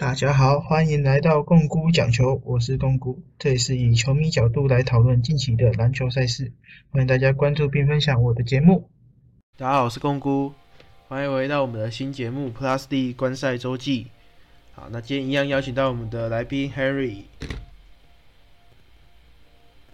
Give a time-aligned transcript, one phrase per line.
[0.00, 6.54] 大家好，欢迎来到共姑讲球，我是共姑，这里是以球迷角度来讨论近期的篮球赛事，
[6.88, 8.88] 欢迎大家关注并分享我的节目。
[9.58, 10.54] 大家好，我是共姑，
[11.06, 14.06] 欢迎回到我们的新节目 Plus D 观赛周记。
[14.72, 17.24] 好，那今天一样邀请到我们的来宾 Henry。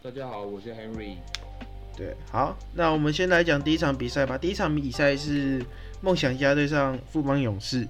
[0.00, 1.16] 大家好，我是 Henry。
[1.96, 4.38] 对，好，那我们先来讲第一场比赛吧。
[4.38, 5.66] 第一场比赛是
[6.00, 7.88] 梦想家对上富邦勇士。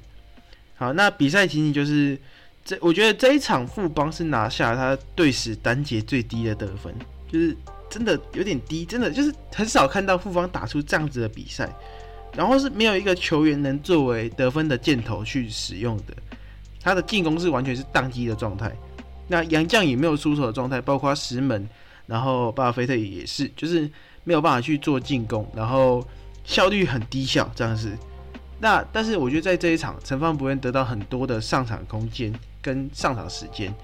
[0.77, 2.19] 好，那比赛情景就是
[2.65, 6.95] 这，我觉得这一场富邦是拿下他队史单节最低的得分，
[7.33, 7.57] 就是
[7.91, 11.69] 真的有点低，真的就是很少看到富邦打出这样子的比赛，
[12.35, 16.15] 然后是没有一个球员能作为得分的箭头去使用的，
[16.83, 18.71] 他的进攻是完全是宕机的状态。
[19.29, 21.69] 那杨将也没有出手的状态，包括石门。
[22.07, 23.91] 然后巴尔菲特也是，就是
[24.23, 26.07] 没有办法去做进攻，然后
[26.45, 27.91] 效率很低效这样子。
[28.59, 32.33] 那但是我觉得在这一场，陈方不愿得到很多的上场空间
[32.63, 33.75] 跟上场时间。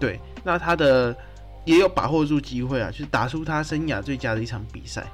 [0.00, 1.16] 对，那他的
[1.64, 5.06] 也有把握住机会啊，就是打出他生涯最佳的一场比赛。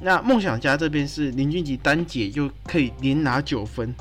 [0.00, 3.94] 那梦想家这边是林俊杰单节就可以连拿九分，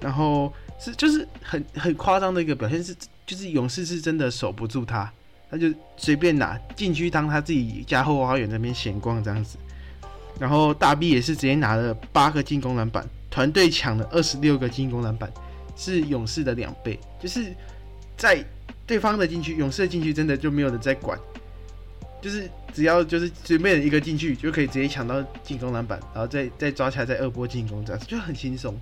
[0.00, 5.12] 然后是就是很很夸张的一个表现，是就是勇士是真的守不住他。
[5.50, 9.56] 他就随便拿禁区当他自己家后花园那边闲逛这样子，
[10.38, 15.32] 然后大 B 也是直接拿了八个进攻篮板，团队抢了二十六个进攻篮板，
[15.76, 16.98] 是勇士的两倍。
[17.20, 17.52] 就是
[18.16, 18.44] 在
[18.86, 21.18] 对方的禁区，勇士的禁区真的就没有人在管，
[22.20, 28.74] 就是只要就是随便一个进去就可以直接抢到进攻篮板，然后再再抓起来再二波进攻这样子就很轻松，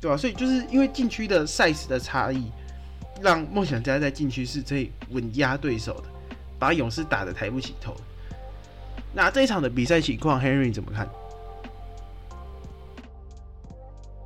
[0.00, 0.16] 对吧？
[0.16, 2.50] 所以就是因为禁区的 size 的差异。
[3.20, 6.08] 让梦想家在禁区是可以稳压对手的，
[6.58, 7.94] 把勇士打得抬不起头。
[9.14, 11.08] 那这一场的比赛情况，Henry 怎么看？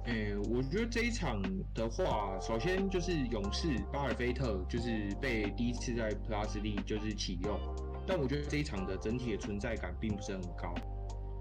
[0.05, 1.43] 诶，我觉得这一场
[1.75, 7.59] 的话，首先就是勇士巴尔菲特就是被第一次在 Plus 里就是启用，
[8.07, 10.73] 但我觉得这一场的整体的存在感并不是很高。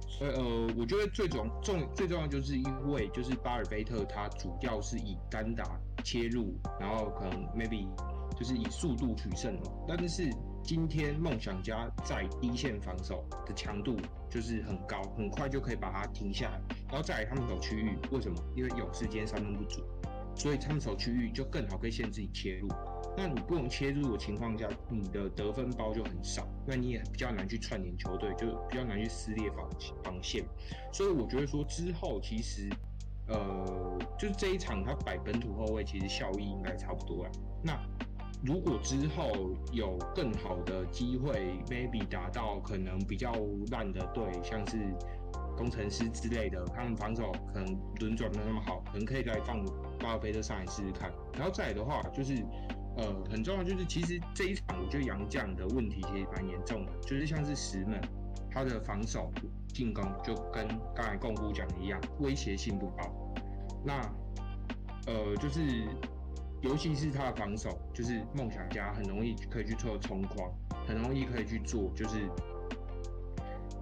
[0.08, 7.86] 所以呃，我觉得最重重最重要就是因为就是巴尔菲特他主要是以单打切入，然后可能 maybe
[8.36, 9.72] 就是以速度取胜嘛。
[9.88, 10.32] 但是
[10.66, 13.96] 今天梦想家在一线防守的强度
[14.32, 16.60] 就是很高，很快就可以把它停下来。
[16.88, 18.36] 然后再来他们守区域，为什么？
[18.56, 19.84] 因为有时间三分不足，
[20.36, 22.68] 所以他们守区域就更好可以限制你切入。
[23.16, 29.70] 那你不能切入的情况下，你的得分包就很少，那你也比较难去串联球队，就比较难去撕裂防
[30.04, 30.44] 防线。
[30.92, 32.68] 所以我觉得说之后其实，
[33.28, 37.32] 呃，就是这一场他摆本土后卫，其实效益应该差不多了。
[37.64, 37.80] 那
[38.44, 39.32] 如果之后
[39.72, 43.32] 有更好的机会，maybe 打到可能比较
[43.72, 44.78] 烂的队，像是
[45.58, 49.64] 工程师之类的，他们防守可能轮转没那么好，可能可以再放
[50.00, 51.12] 巴尔菲特上来试试看。
[51.34, 52.44] 然后再来的话就是。
[52.98, 58.00] 呃，很重要就是，其实这一场我觉得杨将的问题其实蛮严重的，就是像是石门，
[58.50, 59.30] 他的防守
[59.68, 60.66] 进攻就跟
[60.96, 63.36] 刚才共姑讲的一样，威胁性不高。
[63.84, 64.00] 那
[65.08, 65.60] 呃，就是
[66.66, 70.52] 尤其是他的防守，就是梦想家很容易可以去做冲框，
[70.86, 72.28] 很容易可以去做，就是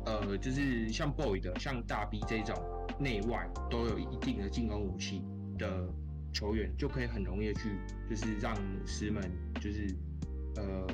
[0.05, 2.55] 呃，就是像 boy 的，像大 B 这种
[2.99, 5.23] 内外都有一定的进攻武器
[5.57, 5.89] 的。
[6.35, 7.77] 球员就可以很容易去，
[8.09, 8.55] 就是让
[8.87, 9.21] 石门
[9.61, 9.95] 就是
[10.55, 10.87] 呃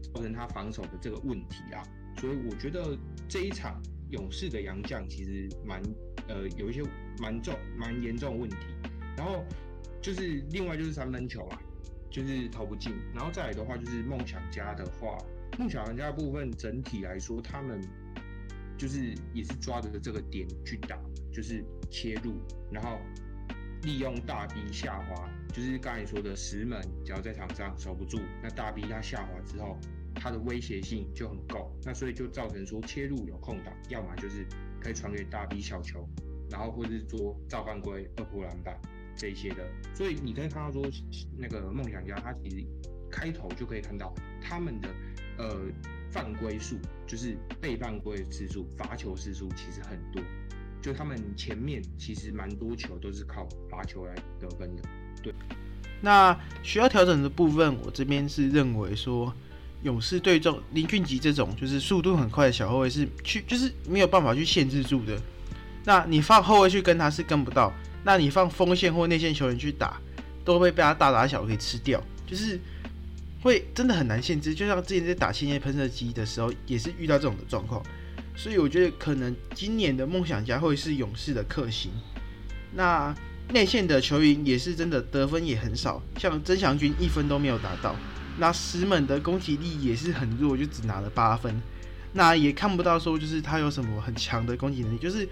[0.00, 1.82] 造成他防守的这个问题啊，
[2.16, 2.96] 所以我觉得
[3.28, 5.82] 这一场勇士的洋将其实蛮
[6.28, 6.80] 呃有一些
[7.18, 8.56] 蛮重蛮严重的问题，
[9.16, 9.44] 然后
[10.04, 11.58] 就是另外就是三分球啊，
[12.10, 15.16] 就是投不进，然后再来的话就是梦想家的话，
[15.58, 17.80] 梦想家部分整体来说他们
[18.76, 21.00] 就是也是抓着这个点去打，
[21.32, 22.34] 就是切入，
[22.70, 22.98] 然后。
[23.82, 29.76] 利用大 B 下滑，就是刚才说的石门，只要在场上守不住，那大 B 它下滑之后，
[30.14, 34.46] 它的威胁性就很够，那所以就造成说切入有空档，要么就是
[34.80, 36.08] 可以传给大 B 小球，
[36.50, 38.80] 然后或者是做造犯规、二波篮板
[39.16, 39.64] 这些的。
[39.94, 40.84] 所以你可以看到说，
[41.36, 42.64] 那个梦想家他其实
[43.10, 44.88] 开头就可以看到他们的
[45.38, 45.56] 呃
[46.10, 46.76] 犯规数，
[47.06, 50.22] 就是被犯规次数、罚球次数其实很多。
[50.82, 54.82] 就他们前面其实蛮多球都是靠罚球来得分的，
[55.22, 55.32] 对。
[56.02, 59.32] 那需要调整的部分，我这边是认为说，
[59.82, 65.18] 勇士对中林俊杰这种就是速度很快的小后卫是去就是没有办法去限制住的。
[65.86, 67.72] 那你放后卫去跟他是跟不到，
[68.04, 70.00] 那你放锋线或内线球员去打，
[70.44, 72.60] 都会被他大打小给吃掉，就是
[73.42, 74.54] 会真的很难限制。
[74.54, 77.82] 就像之前在打千叶喷射机的时候，也是遇到这种的状况。
[78.36, 81.90] 所以我觉得可能今年的梦想家会是勇士的克星。
[82.74, 83.14] 那
[83.50, 87.94] 内线的球员也是真的得分也很少，像曾祥军一分都没有达到。
[88.36, 91.54] 那石门的攻击力也是很弱，就只拿了八分。
[92.12, 95.28] 那也看不到说就是他有什么很强的攻击能力，就是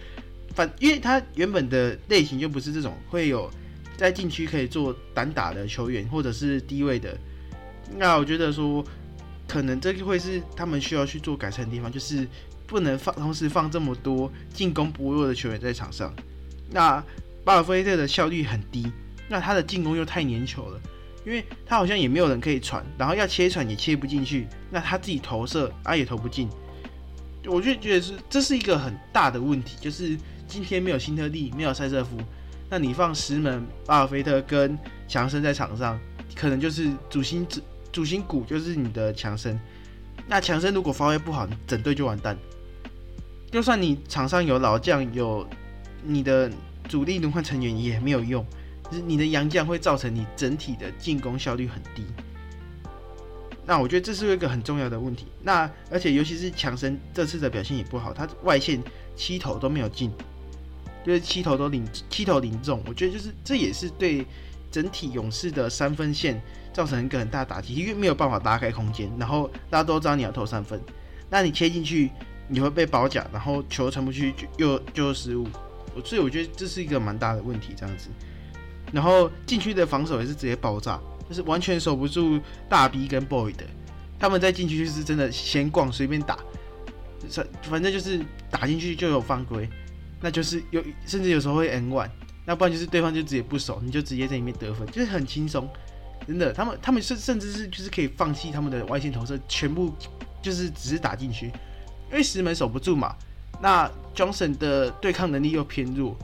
[0.55, 3.51] 反因为他原本的类型就不是这种会有
[3.97, 7.17] 在禁区可以做单打的球员，或者是低位的。
[7.97, 8.85] 那我觉得说，
[9.47, 12.27] 可能这个会是他们需要去做改善的地方，就是
[12.67, 16.15] 不能放同时放这么多进攻薄弱的球员在场上。
[16.71, 17.05] 那
[17.45, 18.91] 巴尔菲特的效率很低，
[19.29, 20.81] 那他的进攻又太粘球了。
[21.25, 26.49] 因为他好像也没有人可以传，然后要切传也切不进去，那他自己投射啊也投不进，
[27.47, 30.17] 我就觉得是这是一个很大的问题，就是
[30.47, 32.17] 今天没有辛特利，没有塞瑟夫，
[32.71, 34.79] 那你放石门、巴尔菲特跟
[35.09, 35.99] 强森在场上，
[36.35, 37.61] 可能就是主心主
[37.91, 39.59] 主心骨就是你的强森，
[40.27, 42.37] 那强森如果发挥不好，整队就完蛋。
[43.51, 45.47] 就算你场上有老将，有
[46.03, 46.51] 你的
[46.89, 48.45] 主力轮换成员也没有用。
[49.07, 52.05] 你的洋将会造成你整体的进攻效率很低，
[53.73, 55.25] 那我觉得这是一个很重要的问题。
[55.43, 58.79] 那而且尤其是强森这次的表现也不好，他外线
[59.17, 60.13] 七投都没有进，
[61.07, 62.83] 就是七投都零七投零中。
[62.87, 64.27] 我觉得就是这也是对
[64.71, 66.39] 整体勇士的三分线
[66.71, 69.11] 造成一个很大打击，因为没有办法拉开空间。
[69.19, 70.79] 然后大家都知道你要投三分，
[71.31, 72.11] 那你切进去
[72.49, 75.49] 你会被包夹，然后球传不去就又就失误。
[76.05, 78.11] 所以我觉得这是一个蛮大的问题，这样子。
[78.93, 81.01] 然后禁区的防守也是直接爆炸，
[81.33, 82.39] 就是完全守不住
[82.69, 83.65] 大 B 跟 Boy 的。
[84.19, 86.39] 他们在禁区就是真的闲逛随便打，
[87.63, 88.21] 反正就是
[88.51, 89.67] 打进去就有犯规，
[90.21, 92.11] 那就是有甚至有时候会 N one，
[92.45, 95.69] 那不然就是对方就直接不守，你就直接在里面得分，就是很轻松。
[96.27, 99.93] 真的，他们他们甚甚至是就是可以放弃他们的外线投射，全部
[100.43, 103.17] 就是只是打进去，因为石门守不住嘛。
[103.61, 106.17] 那 Johnson 的对抗能力又偏弱。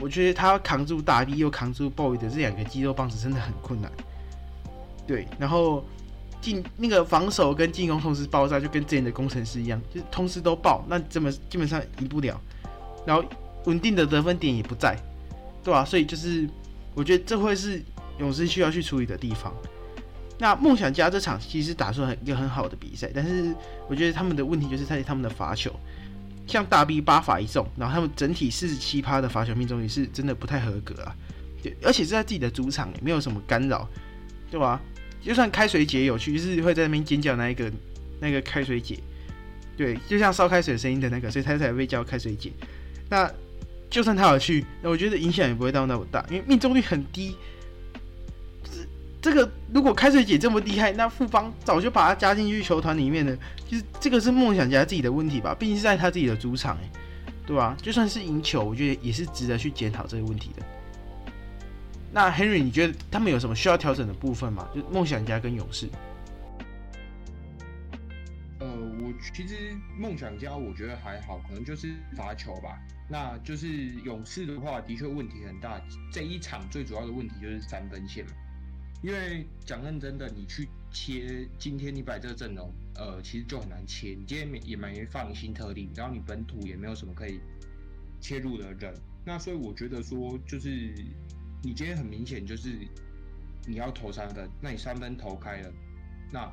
[0.00, 3.90] 我觉得他扛住大 B 又扛住 Boy 的这两个肌肉棒子真的很困难。
[5.06, 5.84] 对，然后
[6.40, 12.40] 进那个防守跟进攻同时爆炸，就跟之前的工程师一样，就同时都爆，那怎么基本上赢不了。
[13.06, 13.24] 然后
[13.66, 14.96] 稳定的得分点也不在，
[15.62, 15.84] 对吧？
[15.84, 16.48] 所以就是
[16.94, 17.82] 我觉得这会是
[18.18, 19.54] 勇士需要去处理的地方。
[20.38, 23.54] 那梦想家这场其实打出很一个很好的比赛，但是
[23.88, 25.70] 我觉得他们的问题就是在于他们的罚球。
[26.46, 31.16] 像大 B 八罚一中，然后他们整体四十七趴的罚球命中率是真的不太合格啊，
[31.62, 33.88] 对，而且是在自己的主场，也没有什么干扰，
[34.50, 34.78] 对吧？
[35.24, 37.72] 就算开水姐有去，就是会在那边尖叫那一个
[38.20, 38.98] 那个开水姐，
[39.76, 42.52] 对，就像烧开水声音的那个，所以他才被叫开水姐。
[43.08, 43.30] 那
[43.88, 47.34] 就算他有去，那我觉得影响也不会到那么大，因为命中率很低。
[48.62, 53.34] 这这个如果开水姐这么厉害，那富邦早就把他加进去球团里面了。
[53.66, 56.90] 其实这个是梦想家自己的问题吧，毕竟是在他自己的主场，哎，
[57.46, 57.74] 对吧？
[57.80, 60.62] 就算是赢球，我觉得也是值得去检讨这个问题的。
[62.14, 64.70] 那 Henry，你觉得他们有什么需要调整的部分吗？
[64.72, 65.88] 就梦想家跟勇士。
[68.60, 72.78] 呃，我其实梦想家我觉得还好，可能就是罚球吧。
[73.10, 73.66] 那就是
[74.04, 75.82] 勇士的话，的确问题很大。
[76.12, 78.24] 这一场最主要的问题就是三分线。
[79.02, 84.10] 因为讲认真的，你去切今天你摆这个阵容，呃，其实就很难切。
[84.16, 87.40] 你今天也蛮放心特例，然后你本土也没有什么可以
[88.20, 90.94] 切入的人，那所以我觉得说，就是
[91.64, 92.86] 你今天很明显就是
[93.66, 95.72] 你要投三分，那你三分投开了，
[96.30, 96.52] 那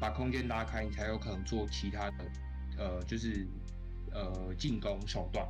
[0.00, 2.30] 把空间拉开，你才有可能做其他的，
[2.78, 3.46] 呃，就是
[4.12, 5.44] 呃进攻手段。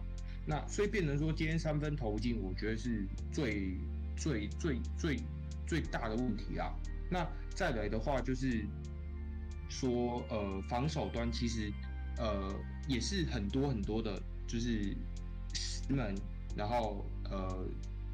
[0.47, 3.76] 那所以变成说，今天三分投不进，我觉得是最
[4.16, 5.21] 最最最。
[5.69, 6.73] 最大的问题啊，
[7.11, 8.64] 那再来的话就是
[9.69, 11.73] 说，呃，防守端其实
[12.19, 12.55] 呃
[12.87, 14.16] 也是很多很多的，
[14.47, 14.97] 就是
[15.55, 16.14] 石门，
[16.55, 17.66] 然后呃，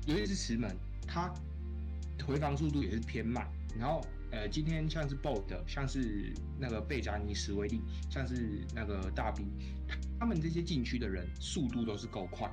[0.07, 1.33] 尤其是石门，他
[2.27, 3.47] 回防速度也是偏慢。
[3.79, 7.81] 然后呃，今天像是 Bold，像是那个贝扎尼史威利，
[8.11, 9.45] 像是那个大 B，
[10.19, 12.51] 他们这些禁区的人速度都是够快。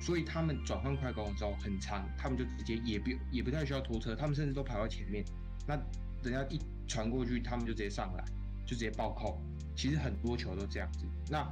[0.00, 5.24] 所以他们转换快攻的时候很长，他们就直接也不也不太需要拖车，他们甚至都排到前面。
[5.66, 5.74] 那
[6.22, 8.24] 人家一传过去，他们就直接上来，
[8.66, 9.40] 就直接暴扣。
[9.76, 11.06] 其实很多球都这样子。
[11.30, 11.48] 那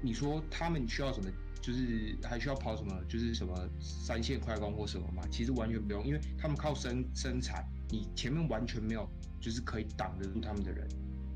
[0.00, 1.28] 你说他们需要什么？
[1.60, 2.92] 就是还需要跑什么？
[3.08, 5.22] 就是什么三线快攻或什么吗？
[5.30, 9.08] 其实完全不用，因为他们靠身身材，你前面完全没有
[9.40, 10.88] 就是可以挡得住他们的人，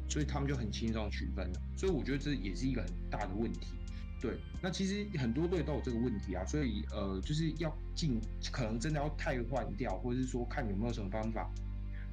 [0.09, 1.61] 所以他们就很轻松取分了。
[1.77, 3.69] 所以我觉得这也是一个很大的问题。
[4.21, 8.21] 对，那其实很多队都有这个问题啊，所以呃，就是要进，
[8.53, 11.51] 可能真的要汰换掉，或者是说看有没有什么方法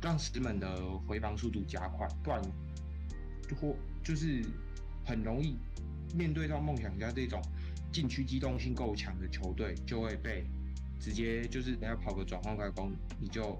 [0.01, 0.75] 让石门的
[1.05, 2.41] 回防速度加快，不然
[3.61, 4.43] 或就是
[5.05, 5.55] 很容易
[6.15, 7.39] 面对到梦想家这种
[7.91, 10.45] 禁区机动性够强的球队，就会被
[10.99, 13.57] 直接就是人家跑个转换快攻，你就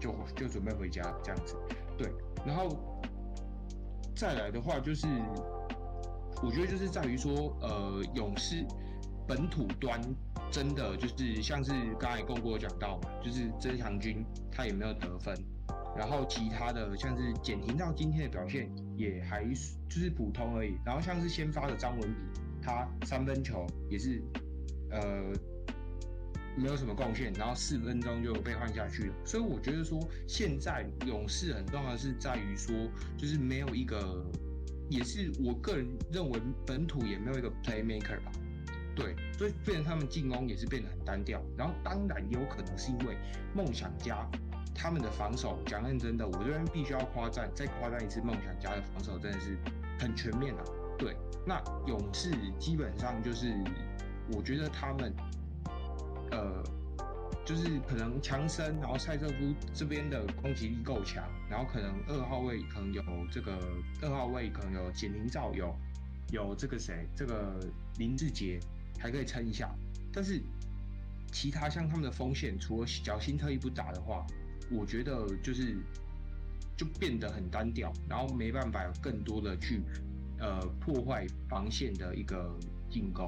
[0.00, 1.02] 就就准备回家。
[1.22, 1.56] 这样子。
[1.98, 2.10] 对，
[2.46, 3.02] 然后
[4.14, 5.06] 再来的话就是，
[6.42, 8.64] 我觉得就是在于说，呃，勇士
[9.26, 10.00] 本土端
[10.50, 15.34] 真的就是像是刚才共过讲到嘛，就是曾祥军他也没有得分，
[15.96, 24.22] 然后其他的像是简廷到今天的表现也还就是普通而已，然后像是先发的张文比，他三分球也是
[24.90, 25.32] 呃。
[26.54, 29.14] 没有什么贡献，然后四分钟就被换下去了。
[29.24, 32.74] 所以我觉得说，现在勇士很重要是在于说，
[33.16, 34.22] 就是没有一个，
[34.90, 38.32] 也是我个人认为本土也没有一个 playmaker 吧。
[38.94, 41.42] 对，所以变成他们进攻也是变得很单调。
[41.56, 43.16] 然后当然也有可能是因为
[43.54, 44.30] 梦想家
[44.74, 49.56] 他们的防守，讲认真的，我这边必须要夸赞，再夸赞一次，梦想家的防守真的是
[49.98, 50.62] 很全面啊。
[51.02, 52.30] 对，那勇士
[52.60, 53.52] 基本上就是，
[54.32, 55.12] 我觉得他们。
[56.30, 56.62] 呃，
[57.44, 63.58] 就是可能强森，然后塞瑟夫这边的攻击力够强，然后可能二号位可能有这个
[64.00, 65.76] 二号位可能有简宁照，有
[66.30, 67.60] 有这个谁，这个
[67.98, 68.58] 林志杰
[68.98, 69.68] 还可以撑一下。
[70.10, 70.40] 但是
[71.30, 74.24] 其他像他们的锋线，除了小新特意不打的话，
[74.70, 75.76] 我觉得就是
[76.78, 79.82] 就变得很单调，然后没办法有更多的去
[80.42, 82.54] 呃破坏防线的一个
[82.90, 83.26] 进攻，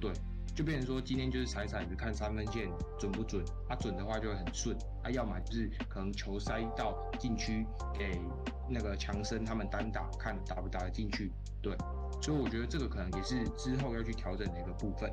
[0.00, 0.10] 对。
[0.54, 7.64] 就变成说，今天就是踩踩子看三分线准不准，它准的话就会很顺，它要么就是可能球塞到禁区
[7.98, 8.20] 给
[8.68, 11.32] 那个强森他们单打，看打不打得进去。
[11.62, 11.74] 对，
[12.20, 15.10] 所以我觉得这个可能也是之后要去调整的一个部分。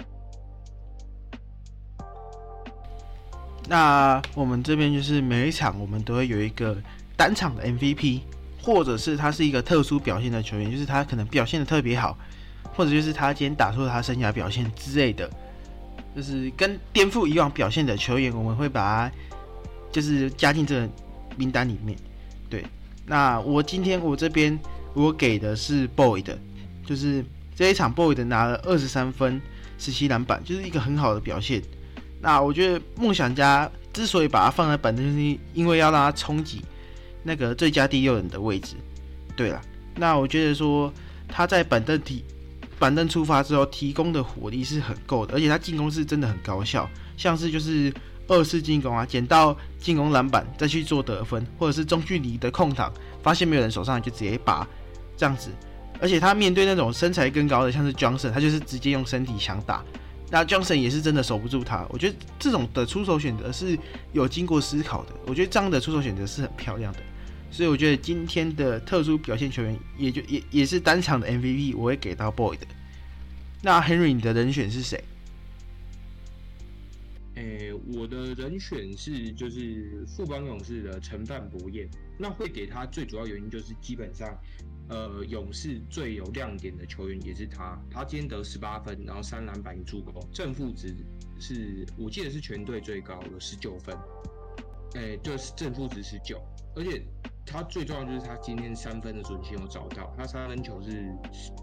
[3.69, 6.75] 那我们这边就是每一场我们都会有一个
[7.15, 8.23] 单场的 MVP，
[8.61, 12.17] 或者是他是一个特殊表现的球员，就是他可能表现的特别好。
[12.71, 15.29] 或者就是他今天打出了他生涯表现之类的，
[16.15, 19.15] 就是跟颠覆以往表现的球员，我们会把他
[19.91, 20.89] 就是加进这个
[21.35, 21.97] 名单里面。
[22.49, 22.63] 对，
[23.05, 24.57] 那我今天我这边
[24.93, 26.37] 我给的是 Boy 的，
[26.85, 29.41] 就是这一场 Boy 的拿了二十三分、
[29.77, 31.61] 十七篮板，就是一个很好的表现。
[32.21, 36.63] 那我觉得梦想家之所以把他放在板凳，就是因为要让他冲击
[37.23, 38.75] 那个最佳第六人的位置。
[39.35, 39.61] 对了，
[39.95, 40.93] 那我觉得说
[41.27, 42.23] 他在板凳体。
[42.77, 47.93] 板凳出发之后，提供的火力是很够的，而且他进攻是真的很高效，像是就是
[48.25, 52.89] 二次进攻啊，捡到进攻篮板再去做得分，或者是中距离的空档，
[53.21, 54.65] 发现没有人手上就直接拔
[55.17, 55.49] 这样子。
[55.99, 59.83] 而且他面对那种身材更高的，像是 Johnson，他就是直接用身体强打，
[60.29, 61.85] 那 Johnson 也是真的守不住他。
[61.89, 63.77] 我觉得这种的出手选择是
[64.13, 66.99] 有经过思考的，我觉得这样的出手选择是很漂亮的。
[67.51, 72.67] 所以我觉得今天的特殊表现球员，也就也也是单场的 MVP，我会给到 Boy 的。
[73.61, 75.03] 那 Henry，你的人选是谁？
[77.35, 81.89] 诶，我的人选是就是富邦勇士的陈范博彦。
[82.17, 84.37] 那会给他最主要原因就是基本上，
[84.89, 87.81] 呃，勇士最有亮点的球员也是他。
[87.89, 90.93] 他今天得十八分，然后三篮板一助攻，正负值
[91.39, 93.97] 是我记得是全队最高，有十九分。
[94.95, 96.41] 诶，就是正负值十九，
[96.75, 97.03] 而且。
[97.51, 101.11] 他最重要就是他今天三分的准心有找到，他三分球是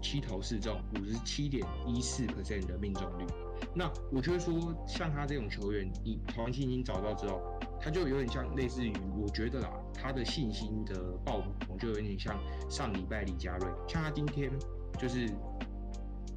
[0.01, 3.25] 七投四中，五十七点一四 percent 的命中率。
[3.73, 4.53] 那我觉得说，
[4.85, 7.41] 像他这种球员，你团信心找到之后，
[7.79, 12.37] 他就有点像类似于，我觉得啦，他的信心的爆棚就有点像
[12.69, 14.51] 上礼拜李佳瑞，像他今天
[14.99, 15.33] 就是，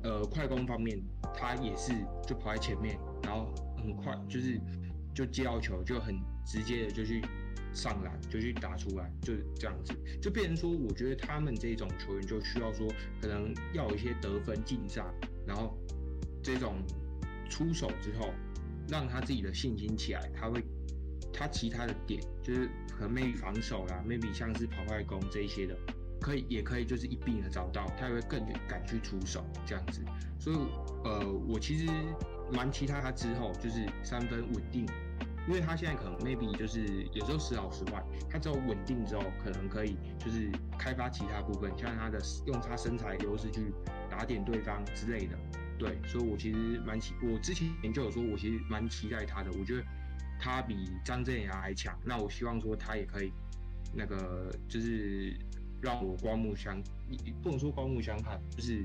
[0.05, 0.97] 呃，快攻方面
[1.35, 1.93] 他也是
[2.25, 4.61] 就跑在前面，然后很快就是
[5.13, 6.15] 就接到球就很
[6.47, 7.23] 直接的就去。
[7.73, 12.93] 上篮就去打出来，就这样子，就变成说，我觉得他们这种球员就需要说，
[13.23, 15.07] 可能要有一些得分进账，
[15.47, 15.79] 然后
[16.43, 16.83] 这种
[17.49, 18.35] 出手之后，
[18.89, 20.65] 让他自己的信心起来，他会，
[21.33, 22.69] 他其他的点就是
[22.99, 25.79] 可能 maybe 防守啦，maybe 像是跑快攻这一些的，
[26.21, 30.01] 可以也可以就是一并的找到，他也会更敢去出手这样子，
[30.41, 30.57] 所以
[31.05, 31.87] 呃，我其实
[32.53, 34.85] 蛮期待他之后就是三分稳定。
[35.49, 43.73] 因为他现在可能 maybe 就是有时候时好时坏，他只有稳定之后，可能可以就是开发其他部分，像他的用他身材优势去
[44.09, 45.37] 打点对方之类的。
[45.79, 49.51] 对，所以我其实蛮期，我之前研究有说，我其实蛮期待他的。
[49.59, 49.83] 我觉得
[50.39, 53.33] 他比张镇雅还强，那我希望说他也可以
[53.95, 55.35] 那个就是
[55.81, 56.81] 让我刮目相，
[57.43, 58.85] 不能说刮目相看，就是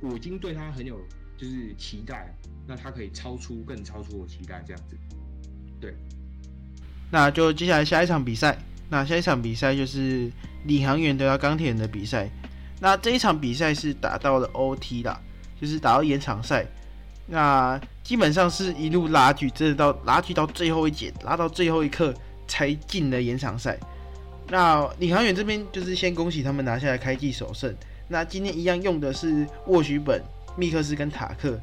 [0.00, 0.98] 我已经对他很有
[1.36, 2.34] 就是期待，
[2.66, 4.96] 那他可以超出更超出我期待这样子。
[5.80, 5.94] 对，
[7.10, 8.58] 那就接下来下一场比赛。
[8.88, 10.30] 那下一场比赛就是
[10.64, 12.28] 领航员对到钢铁人的比赛。
[12.80, 15.20] 那这一场比赛是打到了 OT 啦，
[15.60, 16.64] 就是打到延长赛。
[17.26, 22.14] 那基本上是一路拉锯，真的到拉锯到最后一节，拉到最后一刻
[22.46, 23.76] 才进了延长赛。
[24.48, 27.74] 那领航员这边就是先恭喜他们拿下来开季首胜。
[28.06, 30.22] 那今天一样用的是沃许本、
[30.56, 31.58] 密克斯跟塔克，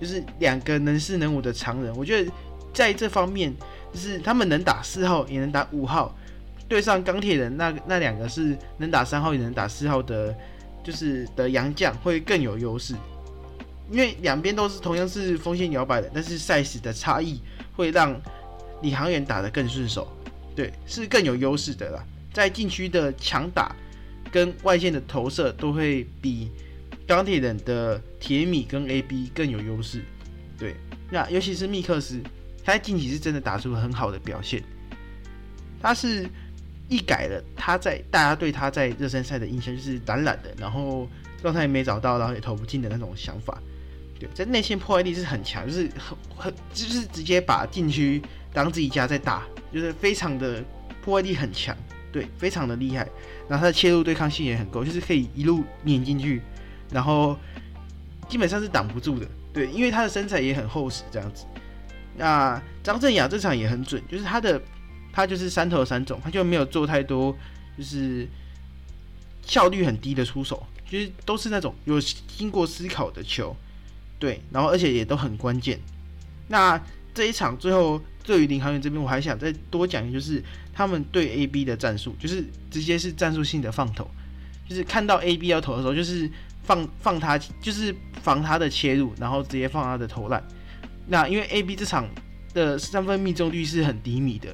[0.00, 1.94] 就是两个能四能五的常人。
[1.96, 2.32] 我觉得
[2.76, 3.50] 在这方面，
[3.90, 6.14] 就是他们能打四号也能打五号，
[6.68, 10.36] 对上钢铁人那那两个是能打三号也能打四号的，
[10.84, 12.94] 就是的洋将会更有优势。
[13.90, 17.40] 因为两边都是同样是锋线摇摆的，但是赛事的差异
[17.74, 18.14] 会让
[18.82, 20.06] 李航员打得更顺手，
[20.54, 22.04] 对，是更有优势的啦。
[22.34, 23.74] 在禁区的强打
[24.30, 26.50] 跟外线的投射都会比
[27.06, 30.02] 钢铁人的铁米跟 AB 更有优势，
[30.58, 30.76] 对。
[31.08, 32.20] 那尤其是密克斯，
[32.66, 34.60] 他在近期是真的打出很好的表现，
[35.80, 36.28] 他是
[36.88, 41.08] 一改了他在大家对他在热身赛的印象，就是懒懒的，然后
[41.40, 43.62] 状态没找到，然后也投不进的那种想法。
[44.18, 48.20] 对，在内线破坏力是很强，就是很很就是直接把禁区
[48.52, 50.64] 当自己家在打，就是非常的
[51.04, 51.76] 破坏力很强，
[52.10, 53.08] 对，非常的厉害。
[53.48, 56.42] 然后他的切入对抗性也很够，就是可以一路碾进去，
[56.90, 57.38] 然后
[58.28, 59.28] 基本上是挡不住的。
[59.52, 61.44] 对，因为他的身材也很厚实，这样子。
[62.16, 64.60] 那张镇雅这场也很准，就是他的
[65.12, 67.36] 他就是三投三中，他就没有做太多，
[67.76, 68.26] 就是
[69.42, 73.54] 效率很低的出手，就是都是那种有经过思考的球。
[74.18, 75.78] 对，然后而且也都很关键。
[76.48, 76.80] 那
[77.12, 80.42] 这一场最后对于领航员这边，我还想再多讲，就是
[80.72, 84.08] 他们对 A B 的战术，就是直接是战术性的放投，
[84.66, 86.30] 就是看到 A B 要投的时候，就是
[86.62, 90.42] 放放他，就是防他的切入，然后直接放他的投篮。
[91.06, 92.08] 那因为 A B 这场
[92.52, 94.48] 的三分命中率是很低迷的，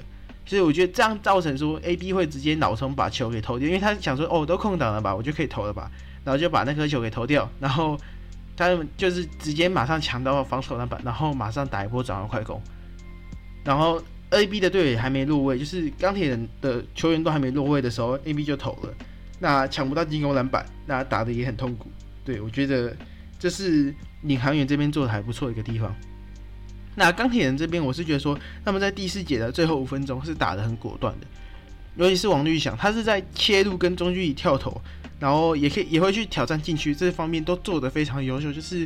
[0.45, 5.91] 所以我觉得这样造成说 A B 会直接脑冲把球给投掉，因为他想说哦，都空档了吧，我就可以投了吧，
[6.25, 7.99] 然后就把那颗球给投掉，然后。
[8.55, 8.69] 他
[8.99, 12.61] 就是直接马上抢到防守篮板，然后马上打一波转换快攻，
[13.65, 18.95] 然后 A B 的队友还没落位，就是钢铁人的球员都还没落位的时候，A B 就投了，
[19.39, 21.91] 那抢不到进攻篮板，那打的也很痛苦。
[22.27, 22.95] 对我觉得
[23.39, 25.93] 这是领航员这边做的还不错的一个地方。
[26.95, 31.27] 那钢铁人这边，我是觉得说他们在第四节的最后五分钟是打的很果断的，
[31.97, 34.81] 尤其是王绿翔，他是在切入跟中距离跳投。
[35.19, 38.85] 然后也可以也会去挑战禁区，这方面都做得非常优秀，就是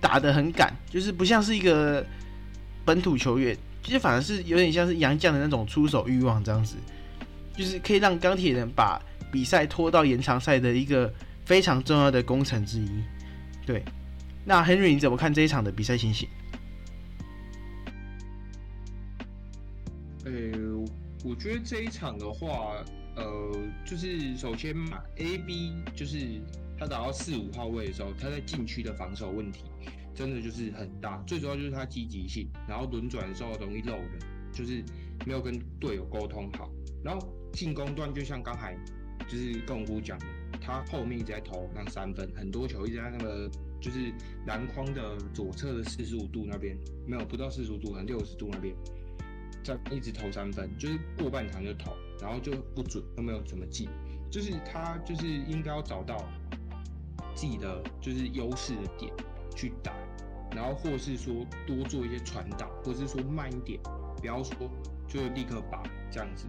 [0.00, 2.06] 打得很赶，就是不像是一个
[2.84, 6.76] 本土球员，其实反而是有点像是杨绛的那种出手欲望这样子，
[7.56, 11.12] 就是可以让钢铁人把比赛拖到延长赛的一个
[11.44, 12.88] 非常重要的工程之一。
[13.66, 13.82] 对，
[14.44, 16.28] 那 Henry 你怎么看这一场的比赛情形？
[21.32, 22.84] 我觉得这一场的话。
[23.14, 23.52] 呃，
[23.84, 26.40] 就是首先嘛，A B 就是
[26.78, 29.64] 他打到四五号位的时候，他在禁区的防守问题
[30.14, 31.22] 真的就是很大。
[31.26, 34.18] 最主要就是他积极性，然后轮转的时候容易漏人，
[34.50, 34.82] 就是
[35.26, 36.70] 没有跟队友沟通好。
[37.04, 38.74] 然后进攻端就像刚才
[39.28, 40.26] 就是跟我讲的，
[40.58, 43.46] 他后面一直在投那三分，很多球一直在那个
[43.78, 44.10] 就是
[44.46, 46.74] 篮筐的左侧的四十五度那边，
[47.06, 48.74] 没有不到四十五度，可能六十度那边。
[49.62, 53.88] 在一直投三分，就是过半场就投，然后就不准，都没有怎么进。
[54.30, 56.16] 就是他就是应该要找到
[57.34, 59.12] 自己的就是优势的点
[59.54, 59.92] 去打，
[60.56, 63.78] 然后或是说多做一些传导，或是说慢一点，
[64.16, 64.70] 不要说
[65.06, 66.46] 就立刻拔这样子，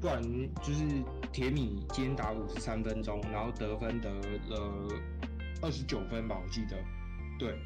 [0.00, 0.22] 不然
[0.62, 0.82] 就是
[1.30, 4.10] 铁米今天打五十三分钟，然后得分得
[4.48, 4.88] 了
[5.60, 6.76] 二十九分吧，我记得，
[7.38, 7.58] 对，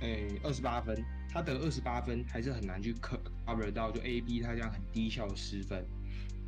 [0.00, 0.96] 哎，二十八分。
[1.38, 5.86] 他得二十八分，还是很难去 cover 到就 A B 他这样很低效的失分。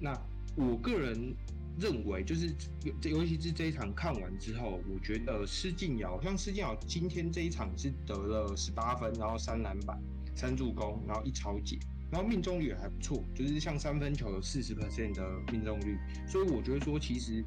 [0.00, 0.12] 那
[0.56, 1.32] 我个人
[1.78, 9.96] 认为，就是尤尤其是这一场看完之后，我觉得施晋尧像施晋尧今天这一场是得了十八分，然后三篮板、
[10.34, 11.78] 三助攻，然后一超解，
[12.10, 15.96] 然后命中率也还不错，就是像三分球有四十 percent 的命中率。
[16.26, 17.44] 所以我觉得说，其实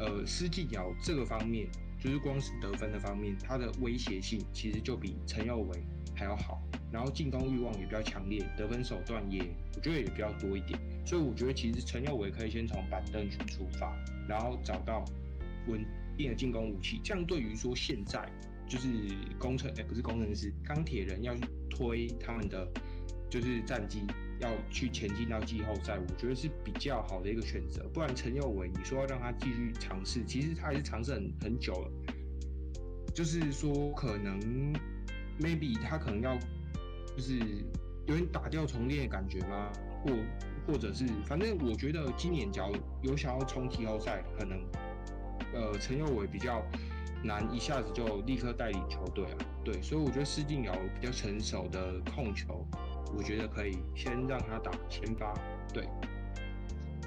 [0.00, 1.68] 呃施晋尧这个方面，
[2.00, 5.80] 就是光是得分的方面，他的威胁性其实就比陈耀伟。
[6.22, 9.42] 还要好，然后进攻欲望也比较强烈，得分手段也
[9.74, 13.92] 我觉得也比较多一点，所以我觉得其实陈佑伟可以先从板凳去出发，
[14.28, 15.04] 然后找到
[15.66, 15.84] 稳
[16.16, 18.24] 定的进攻武器，这样对于说现在
[18.68, 18.88] 就是
[19.36, 22.68] 工程哎不是工程师钢铁人要去推他们的
[23.28, 24.02] 就是战机
[24.38, 27.82] 要去前进到季后赛，我觉得是比较好的一个选择。
[27.92, 31.90] 不然陈佑伟你说要让他继续尝试，其实他还是尝试很很久了，
[33.12, 34.72] 就是说可能。
[35.40, 36.36] Maybe 他可能要
[37.16, 37.38] 就是
[38.06, 39.70] 有点打掉重练的感觉吗？
[40.04, 40.10] 或
[40.66, 42.70] 或者是反正我觉得今年只要
[43.02, 44.60] 有想要冲季后赛，可能
[45.54, 46.62] 呃陈佑伟比较
[47.22, 49.38] 难一下子就立刻带领球队啊。
[49.64, 52.66] 对，所以我觉得施晋尧比较成熟的控球，
[53.16, 55.32] 我觉得可以先让他打先发。
[55.72, 55.88] 对。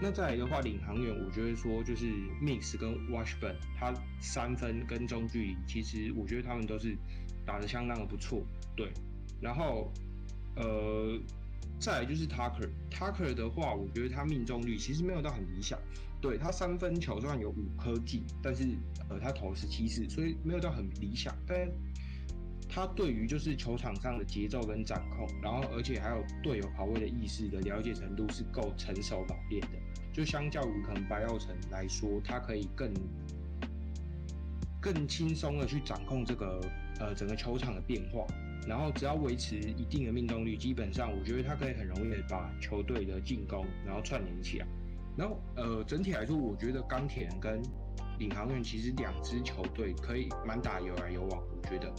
[0.02, 2.06] 那再来的话，领航员，我觉得说就是
[2.42, 6.98] Mix 跟 Washburn，他三分跟中距离，其实我觉得他们都是
[7.46, 8.46] 打得相当的不错。
[8.76, 8.92] 对，
[9.42, 9.92] 然后
[10.58, 11.18] 呃，
[11.80, 15.80] 再来就是 Tucker，Tucker 的话，我觉得他命中率其实没有到很理想。
[16.22, 18.68] 对他三分球虽然有五颗进，但是
[19.10, 21.36] 呃他投十七次，所以没有到很理想。
[21.48, 21.70] 但
[22.76, 29.80] 他对于就是球场上的节奏跟掌控，然后而且还有队友跑位的意识的了解程度是够成熟老练的。
[30.12, 32.94] 就相较于可能白耀城来说，他可以更
[34.82, 36.60] 更轻松的去掌控这个
[37.00, 38.28] 呃整个球场的变化，
[38.68, 44.68] 然后只要维持一定的命中率，基本上我觉得他可以很容易的把球队的进攻然后串联起来。
[45.16, 47.62] 然后呃整体来说，我觉得钢铁人跟
[48.20, 51.90] 领航员其实两支球队可以蛮打有来有往，我觉得，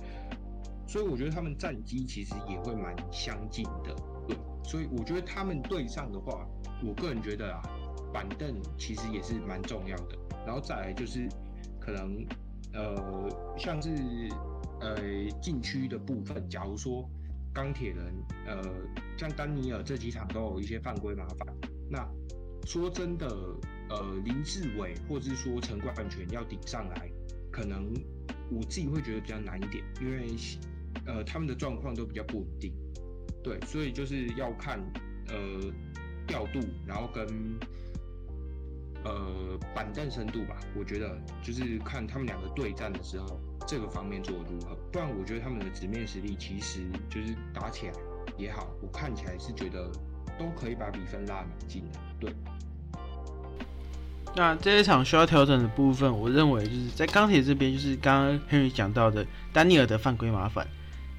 [0.86, 3.94] 所以我觉得他们战机其实也会蛮相近的，
[4.26, 6.46] 对，所以我觉得他们对上的话，
[6.84, 7.62] 我个人觉得啊。
[8.12, 11.28] 板凳其实也是蛮重要的，然后再来就是
[11.78, 12.24] 可能
[12.72, 13.90] 呃像是
[14.80, 14.96] 呃
[15.42, 17.06] 禁区的部分，假如说
[17.52, 18.14] 钢铁人
[18.46, 18.62] 呃
[19.18, 21.46] 像丹尼尔这几场都有一些犯规麻烦，
[21.90, 22.08] 那
[22.64, 23.28] 说真的
[23.90, 27.10] 呃林志伟或者是说陈冠全要顶上来，
[27.50, 27.92] 可能
[28.50, 30.28] 我自己会觉得比较难一点，因为
[31.04, 32.72] 呃他们的状况都比较不稳定，
[33.42, 34.78] 对，所以就是要看
[35.28, 35.34] 呃
[36.26, 37.26] 调度，然后跟。
[39.04, 44.74] 呃，板凳深度吧，我觉得就是看他们两个对战的时候，这个方面做的如何。
[44.90, 47.92] 不然，我觉得他们的直面实力其实就是打起来
[48.36, 49.88] 也好，我看起来是觉得
[50.36, 52.00] 都可以把比分拉蛮近的。
[52.18, 52.34] 对。
[54.34, 60.66] 那这一场需要调整的部分，我认为就是在钢铁这边，就是刚刚 Henry 讲到的丹尼尔的犯规麻烦，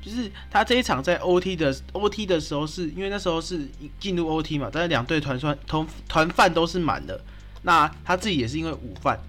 [0.08, 3.68] 就是他这一场在 OT 的 OT 的时候，是因为那时候是
[4.00, 7.20] 进入 OT 嘛，但是两队团算同团饭都是满的。
[7.64, 9.20] 那他自己也是因为午饭，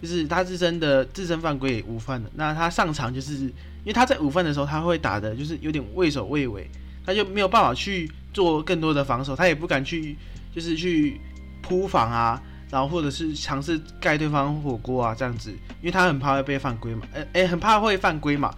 [0.00, 2.30] 就是他自身的自身犯规也午饭的。
[2.34, 6.70] 那他上场就是因为他在午饭的时候他会打的，就是有点畏首畏尾，
[7.04, 10.16] 他就没有办法去做更多的防守，他也不敢去
[10.54, 11.20] 就是去
[11.60, 12.40] 扑防啊，
[12.70, 18.54] 然后或者是尝试盖对方火锅啊这样子，因为他很怕会被犯规嘛，哎哎，很怕会犯规嘛，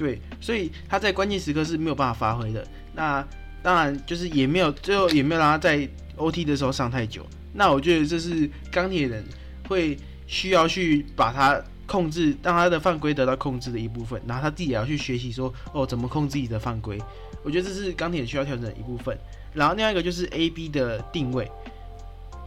[0.00, 2.66] 对，所以他在关键时刻是没有办法发挥的。
[2.94, 3.22] 那
[3.62, 5.86] 当然就是也没有最后也没有让他在
[6.16, 7.26] OT 的时候上太久。
[7.52, 9.22] 那我觉得这是钢铁人
[9.68, 16.98] 会需要去把他控制，让他的犯规得到控制的一部分，然后他自己也要去学习说，哦，怎么控制自己的犯规。
[17.44, 19.14] 我觉得这是钢铁需要调整的一部分。
[19.52, 21.46] 然后另外一个就是 A B 的定位，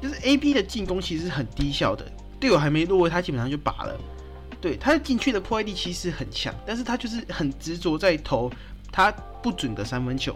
[0.02, 4.00] 就是 A B 的进攻其实很低效的，队友还没落位，他基本上就拔了。
[4.64, 8.50] 对，他进去的破坏力其实很强，但是他就是很执着在投
[8.94, 9.12] 他
[9.44, 10.34] 不准的三分球，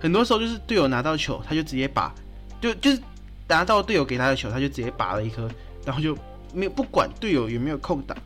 [0.00, 2.12] 很多时候就是队友拿到球，他就直接拔，
[2.60, 3.00] 就就是。
[3.48, 5.46] 拿到队友给他的球，他就直接拔了一颗，
[5.84, 6.16] 然后就
[6.54, 8.16] 没有不管队友有没有空档，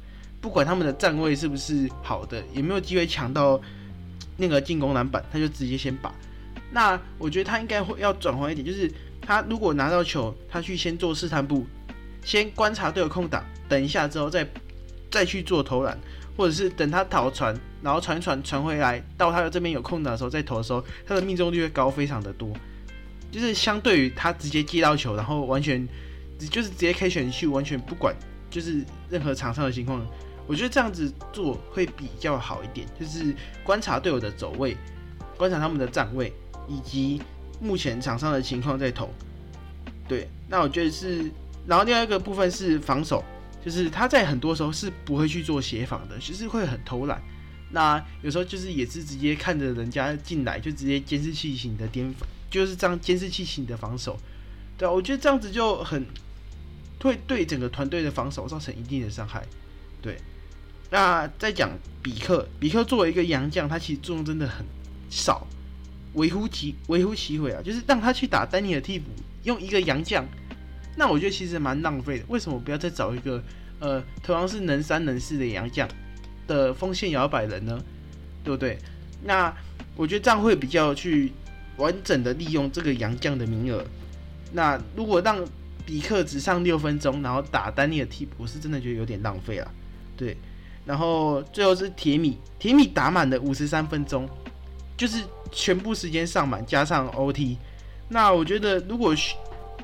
[0.40, 3.60] 不管他们的站位是不是好的，有没有机会抢到
[4.36, 6.14] 那个进攻篮板，他就直接先拔。
[6.70, 8.88] 那我觉得他应该会要转换一点，就是
[9.20, 11.66] 他如果拿到球，他去先做试探步，
[12.22, 14.46] 先观察队友空档，等一下之后再
[15.10, 15.98] 再去做投篮，
[16.36, 22.50] 或者是等他逃传，然后传传传回来到他的这边有空档的时候再投的时候，他的命中率会高非常的多。
[23.30, 25.86] 就是相对于他直接接到球，然后完全
[26.38, 28.14] 就是直接开选秀，完全不管
[28.48, 30.06] 就是任何场上的情况，
[30.46, 32.86] 我觉得这样子做会比较好一点。
[32.98, 34.76] 就是观察队友的走位，
[35.36, 36.32] 观察他们的站位，
[36.68, 37.20] 以及
[37.60, 39.10] 目前场上的情况再投。
[40.08, 41.28] 对，那我觉得是，
[41.66, 43.22] 然后另外一个部分是防守，
[43.66, 47.20] 就是他在很多时候是不会去做协防的，其实会很偷懒。
[47.72, 52.28] 那有时候就是也是直接看着人家进来，就直接监视器型的颠防。
[52.48, 54.16] 就是这样监视器型的防守，
[54.78, 56.06] 对啊，我觉得这样子就很
[57.02, 59.44] 会对整个团队的防守造成一定的伤害。
[60.00, 60.16] 对，
[60.90, 64.64] 那再讲比克，比克作为一个洋将，他其实作用真的很
[65.10, 65.44] 少，
[66.14, 67.60] 微乎其微乎其微啊。
[67.60, 69.10] 就是让他去打丹尼尔替补，
[69.42, 70.24] 用一个洋将，
[70.96, 72.24] 那我觉得其实蛮浪费的。
[72.28, 73.42] 为什么不要再找一个
[73.78, 75.88] 呃，同样是能三能四的洋将
[76.46, 77.78] 的锋线摇摆人呢？
[78.42, 78.78] 对不对？
[79.22, 79.54] 那
[79.94, 81.32] 我觉得这样会比较去。
[81.76, 83.84] 完整的利用这个洋将的名额，
[84.54, 85.44] 那如果让
[85.84, 89.70] 比克只上六分钟，然后打丹尼尔替补，是真的觉得有点浪费了。
[90.16, 90.34] 对，
[90.86, 94.26] 然后最后是铁米，铁米打满了五十三分钟，
[94.96, 97.58] 就是全部时间上满加上 OT。
[98.08, 99.14] 那我觉得如果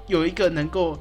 [0.06, 0.98] 有一个能够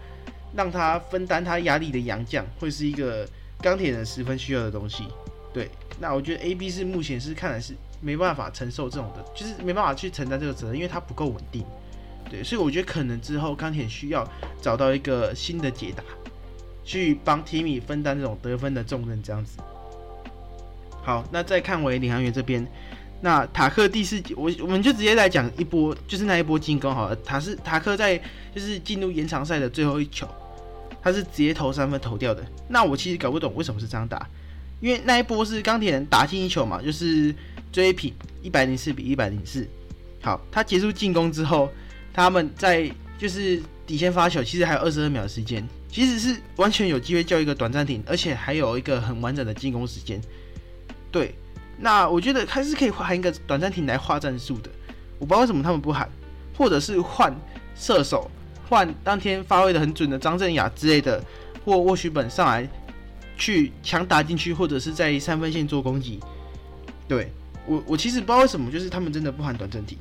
[0.56, 3.28] 让他分担他压力的洋将，会是一个
[3.60, 5.06] 钢铁人十分需要的东西。
[5.54, 11.66] 对，那我觉得 A B 是目前是看来是没办法承受这种的，就是没办法去承担这个责任，因为他不够稳定。
[12.30, 14.26] 对，所以我觉得可能之后钢铁需要
[14.62, 16.02] 找到一个新的解答，
[16.86, 19.58] 去帮 Timmy 分担这种得分的重任，这样子。
[21.04, 22.66] 好，那再看回领航员这边，
[23.22, 27.16] 那塔克第四节，我我们就直接来讲一波，就是那一波进攻好了。
[27.18, 28.18] 塔是塔克在
[28.54, 30.28] 就是进入延长赛的最后一球，
[31.02, 32.44] 他是直接投三分投掉的。
[32.68, 34.28] 那我其实搞不懂为什么是这样打。
[34.80, 37.34] 因为那一波是钢铁人打进一球嘛，就是
[37.72, 39.68] 追平一百零四比一百零四。
[40.24, 41.72] 好，他结束进攻之后，
[42.12, 50.20] 他们在就是底线发球，其实还有二十二秒时间，其实是完全有机会叫一个短暂停，而且还有一个很完整的进攻时间。
[51.12, 51.36] 对，
[51.82, 54.70] 那我觉得还是可以喊一个短暂停来画战术的。
[55.20, 56.08] 我不知道为什么他们不喊，
[56.58, 57.36] 或者是换
[57.76, 58.32] 射手，
[58.70, 61.22] 换当天发挥的很准的张镇雅之类的，
[61.66, 62.70] 或沃许本上来。
[63.38, 66.20] 去强打进去，或者是在三分线做攻击。
[67.08, 67.32] 对
[67.66, 69.98] 我，我其实不知道为什么，就是他们真的不喊短暂停。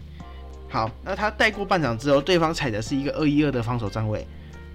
[0.69, 4.27] 好，那他带过半场之后，对方踩的是一个二一二的防守站位。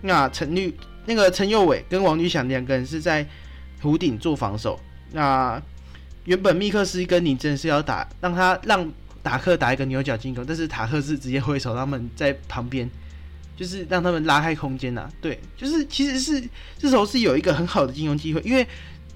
[0.02, 3.24] 那陈律那个陈佑伟跟王律翔两个人是在
[3.84, 4.80] 弧顶做防守。
[5.12, 5.62] 那
[6.26, 8.88] 原本密克斯跟宁真是要打，让他让
[9.24, 12.90] 塔克打一个牛角进攻，但是塔克是直接挥手，他们在旁边。
[13.58, 16.44] 就是让他们拉开空间呐，对，就是其实是
[16.78, 18.68] 这时候是有一个很好的进攻机会，因为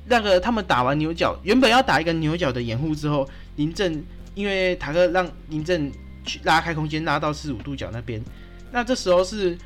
[0.05, 4.01] 那个他们打完牛角，原本要打一个牛角的掩护之后，林正
[4.35, 5.91] 因为塔克让林正
[6.23, 8.23] 去拉开空间，拉到四十五度角那边，
[8.71, 9.57] 那这时候是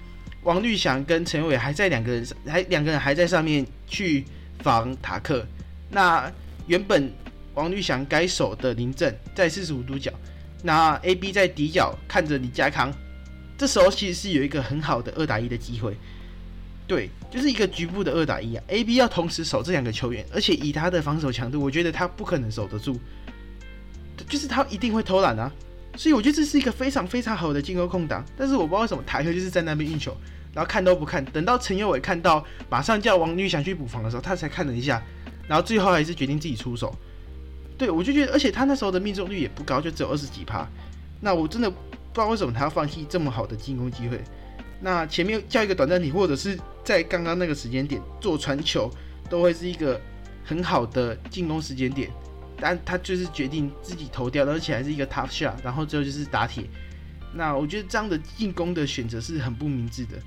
[0.41, 4.25] 王绿祥跟陈伟还在两个人还两个人还在上面去
[4.63, 5.45] 防塔克，
[5.91, 6.31] 那
[6.65, 7.13] 原本
[7.53, 10.11] 王绿祥该守的林正在四十五度角，
[10.63, 12.93] 那 A B 在底角看着李家康。
[13.57, 15.95] 这时候其实是有一个很好的二打一的机会，
[16.87, 18.63] 对，就是一个局部的二打一啊。
[18.67, 22.99] A、B 要同时守这两个球员，而且以他的防守强度，我觉得他不可能守得住，
[24.27, 25.51] 就是他一定会偷懒啊。
[25.95, 28.25] 所以我觉得这是一个非常非常好的进攻空档。
[28.35, 30.17] 但是我不知道为什么台球就是在那边运球，
[30.51, 35.01] 然后看都不看，等到陈佑伟看到马上叫王律想去补防的时候，他才看了一下，
[35.47, 36.93] 然后最后还是决定自己出手。
[37.77, 40.67] 对我就觉得，而且他那时候的命中率也不高，就只有二十几趴。
[41.21, 41.71] 那我真的。
[42.13, 44.21] 不知道为什么他要放弃这么好的进攻机会。
[44.79, 48.87] 那前面叫一个短暂体，或者是在刚刚那个时间点做传球，
[49.31, 49.99] 都会是一个
[50.45, 52.11] 很好的进攻时间点。
[52.61, 56.65] 但他就是决定自己投掉，而且还是一个 tough shot，然后最后就是打铁。
[57.33, 60.19] 那我觉得这样的进攻的选择是很不明智的，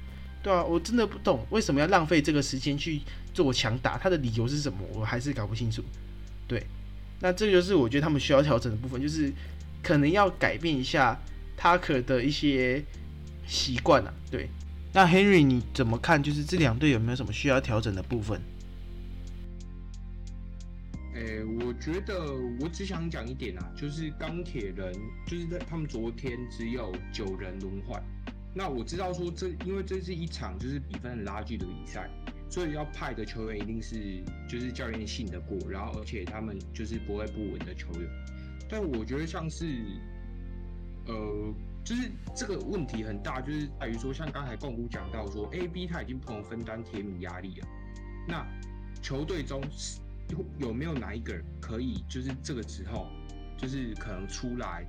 [0.43, 3.01] 对啊，我真的不懂为什么要浪费这个时间去
[3.33, 4.79] 做强打，他的理由是什么？
[4.93, 5.85] 我还是搞不清楚。
[6.49, 6.67] 对，
[7.21, 9.33] 那这就是我觉得他们需要调整的部分，就是
[9.83, 11.19] 可能要改变一下。
[11.59, 12.85] 他可的一些
[13.47, 14.47] 习惯啊，对。
[14.93, 16.23] 那 Henry 你怎么看？
[16.23, 18.39] 就是这两队有没有什么需要调整的部分？
[21.15, 24.95] 诶，我觉得我只想讲一点啊，就是钢铁人
[25.27, 28.03] 就是在他们昨天只有九人轮换。
[28.53, 32.11] 那我知道说这因为这是一场就是比分很拉锯的比赛，
[32.49, 38.09] 所以要派的球员一定是就是教练信得过，然后而且他们就是不会不稳的球员。
[38.69, 39.65] 但我觉得像是。
[41.09, 41.55] 呃，
[41.85, 47.69] 就是这个问题很大，就是在于说，像刚才共姑讲到说，A、B 他已经不能分担铁米压力了。
[48.27, 48.45] 那
[49.01, 49.63] 球队中
[50.31, 53.07] 有有没有哪一个人可以，就是这个时候，
[53.57, 54.85] 就是可能出来，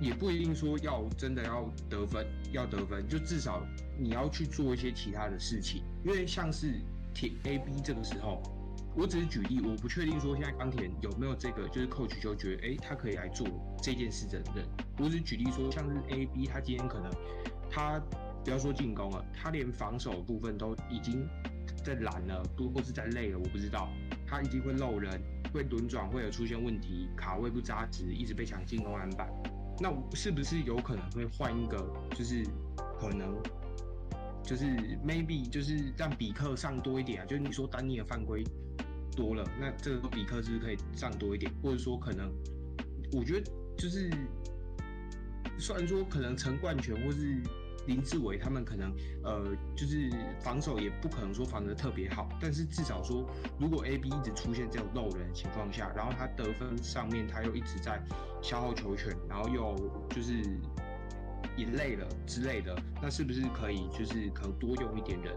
[0.00, 3.62] 也不一定说要真的要得分，要得分，就至少
[3.98, 6.80] 你要去做一些其他的事情，因为像是
[7.12, 8.40] 铁 A、B 这个时候。
[8.96, 13.46] 我只是举例，我不确定说现在钢铁有没有这个，就是 coach 就觉得，哎，他可以来做
[13.80, 14.66] 这件事的人。
[14.98, 17.12] 我只是举例说，像是 A、B，他今天可能
[17.70, 18.00] 他
[18.44, 21.28] 不要说进攻了，他连防守部分都已经
[21.84, 23.88] 在懒了，不或是在累了，我不知道，
[24.26, 25.20] 他已经会漏人，
[25.52, 29.28] 会轮转，会有出现问题，卡位不扎实，一直被抢进攻篮板。
[29.78, 31.78] 那是不是有可能会换一个，
[32.16, 32.44] 就是
[32.98, 33.40] 可能
[34.48, 34.64] 就是
[35.06, 37.26] maybe 就是让比克上多一点啊？
[37.26, 38.42] 就是你说丹尼尔犯规。
[39.16, 41.52] 多了，那这个比克是不是可以上多一点？
[41.60, 42.32] 或者说，可能
[43.12, 44.08] 我觉得就是，
[45.58, 47.42] 虽然说可能陈冠权或是
[47.88, 50.08] 林志伟他们可能呃，就是
[50.38, 58.00] 防守也不可能说防得特别好，但是至少说，如果 A B 一直出现这种漏人的情况下，然后他得分上面他又一直在
[58.40, 59.74] 消耗球权，然后又
[60.10, 60.44] 就是
[61.58, 65.34] 也累了之类的，那是不是可以就是可能多用一点人？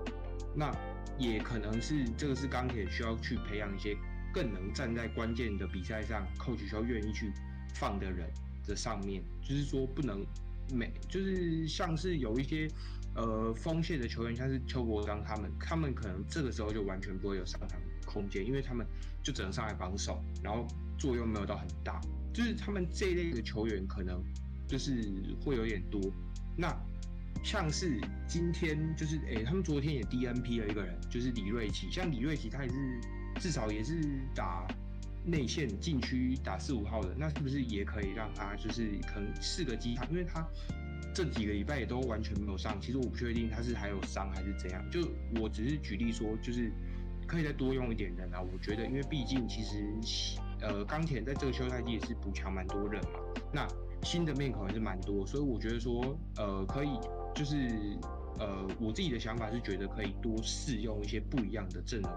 [0.56, 0.72] 那？
[1.18, 3.96] 也可能是这个是钢铁需要去培养一些
[4.34, 7.32] 更能站在关键的比赛上，coach 需要愿意去
[7.76, 8.28] 放的人
[8.66, 10.26] 的上面，就是说不能
[10.74, 12.68] 每就是像是有一些
[13.14, 18.88] 呃锋线的球员，像是邱国章他们，他们可能这个时候就完全不会有上场空间，因为他们
[19.22, 20.66] 就只能上来防守，然后
[20.98, 22.02] 作用没有到很大。
[22.34, 24.24] 就是他们这一类的球员可能
[24.72, 25.12] 就是
[25.44, 26.00] 会有点多。
[26.56, 26.74] 那
[27.44, 31.92] 像是今天就是诶，他们昨天也 DNP 了一个人，就是李瑞奇。
[31.92, 33.02] 像李瑞奇，他也是
[33.42, 34.00] 至少也是
[34.34, 34.66] 打
[35.26, 40.10] 内线禁区打四五号的，那是不是也可以让他就是可能四个机场？
[40.10, 40.48] 因为他
[41.14, 44.82] 这几个礼拜也都完全没有上，其实我不确定他是还有伤还是怎样。
[44.90, 45.06] 就
[45.42, 46.72] 我只是举例说，就是
[47.28, 48.40] 可以再多用一点人啊。
[48.40, 49.84] 我觉得，因为毕竟其实
[50.62, 53.20] 呃钢铁在这个休赛季也是补强蛮多人嘛，
[53.52, 53.68] 那
[54.04, 57.00] 新的面孔也是蛮多，所以我觉得说呃可以。
[57.34, 57.98] 就是
[58.40, 62.12] 呃，我自己的想法是觉得可以多试用一些不一样的阵容。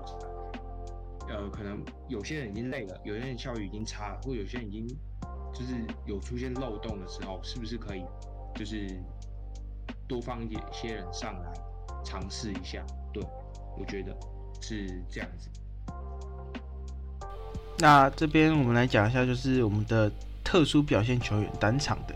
[1.29, 4.89] 呃，可能有些人已经累了，有些人效率已经差，或有些人已经
[5.55, 8.03] 就是有出现漏洞的时候，是不是可以
[8.57, 9.01] 就是
[10.09, 11.53] 多放一点些人上来
[12.05, 12.85] 尝试一下？
[13.13, 13.23] 对，
[13.79, 14.13] 我觉得
[14.61, 15.49] 是这样子。
[17.79, 20.11] 那这边我们来讲一下，就是我们的
[20.55, 22.15] 特殊表现球员单场的。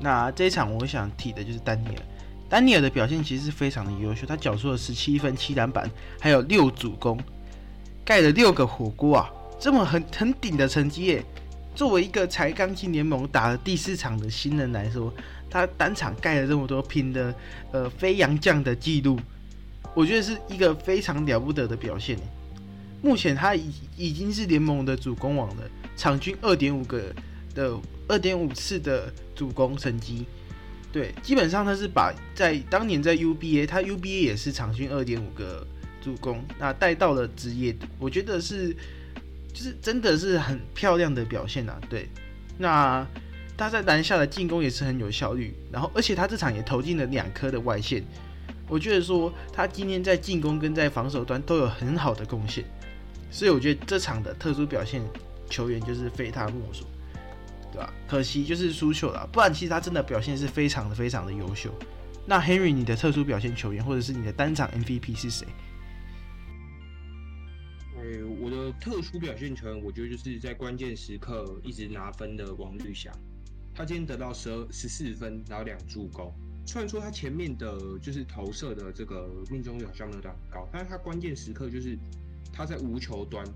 [0.00, 2.02] 那这一场我想提的就是丹尼尔。
[2.48, 7.16] 丹尼尔的表现其实是非常的优秀，他缴出了十七分、七篮板，还有六主攻，
[8.04, 9.30] 盖了六个火锅啊！
[9.60, 11.24] 这么很很顶的成绩耶！
[11.76, 15.14] 作为一个才刚进联盟打了第四场的新人来说，
[15.48, 17.32] 他单场盖了这么多拼的
[17.70, 19.16] 呃飞扬将的记录，
[19.94, 22.18] 我觉得是一个非常了不得的表现。
[23.00, 25.62] 目前他已已经是联盟的主攻王了，
[25.96, 27.14] 场均二点五个
[27.56, 30.24] 的二点五次的主攻成绩。
[30.92, 35.66] 对，基本上他是把在当年在 UBA，他 UBA 也是场均二点五个
[36.00, 38.72] 助攻，那带到了职业，我觉得是
[39.52, 41.78] 就是真的是很漂亮的表现啊。
[41.90, 42.08] 对，
[42.56, 43.06] 那
[43.58, 48.02] 他在篮下的进攻也是很有效率，然后而且他这场也投进了两颗的外线，
[48.66, 52.64] 我觉得说他今天在进攻跟在防守端都有很好的贡献，
[53.30, 55.02] 所以我觉得这场的特殊表现
[55.50, 56.86] 球员就是非他莫属。
[58.06, 61.70] 可惜就是输球了，不然其实他真的表现是非常的非常的优秀。
[62.26, 65.46] 那 Henry，你的特殊表现球员或者是你的单场 MVP 是谁？
[67.96, 73.12] 诶，我的特殊表现球员，我觉得就是在关键时刻一直拿分的王绿翔。
[73.74, 76.32] 他今天得到十二十四分，然后两助攻。
[76.66, 81.96] 虽然说他前面的就是投射的这个命中率好像没有很高，但是他关键时刻就是
[82.52, 83.46] 他在无球端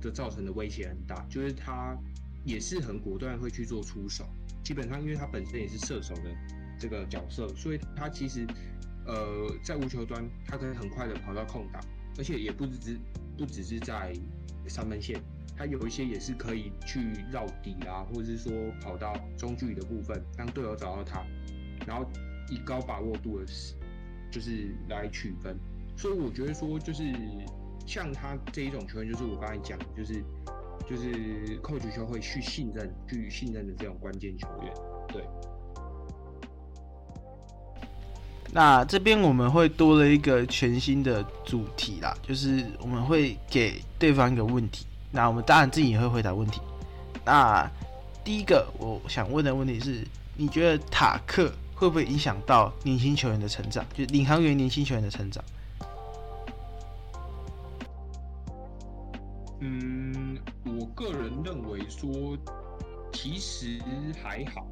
[0.00, 1.96] 的造成的威胁很大，就是他。
[2.44, 4.24] 也是很果断会去做出手，
[4.64, 6.34] 基本上因为他本身也是射手的
[6.78, 8.46] 这个角色，所以他其实
[9.06, 11.82] 呃在无球端，他可以很快的跑到空档，
[12.16, 12.98] 而且也不只是
[13.36, 14.14] 不只是在
[14.66, 15.20] 三分线，
[15.56, 21.22] 他有一些也是可以去绕底啊，或者是说跑到中距离的部分，让队友找到他，
[21.86, 22.08] 然后
[22.48, 23.46] 以高把握度的
[24.30, 25.58] 就是来取分，
[25.96, 27.12] 所以我觉得说就是
[27.86, 30.24] 像他这一种球员，就是我刚才讲，就是。
[30.88, 34.72] 就是扣球球会去信任、去信任的这种关键球员，
[35.08, 35.24] 对。
[38.52, 46.60] 那这边我们会多了一个全新的主题啦，就是我们会给对方一个问题，那我们当然自己也会回答问题。
[47.24, 47.70] 那
[48.24, 50.04] 第一个我想问的问题是，
[50.36, 53.86] 你觉得塔克会不会影响到年轻球员的成长？
[53.94, 55.44] 就领航员年轻球员的成长？
[59.60, 60.38] 嗯。
[60.64, 62.36] 我个人认为说，
[63.12, 63.78] 其实
[64.22, 64.66] 还好，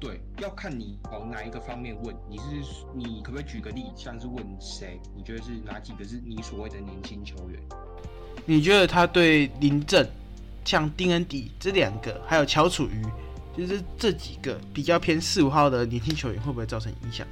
[0.00, 2.14] 对，要看你从哪一个方面问。
[2.28, 5.00] 你是你可不可以举个例，像是问谁？
[5.16, 7.60] 你觉得是哪几个是你所谓的年轻球员？
[8.46, 10.08] 你觉得他对林振、
[10.64, 13.04] 像丁恩迪这两个，还有乔楚瑜，
[13.56, 17.26] 就是这几个比较偏四五号的年轻球员，会不会造成影响？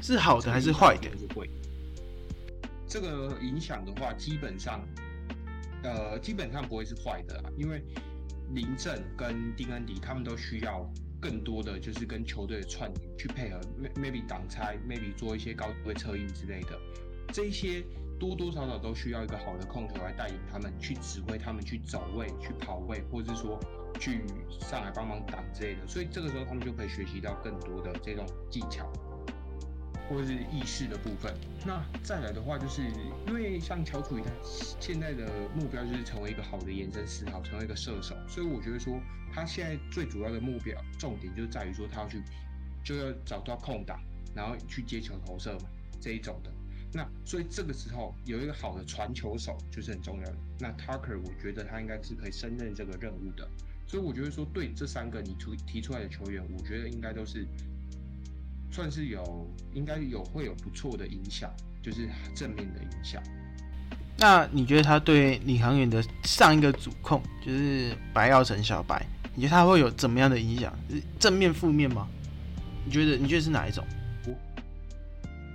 [0.00, 1.08] 是好的还是坏的？
[1.34, 1.50] 会。
[2.92, 4.86] 这个影响的话，基本上。
[5.84, 7.82] 呃，基本上不会是坏的，因为
[8.50, 10.88] 林振跟丁恩迪他们都需要
[11.20, 13.58] 更多的就是跟球队的串联去配合
[13.96, 16.78] ，maybe 挡拆，maybe 做一些高位策应之类的，
[17.32, 17.82] 这些
[18.20, 23.58] 多多少少都需要一个好的控球来带领他们去指挥他们去走位、去跑位，或者是说
[23.98, 24.22] 去
[24.60, 28.88] 上来帮忙挡之类的，所以这个时候他们就可以学习到更多的这种技巧。
[30.12, 31.32] 或者是意识的部分，
[31.64, 32.82] 那再来的话，就是
[33.26, 34.30] 因为像乔楚瑜他
[34.78, 39.00] 现在的目标就是成为一个好的延伸思考，成为一个射手，所以我觉得说
[39.32, 42.22] 他现在最主要的目标重点就在于说他要去
[42.84, 43.98] 就要找到空档，
[44.34, 45.64] 然后去接球投射嘛
[45.98, 46.52] 这一种的。
[46.92, 50.36] 那所以这个时候有一个好的传球手就是很重要的。
[50.60, 53.48] 那 Tucker 我觉得他应该是可以胜任这个任务的，
[53.86, 57.46] 所以我觉得说对这三个你出提出来的球员，我觉得应该都是。
[58.72, 61.48] 算是有，应该有会有不错的影响，
[61.82, 63.22] 就是正面的影响。
[64.16, 70.74] 那你觉得他对领航员的上一个主控就是白耀成小白，你觉得他会有怎么样的影响？
[70.88, 72.08] 是正面、负面吗？
[72.84, 73.84] 你觉得你觉得是哪一种？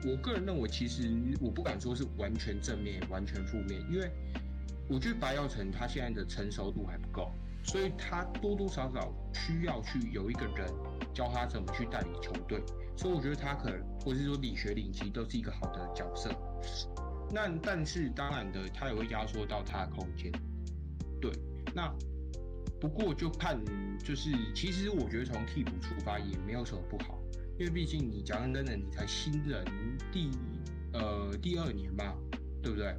[0.05, 1.09] 我个人认为，其实
[1.41, 4.09] 我不敢说是完全正面、完全负面，因为
[4.87, 7.31] 我觉得白耀成他现在的成熟度还不够，
[7.63, 10.71] 所以他多多少少需要去有一个人
[11.13, 12.61] 教他怎么去带领球队。
[12.97, 16.31] 所以我觉得他可能，或是说理学领其实都是一个好的角色。
[17.31, 20.31] 那但是当然的，他也会压缩到他的空间。
[21.21, 21.31] 对，
[21.75, 21.93] 那
[22.79, 23.59] 不过就看，
[24.03, 27.19] 就是其实我觉得从替补出发也没有什么不好，
[27.59, 29.63] 因为毕竟你讲真的，你才新人
[30.11, 30.31] 第
[30.93, 32.15] 呃第二年吧，
[32.63, 32.95] 对不对？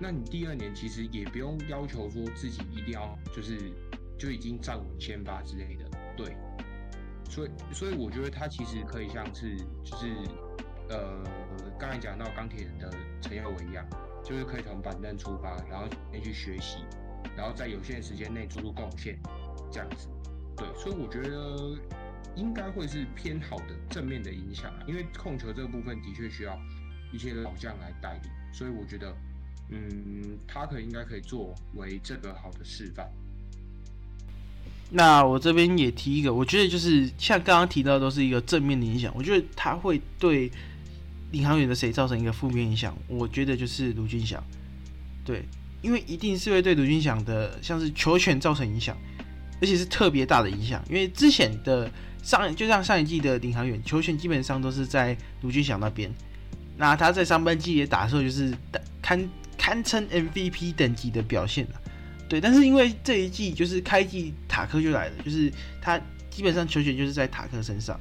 [0.00, 3.72] 那你第二年其实也不用要求说自己一定要就是
[4.18, 5.84] 就已经站稳先发之类的，
[6.16, 6.36] 对。
[7.34, 10.06] 所以所以我觉得他其实可以像是就是
[10.88, 11.20] 呃
[11.76, 12.88] 刚才讲到钢铁人的
[13.20, 13.84] 陈耀文一样，
[14.22, 16.84] 就是可以从板凳出发，然后先去学习，
[17.36, 19.18] 然后在有限的时间内做出贡献，
[19.68, 20.08] 这样子。
[20.56, 21.76] 对，所以我觉得
[22.36, 26.56] 应该会是偏好的正面的影响，因为控球这个部分的确需要
[27.12, 29.12] 一些老将来带领，所以我觉得
[29.70, 33.10] 嗯，他可应该可以作为这个好的示范。
[34.90, 40.50] 那我这边也提一个，我觉得就是像刚刚提到都是一个正面的影响，我觉得他会对
[41.32, 42.96] 领航员的谁造成一个负面影响？
[43.08, 44.40] 我觉得就是卢俊祥，
[45.24, 45.42] 对，
[45.82, 48.96] 因为一定是会对卢俊祥的像是球权造成影响，
[49.60, 51.90] 而且是特别大的影响，因为之前的
[52.22, 56.08] 上就像上一季的领航员球权基本上都是在卢俊祥那边，
[56.76, 58.54] 那他在上半季也打出就是
[59.02, 59.28] 堪
[59.58, 61.80] 堪称 MVP 等级的表现了。
[62.28, 66.00] 对，但是因为这一季就是开季塔克就来了，就是他
[66.30, 67.98] 基本上球权就是在塔克身上。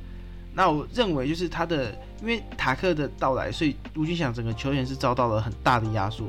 [0.56, 6.26] 那我认为就是他的，因为塔克的到来，所以卢俊祥整个球权是遭到了很大的压缩。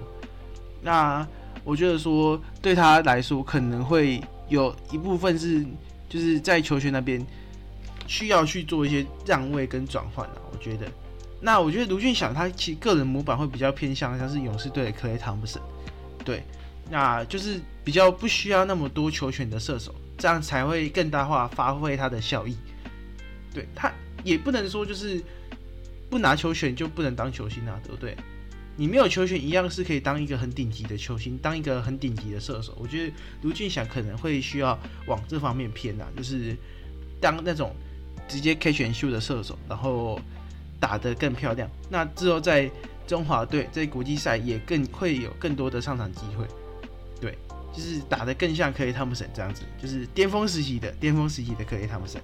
[0.82, 1.26] 那
[1.62, 5.64] 我觉得说对他来说可能会有一部分是
[6.08, 7.24] 就是在球权那边
[8.06, 10.42] 需要去做一些让位跟转换的。
[10.50, 10.86] 我觉得，
[11.40, 15.62] 那我觉得卢俊祥他其实个人模板会比较偏向像是勇士队的克雷汤普森，
[16.24, 16.42] 对。
[16.90, 22.56] 那就是比较不需要那么多球权的射手，这样才会更大化发挥他的效益。
[23.52, 25.22] 对他也不能说就是
[26.10, 28.16] 不拿球权就不能当球星啊，对不对？
[28.76, 32.76] 你没有球权一样是可以当一个很顶级的球星，当一个很顶级的射手。
[32.80, 33.12] 我觉得
[33.42, 34.76] 卢俊祥可能会需要
[35.06, 36.56] 往这方面偏啊，就是
[37.20, 37.72] 当那种
[38.26, 40.20] 直接 K 选秀的射手，然后
[40.80, 41.70] 打得更漂亮。
[41.88, 42.68] 那之后在
[43.06, 46.44] 中华队在国际赛也更会有更多的上场机会。
[47.74, 52.22] 就是打得更像克雷汤普森这样子，就是巅峰时期的巅峰时期的克雷汤普森。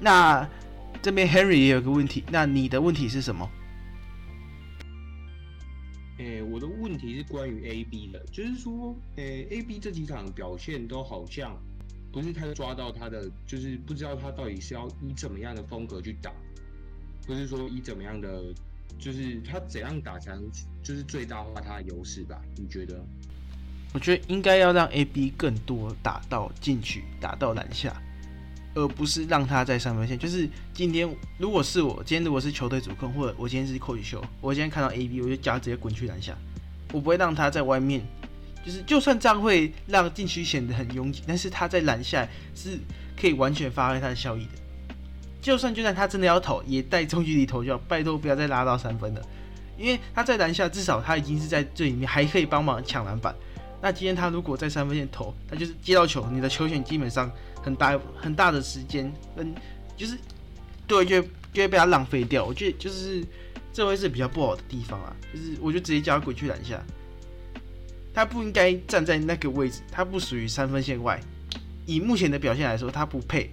[0.00, 0.46] 那
[1.00, 3.48] 这边 Henry 也有个问题，那你的问题是什么？
[6.18, 11.56] 诶，我的问题是关于 AB 的，就是说，诶，AB 这几场表现都好像
[12.10, 16.32] 不是太抓到他的，就是不知道他到底是要以怎么样的风格去打，
[17.26, 18.52] 不是说以怎么样的。
[18.98, 20.50] 就是他怎样打才能
[20.82, 22.40] 就是最大化他的优势吧？
[22.56, 23.04] 你觉得？
[23.96, 27.96] 我觉得应该要让 AB 更多打到进去，打到篮下，
[28.74, 30.18] 而不是让他在三分线。
[30.18, 36.36] 就是今天如果是我，今天如果是球队主控，或者我今天是扣羽秀，我今天看到 AB，我就叫他直接滚去篮下，
[36.92, 38.02] 我不会让他在外面。
[38.66, 42.78] 就是就算这样会让禁区显得很拥挤，但是他在篮下是
[43.18, 44.50] 可以完全发挥他的效益的。
[45.40, 49.22] 就算就算他真的要投，也带中距离投就好，拜托不要再拉到三分了，
[49.78, 53.34] 因为他在篮下至少他已经是在这里面还可以帮忙抢篮板。
[53.80, 57.30] 那今天他如果在三分线投，他就是接到球，你的球权基本上
[57.62, 59.54] 很大很大的时间跟
[59.96, 60.18] 就是
[60.86, 61.22] 对就
[61.52, 62.44] 就会被他浪费掉。
[62.44, 63.24] 我觉得就是
[63.72, 66.82] 这会是比较不好的地方啊，就是我就直接叫他滚去篮下，
[68.14, 71.20] 他不应该站在那个位置，他不属于三分线外。
[71.84, 73.50] 以目前的表现来说，他不配。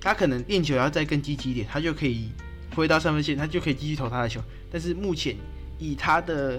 [0.00, 2.30] 他可能练球要再更积极一点，他就可以
[2.74, 4.40] 回到三分线，他就可以继续投他的球。
[4.72, 5.36] 但是目前
[5.78, 6.58] 以他的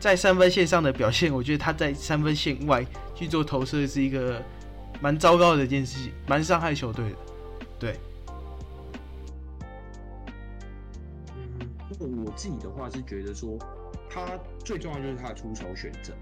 [0.00, 2.84] 在三分线上的表现，我觉得他在三分线外
[3.14, 4.42] 去做投射是一个
[5.00, 7.16] 蛮糟糕的一件事情，蛮伤害球队的。
[7.78, 7.96] 对。
[12.00, 13.58] 嗯，我自己的话是觉得说，
[14.08, 14.26] 他
[14.64, 16.14] 最重要就是他的出手选择，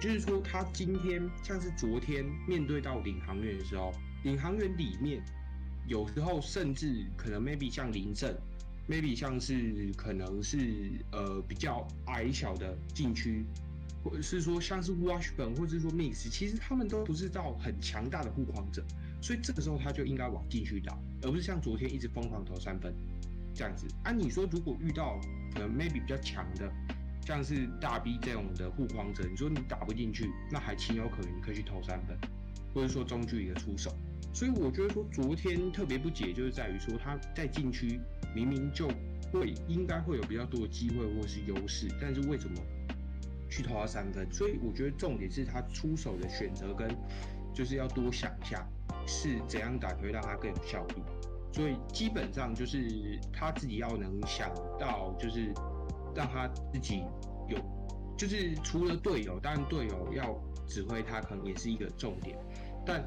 [0.00, 5.20] 就是说他今天像是昨天面对到领航员的时候，领航员里面。
[5.86, 8.34] 有时候甚至可能 maybe 像林正
[8.88, 13.44] ，maybe 像是可能是呃比较矮小的禁区，
[14.02, 18.84] 或者是说像是 Washburn 或者是说 Mix，其实他们都不是到很强大的护框者，
[19.20, 22.94] 所以这个时候他就应该往禁区打，而不是像昨天一直疯狂投三分
[23.54, 23.86] 这样子。
[24.02, 25.18] 啊，你说如果遇到
[25.52, 26.70] 可能 maybe 比较强的
[27.26, 32.14] 像是大 B 这种的护框者，你说你打不进去，那还情有可原，你可以去投三分，
[32.74, 33.90] 或者说中距离的出手。
[34.34, 37.98] 所以我觉得说昨天特别不解，就是在于说他在禁区
[38.34, 38.88] 明明就
[39.32, 42.56] 会应该会有比较多的机会或是优势，但是为什么
[43.48, 44.26] 去投他三分？
[44.32, 46.88] 所以我觉得重点是他出手的选择跟
[47.52, 48.66] 就是要多想一下
[49.06, 51.02] 是怎样打会让他更有效率。
[51.52, 55.54] 所以基本上就是他自己要能想到，就是
[56.12, 57.04] 让他自己
[57.48, 57.56] 有，
[58.18, 62.36] 就是除了队友，当然队友要指挥他，可能也是一个重点。
[62.84, 63.04] 但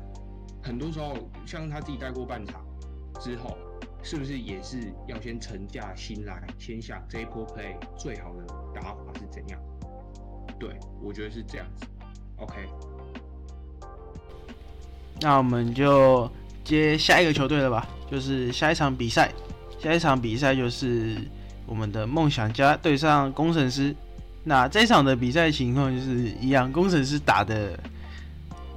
[0.64, 2.66] 很多时候，像他自己带过半场
[3.20, 3.58] 之后，
[4.04, 9.60] 是不是也是要先沉下心来，先想这一波 play 最好的打法是怎样？
[10.60, 10.70] 对
[11.02, 11.86] 我觉得是这样子。
[12.38, 12.56] OK，
[15.22, 16.30] 那我们就
[16.64, 19.32] 接下一个球队了吧，就是下一场比赛。
[19.80, 21.18] 下一场比赛就是
[21.68, 23.96] 我们的梦想家对上工程师。
[24.44, 27.78] 那这场的比赛情况就是一样，工程师打的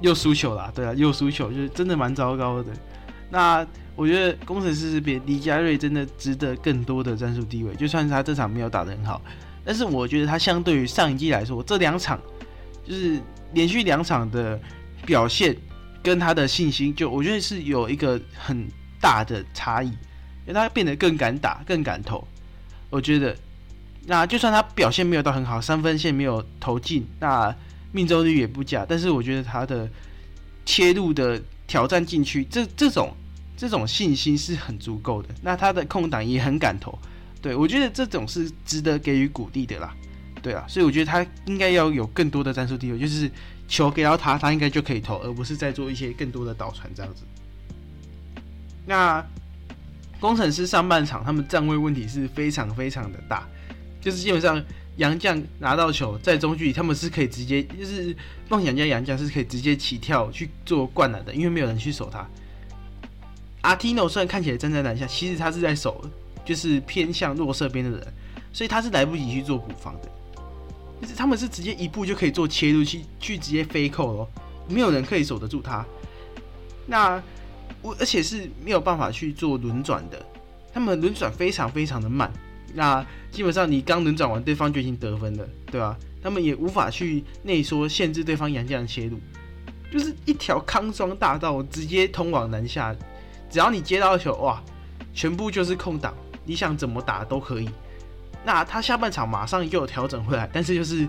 [0.01, 2.71] 又输球了，对啊，又输球，就是真的蛮糟糕的。
[3.29, 3.65] 那
[4.01, 9.21] 我觉得工程师是比李佳瑞真的值得更多的战术地位，就算是他这场没有打得很好，
[9.63, 12.19] 但是我觉得他相对于上一季来说，这两场
[12.83, 13.21] 就是
[13.53, 14.59] 连续两场的
[15.05, 15.55] 表现
[16.01, 18.67] 跟他的信心，就我觉得是有一个很
[18.99, 22.27] 大的差异，因为他变得更敢打、更敢投。
[22.89, 23.35] 我觉得，
[24.07, 27.55] 那就算他表现没有到很好，三分线没有投进，那
[27.91, 29.87] 命中率也不假，但是我觉得他的
[30.65, 33.15] 切入的挑战禁区，这这种
[33.55, 35.29] 这种信心是很足够的。
[35.41, 36.97] 那他的空档也很敢投，
[37.41, 39.95] 对我觉得这种是值得给予鼓励的啦。
[40.41, 43.29] 对啊，所以我觉得他应该要有更多的战术地位，就是
[43.67, 47.21] 球给到他，他应该就可以投，而不是在做一些更多的导传这样子。
[48.87, 49.23] 那
[50.19, 53.47] 工程师上半场他们站位问题是非常非常的大，
[54.01, 54.59] 就是基本上
[54.97, 58.15] 杨将拿到球在中距离，他们是可以直接，就是
[58.49, 62.27] 梦想家杨将是可以直接起跳去做灌篮的，因为没有人去守他。
[63.61, 66.03] 阿提诺虽然看起来站在篮下，其实他是在守，
[66.43, 68.13] 就是偏向弱侧边的人，
[68.51, 70.09] 所以他是来不及去做补防的。
[71.01, 74.29] 就是他们是直接一步就可以做切入去去直接飞扣咯，
[74.67, 75.85] 没有人可以守得住他。
[76.85, 77.21] 那
[77.81, 80.23] 我而且是没有办法去做轮转的，
[80.73, 82.31] 他们轮转非常非常的慢。
[82.73, 85.97] 那基本上你刚轮转完，对方就已经得分了，对吧？
[86.23, 89.19] 他们也无法去内缩限制对方杨将的切入，
[89.91, 92.95] 就是一条康庄大道直接通往南下，
[93.51, 94.63] 只要你接到球，哇，
[95.13, 96.13] 全部就是空档，
[96.45, 97.69] 你想怎么打都可以。
[98.43, 101.07] 那他下半场马上又有调整回来，但是就是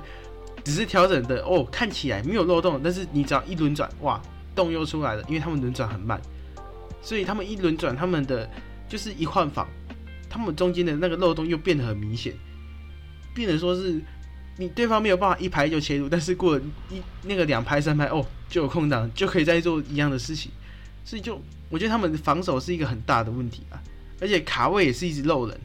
[0.65, 4.21] 只是调整的哦，看起来没有漏洞，但是你只要一轮转，哇，
[4.55, 6.21] 洞又出来了，因为他们轮转很慢，
[7.01, 8.51] 所以他们一轮转，他们的
[8.89, 9.67] 就是一换防，
[10.29, 12.35] 他们中间的那个漏洞又变得很明显，
[13.33, 13.99] 变得说是
[14.59, 20.53] 你对方没有办法一拍就切入，但是过了一那个两拍三拍哦，就有空档，就可以再做一样的事情，
[21.05, 23.83] 所以就我觉得他们防守是一个很大的问题啊，
[24.21, 25.61] 而且卡位也是一直漏人，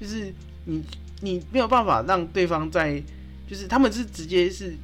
[0.00, 0.32] 就是
[0.64, 0.82] 你
[1.20, 3.02] 你没有办法让对方在，
[3.48, 4.76] 就是他们是直接是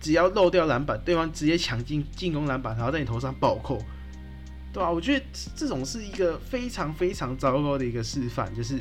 [0.00, 3.78] 只要漏掉篮板，对方直接抢进进攻篮板，然后在你头上暴扣，
[4.72, 5.24] 对吧、我觉得
[5.54, 8.78] 这种是一个非常非常糟糕的一个示范，就是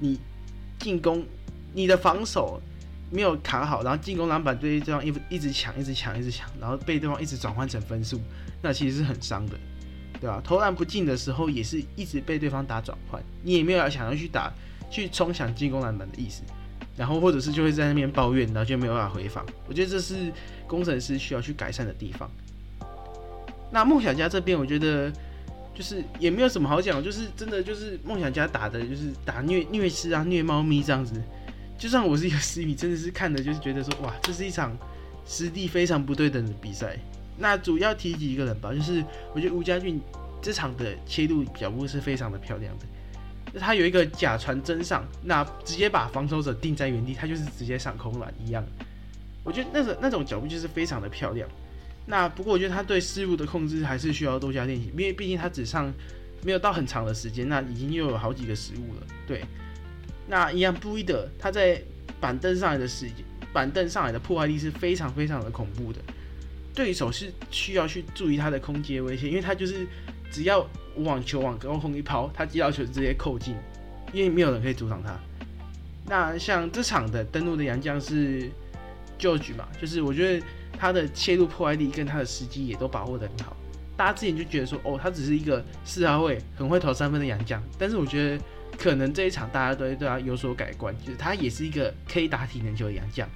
[0.00, 0.18] 你
[0.78, 1.24] 进攻
[1.72, 2.60] 你的防守
[3.10, 8.20] 没有卡好，然后进攻篮板对对方一一直抢，一直抢，一直抢，然后被对方一直转换成分数，
[8.60, 9.58] 那其实是很伤的，
[10.20, 14.52] 对吧、投篮不进的时候也是一直被对方打转换，你也没有想要去打
[14.90, 16.42] 去冲抢进攻篮板的意思，
[16.96, 19.46] 然后或者是就会在那边抱怨，然后就没有办法回防。
[19.68, 20.32] 我觉得这是
[20.66, 22.28] 工程师需要去改善的地方。
[23.70, 25.12] 那梦想家这边，我觉得
[25.74, 31.22] 就是也没有什么好讲，就是真的就是梦想家打的就是打虐虐尸啊、虐猫咪这样子。
[31.78, 34.76] 就算我是一个 私迷，真的是看的就是觉得说，哇，这是一场
[35.24, 36.98] 实力非常不对等的比赛。
[37.38, 40.00] 那主要提几个人吧，就是我觉得吴家俊
[40.42, 43.60] 这场的切入脚步是非常的漂亮的。
[43.60, 48.64] 他有一个假传真上，那直接把防守者定在原地，他就是直接上空篮一样。
[49.42, 51.48] 我觉得那种那种脚步就是非常的漂亮。
[52.04, 55.92] 那不过我觉得他对失误的控制还是需要多加练习，因为毕竟他只上
[56.42, 59.06] 没有到很长的时间，那已经又有好几个失误了。
[59.26, 59.42] 对，
[60.26, 61.82] 那一样布伊德他在
[62.20, 66.00] 板凳上来的时间，板凳上来的破坏力是非常非常的恐怖的。
[66.78, 69.84] 对手是需要去注意他的空接威胁，因为他就是
[70.30, 70.64] 只要
[70.98, 73.56] 网球往高空一抛，他接到球直接扣进，
[74.12, 75.18] 因为没有人可以阻挡他。
[76.06, 78.48] 那像这场的登陆的洋将是
[79.18, 80.46] George 嘛，就是我觉得
[80.78, 83.56] 他的切入破坏力跟他的时机也都把握得很好。
[83.96, 88.44] 大家之前就觉得说，哦，他只是一个四号位，很会投三分的洋将，但是我觉得
[88.78, 93.28] 可能这一场大家都对他有所改观，就是他也是一个可以打体能球的洋将，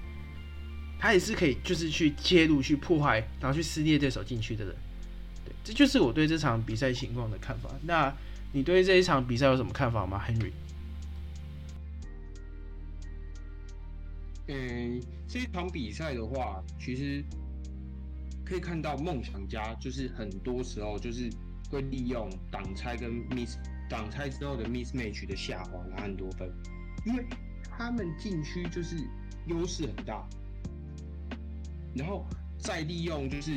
[1.02, 4.72] 他也是可以就是去切入去破坏，然后去撕裂对手禁区的人。
[5.44, 7.68] 对，这就是我对这场比赛情况的看法。
[7.82, 8.14] 那
[8.52, 10.52] 你对这一场比赛有什么看法吗，Henry？
[14.46, 17.24] 嗯，这一场比赛的话，其实
[18.44, 21.28] 可以看到梦想家就是很多时候就是
[21.68, 23.56] 会利用挡拆跟 miss
[23.90, 26.48] 挡拆之后的 miss match 的下滑拿很多分，
[27.04, 27.26] 因为
[27.76, 28.96] 他们禁区就是
[29.48, 30.24] 优势很大，
[31.94, 32.24] 然后
[32.58, 33.52] 再利用就是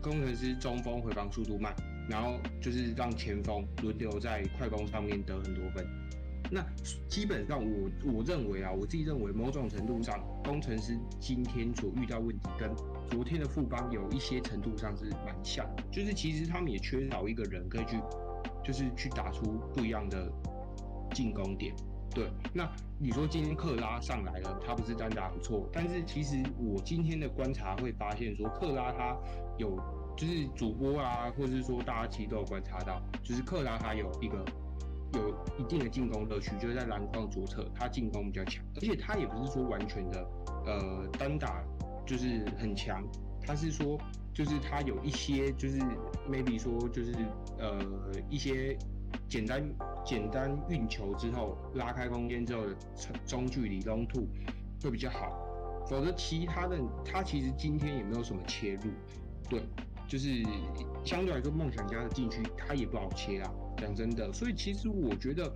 [0.00, 1.74] 工程师中锋回防速度慢，
[2.08, 5.86] 然后就是让前锋轮流在快攻上面得很多分。
[6.50, 6.62] 那
[7.08, 12.70] 基本上我我认为啊，我自己认为某种程度上，工程师今天所遇到问题跟
[13.10, 17.96] 昨天的富邦有一些程度上是蛮像，就是其实他们也缺少一个人可以去，
[18.62, 20.30] 就是去打出不一样的
[21.14, 21.74] 进攻点。
[22.14, 29.16] 对，那你说今天克拉上来了，他不是单打不错，但是其实我今天的观察会发现说，克拉他
[29.58, 29.76] 有
[30.16, 34.44] 就是主播啊，或者是说大家其实都有观察到，就是克拉他有一个。
[35.14, 40.26] 有一定的进攻乐趣，就是在篮筐左侧，他进攻比较强，而且他也不是说完全的
[40.64, 41.62] 呃单打
[42.06, 43.04] 就是很强，
[43.42, 44.00] 他是说
[44.32, 45.78] 就是他有一些就是
[46.26, 47.12] maybe 说就是
[47.58, 47.78] 呃
[48.30, 48.74] 一些
[49.28, 49.62] 简单
[50.04, 52.74] 简单运球之后拉开空间之后的
[53.26, 54.26] 中距离 long two
[54.82, 55.38] 会比较好，
[55.88, 58.90] 否则其他的他其实今天也没有什么切入，
[59.48, 59.62] 对，
[60.08, 60.42] 就是
[61.04, 63.50] 相对来说梦想家的禁区他也不好切啊。
[63.78, 65.52] 讲真的，所以其实我觉得，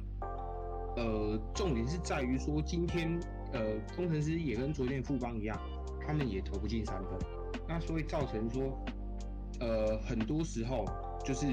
[0.96, 3.20] 呃，重点是在于说，今天
[3.52, 5.56] 呃，工程师也跟昨天富邦一样，
[6.04, 7.18] 他们也投不进三分，
[7.68, 8.84] 那所以造成说，
[9.60, 10.84] 呃，很多时候
[11.24, 11.46] 就是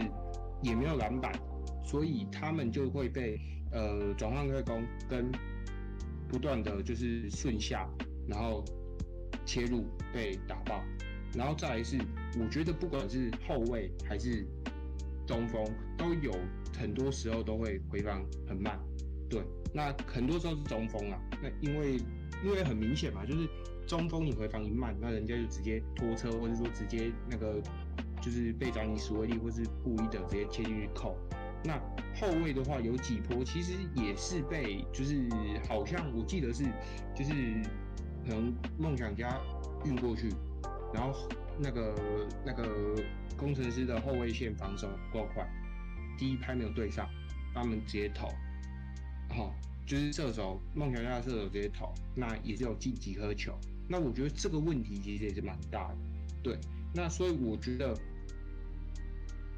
[0.64, 1.32] 也没有篮板，
[1.84, 3.40] 所以他们就会被
[3.72, 5.32] 呃转换快攻跟
[6.28, 7.90] 不断的就是顺下，
[8.28, 8.64] 然后
[9.46, 10.84] 切入被打爆，
[11.36, 11.98] 然后再来是，
[12.40, 14.46] 我觉得不管是后卫还是
[15.28, 15.64] 中锋
[15.98, 16.34] 都有。
[16.76, 18.80] 很多时候都会回防很慢，
[19.30, 19.40] 对，
[19.72, 21.98] 那很多时候是中锋啊，那因为
[22.44, 23.48] 因为很明显嘛，就是
[23.86, 27.62] 中锋你回防一慢，那人家就直接拖车，或者说直接那个
[28.20, 31.16] 就是被找你史威利或是故意的直接切进去扣。
[31.64, 31.80] 那
[32.16, 35.28] 后卫的话有几波，其实也是被就是
[35.68, 36.66] 好像我记得是
[37.16, 37.32] 就是
[38.28, 39.40] 可能梦想家
[39.86, 40.30] 运过去，
[40.94, 41.28] 然后
[41.60, 41.96] 那个
[42.46, 42.96] 那个
[43.38, 45.48] 工程师的后卫线防守不够快。
[46.18, 47.10] 第一拍没有对上，
[47.54, 48.28] 他们直接投，
[49.30, 49.54] 好，
[49.86, 53.58] 就是射手梦想家的射手直接投，那也是有进几颗球。
[53.88, 55.98] 那我觉得这个问题其实也是蛮大的，
[56.44, 56.60] 对。
[56.94, 57.98] 那所以我觉得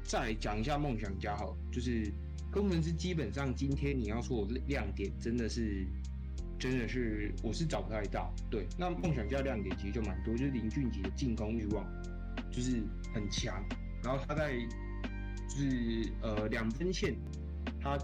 [0.06, 2.10] 再讲一下梦想家哈，就是
[2.50, 5.86] 工程师基本上今天你要说亮点，真的是
[6.58, 8.32] 真的是我是找不太到。
[8.50, 11.84] 对，那梦想家亮点其实就蛮多，就是林俊杰的进攻欲望
[12.50, 12.82] 就是
[13.14, 13.62] 很强，
[14.02, 14.56] 然后他在。
[15.48, 17.14] 就是呃两分线，
[17.80, 17.96] 他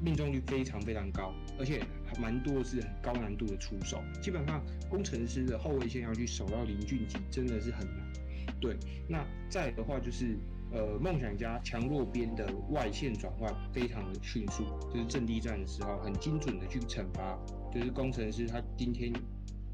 [0.00, 4.02] 命中率非常非常高，而且还蛮多的是很高难度的出手。
[4.22, 8.12] 基本上工程师的后卫线要去守到林俊杰真的是很难。
[8.58, 10.38] 对，那再的话就是
[10.74, 17.38] 呃梦想家强弱边的外线转换非常的迅速，就是阵地战的时候很精准的去惩罚。
[17.72, 19.12] 就是工程师他今天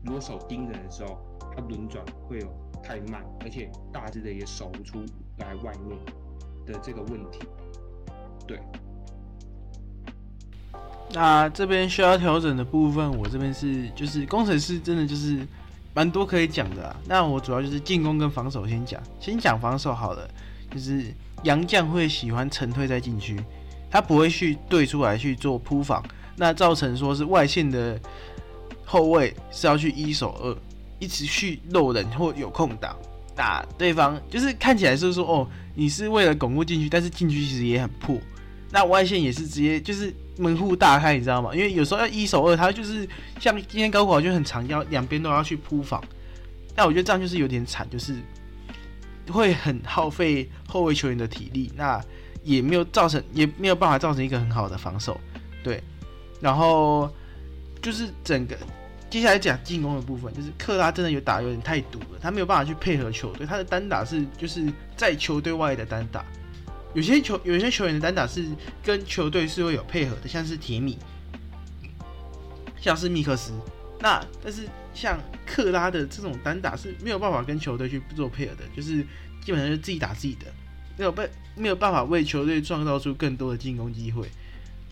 [0.05, 1.19] 如果守盯人的时候，
[1.55, 2.47] 他轮转会有
[2.83, 5.05] 太慢，而且大致的也守不出
[5.39, 5.99] 来外面。
[6.67, 7.41] 的这个问题，
[8.47, 8.61] 对。
[11.13, 15.45] 那这边需要调整的部分，我这边是就是工程师真的就是
[15.95, 16.97] 蛮多可以讲的啊。
[17.09, 20.31] 那我主要就是进攻跟防守先讲，先讲防守好了。
[20.73, 21.07] 就是
[21.43, 23.37] 杨将会喜欢沉退在禁区，
[23.91, 26.03] 他不会去对出来去做扑防，
[26.37, 28.01] 那造成说是外线的
[28.85, 30.57] 后卫是要去一守二，
[30.99, 32.97] 一直去漏人或有空档。
[33.37, 38.19] 打对方就是看起来是说哦，你是为了巩固禁区，但是禁区其实也很破。
[38.71, 41.55] 那外线也是直接就是门户大开，你知道吗？
[41.55, 43.09] 因为有时候要一守二，他就是
[43.41, 46.03] 像今天高考就很长，要两边都要去铺防。
[46.75, 48.15] 但我觉得这样就是有点惨，就是
[49.31, 52.03] 会很耗费后卫球员的体力，那
[52.43, 55.21] 也没有造成，也没有办法造成一个很好的防守。
[55.63, 55.83] 对，
[56.41, 57.09] 然后
[57.81, 58.57] 就是整个。
[59.11, 66.25] 接下来讲进攻的部分，就是克拉真的有打有点太堵了，他没有办法去配合球队，他的单打是就是在球队外的单打，
[66.95, 68.47] 有些球有些球员的单打是
[68.85, 70.97] 跟球队是会有配合的，像是铁米，
[72.81, 73.53] 像是密克斯，
[73.99, 79.05] 那但是像克拉的这种单打是没有办法跟球队去做配合的，就是
[79.41, 80.47] 基本上是自己打自己的，
[80.97, 84.29] 没有被没有办法为球队创造出更多的进攻机会，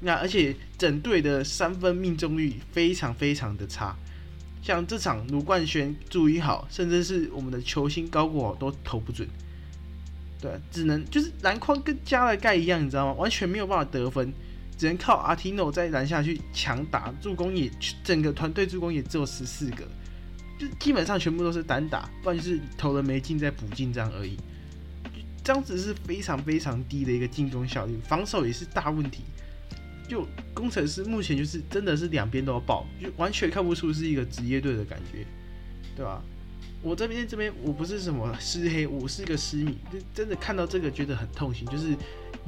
[0.01, 3.97] 那而且整队的三分命中率非常非常的差，
[4.63, 9.29] 像这场卢冠轩、注意好，甚至是我们的球星高国豪都投不准。
[10.41, 13.13] 对，只能就是篮筐跟加了盖一样，你知道吗？
[13.15, 14.33] 完全没有办法得分，
[14.79, 17.69] 只能靠阿提诺在篮下去强打，助攻也
[18.05, 19.87] 整个团队助攻也只有十四个，
[20.59, 24.39] 就基本上全部都是单打，不然就是投了没进再补进这样而已。
[25.43, 29.23] 这样子是非常非常低的一个进攻效率，防守也是大问题。
[30.09, 35.27] 就工程师目前就是真的是两边都要爆，就完全看不出是一个职业队的感觉，
[35.97, 36.23] 对吧？
[36.81, 41.67] 我这边这边我不是什么失黑，我是一个失迷，就真的看到这个觉得很痛心。
[41.67, 41.97] 就是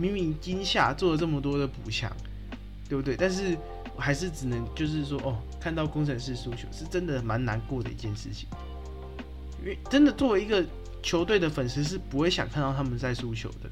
[0.00, 2.10] 明明今夏做了这么多的补强，
[2.88, 3.14] 对不对？
[3.16, 3.56] 但是
[3.94, 8.48] 我还是只能就是说，哦，看到工程师输球是真的蛮难过的一件事情。
[9.60, 10.64] 因为真的作为一个
[11.02, 13.70] 球队的粉丝是不会想看到他们在输球的，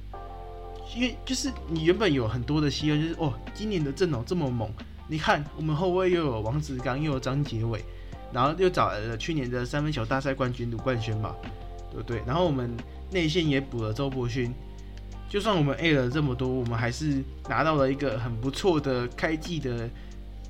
[0.95, 4.71] 因为就是你原本有很多的希望，就是哦，今年的阵容这么猛，
[5.09, 7.83] 你看我们后卫又有王子刚，又有张杰伟。
[8.31, 11.35] 然后又找来了去年的三分球大赛冠军卢冠轩嘛，
[11.91, 12.23] 对不对？
[12.27, 12.71] 然后我们
[13.11, 14.53] 内线也补了周伯勋，
[15.29, 19.89] 就算我们 A 了这么多，我们还是拿到了一个很不错的开季的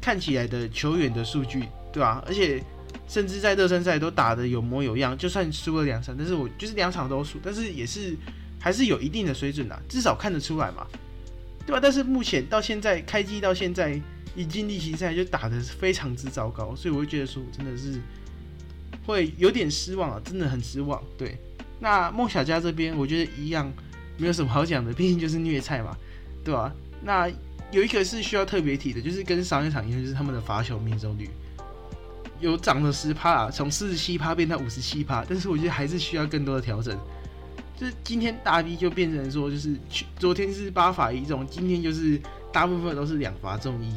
[0.00, 2.22] 看起来的球员的数据，对吧？
[2.26, 2.62] 而且
[3.08, 8.16] 甚至在热身赛都打的有模有样，就算输了两场，但是我就是两场都输，但是也是
[8.60, 10.86] 还是有一定的水准的，至少看得出来嘛，
[11.66, 11.80] 对吧？
[11.82, 14.00] 但是目前到现在开季到现在。
[14.36, 17.98] 一进例行赛就打的非常之糟糕，所以我会觉得说真的是
[19.04, 21.02] 会有点失望啊，真的很失望。
[21.16, 21.36] 对，
[21.80, 23.72] 那梦想家这边我觉得一样
[24.18, 25.96] 没有什么好讲的，毕竟就是虐菜嘛，
[26.44, 26.70] 对吧？
[27.02, 27.30] 那
[27.70, 31.30] 有一个是需要特别提的，就是跟上一场一样，就是他们的罚球命中率
[32.40, 36.98] 有涨了十趴，从四十七趴变到五十七趴，但是我觉得还是需要更多的调整。
[37.76, 42.20] 就是今天大 B 就变成说，就是去昨天是八罚一中，今天就是
[42.52, 43.92] 大部分都是两罚中一。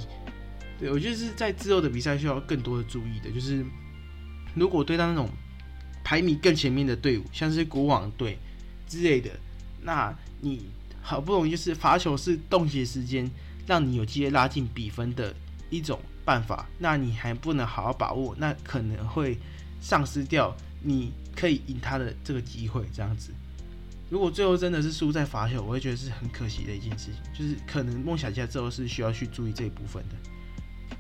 [0.80, 3.66] 对，我觉得是在之后的比赛需要更多的注意的，就是
[4.54, 5.30] 如果对到那种
[6.04, 8.38] 排名更前面的队伍，像是国王队
[8.88, 9.32] 之类的，
[9.82, 10.66] 那你
[11.02, 13.30] 好不容易就是罚球是冻结时间，
[13.66, 15.36] 让你有机会拉近比分的
[15.70, 19.38] 一种办法，那你还不能好好把握，那可能会
[19.80, 22.86] 丧失掉你可以赢他的这个机会。
[22.94, 23.32] 这样子，
[24.10, 30.16] 如果最后真的是输在罚球，我会觉得是很可惜的一件事情，就是可能梦想家之后是需要去注意这一部分的。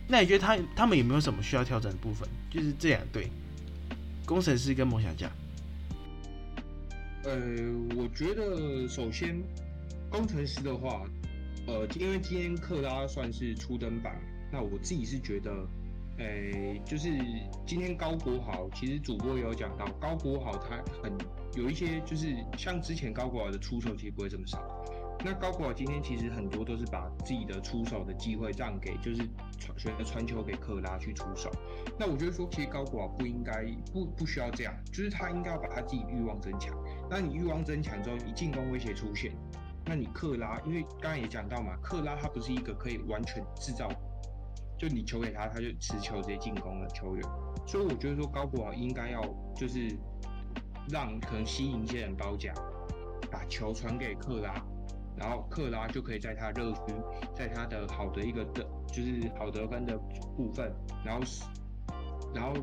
[0.08, 2.28] 那你觉得他他们有没有什么需要调整的部分？
[2.50, 3.30] 就是这两队，
[4.26, 5.30] 工程师跟梦想家。
[7.24, 7.40] 呃，
[7.96, 9.42] 我觉得首先
[10.10, 11.06] 工程师的话，
[11.68, 14.20] 呃，因为今天克拉算是初登版，
[14.52, 15.52] 那我自己是觉得，
[16.18, 17.10] 呃，就是
[17.66, 21.12] 今天高国豪，其实主播也有讲到，高国豪他很
[21.56, 24.60] 有一些，就是像之前高国豪的出手其实不会这么少。
[25.24, 29.18] 那高国豪今天其实很多都是把自己的出手的机会让给，就是
[29.60, 31.52] 传选择传球给克拉去出手。
[32.00, 36.76] 那我觉得说，其实高国豪不应该不不需要这样，就是他应该要把他自己欲望增强。
[37.08, 39.32] 那你欲望增强之后，你进攻威胁出现，
[39.86, 43.90] 那你克拉，因为刚刚也讲到嘛，克拉他不是一个可以完全制造，
[44.80, 47.24] 就你球给他，他就持球直接进攻的球员。
[47.68, 49.22] 所以我觉得说，高国豪应该要
[49.56, 49.96] 就是
[50.90, 52.52] 让可能吸引一些人包夹，
[53.30, 54.56] 把球传给克拉。
[55.18, 56.94] 然后克拉就可以在他热区，
[57.36, 59.98] 在他的好的一个的，就是好得分的
[60.36, 60.74] 部分，
[61.06, 61.24] 然后，
[62.34, 62.54] 然后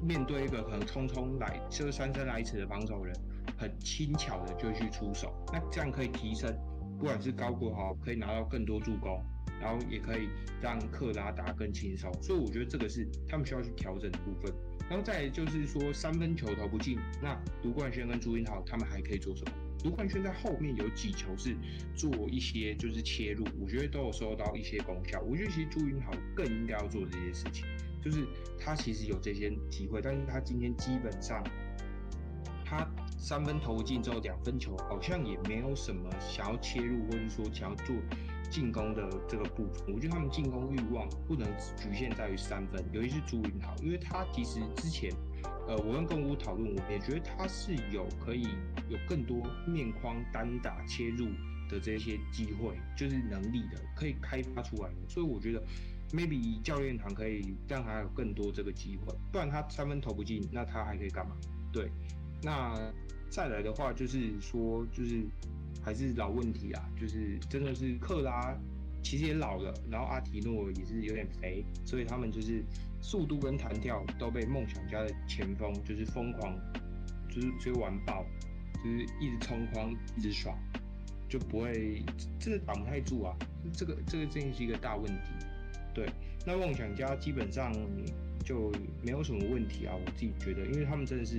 [0.00, 3.14] 面对一个可能匆匆来，就是姗姗来迟的防守人，
[3.58, 6.54] 很轻巧的就去出手，那这样可以提升，
[6.98, 9.20] 不管是高国豪可以拿到更多助攻，
[9.60, 10.28] 然后也可以
[10.60, 14.52] 让克拉打更轻松，所以我觉得这个是他们需要去调整的部分。
[14.86, 19.52] 然后再就是说三分球投不进，那卢冠轩跟朱云豪他们还可以做什么？
[19.84, 21.54] 卢冠轩在后面有几球是
[21.94, 25.20] 做一些就是切入，我觉得都有收到一些功效。
[25.20, 27.66] 我觉得其实朱云豪更应该要做这些事情，
[28.02, 28.26] 就是
[28.58, 31.44] 他其实有这些机会，但是他今天基本上
[32.64, 37.94] 他三分投进之后两分球好像也没有什么想要切入或者说想要做
[38.48, 39.94] 进攻的这个部分。
[39.94, 45.12] 我觉得他们进攻欲望不能局限在于三分，尤其是朱云豪，因为他其实之前。
[45.66, 48.48] 呃，我跟公屋讨论，我也觉得他是有可以
[48.88, 51.28] 有更多面框单打切入
[51.70, 54.96] 的这些机会，就是能力的，可以开发出来的。
[55.08, 55.62] 所以我觉得
[56.12, 61.34] ，maybe 教练团可以让他有更多这个机会，不然他三分投不进，那他还可以干嘛？
[61.72, 61.90] 对，
[62.42, 62.78] 那
[63.30, 65.24] 再来的话就是说，就是
[65.82, 68.54] 还是老问题啊，就是真的是克拉
[69.02, 72.62] 其实也老了，然后阿提诺也是有点肥，所以他们就是。
[73.04, 76.58] 速度跟弹跳都被梦想家的前锋就是疯狂，
[77.28, 78.24] 就是追完爆，
[78.82, 80.56] 就是一直冲框一直耍。
[81.28, 82.02] 就不会
[82.38, 83.36] 真的挡不太住啊。
[83.72, 85.30] 这个这个真的是一个大问题。
[85.92, 86.08] 对，
[86.46, 87.72] 那梦想家基本上
[88.44, 91.38] 就没有什么问题啊，我自己觉得，因为他们真的是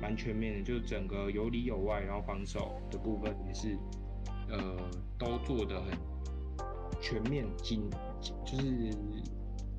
[0.00, 3.76] 蛮全面的，就整个有里有外，然后防守的部分也是
[4.48, 4.76] 呃
[5.18, 5.92] 都做的很
[7.00, 7.88] 全面精，
[8.44, 8.96] 就是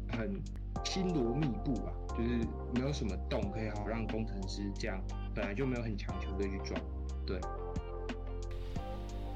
[0.10, 0.40] 很
[0.84, 2.30] 星罗密布啊，就是
[2.74, 5.00] 没有什么洞可以好让工程师这样
[5.34, 6.80] 本来就没有很强球队去撞。
[7.26, 7.40] 对，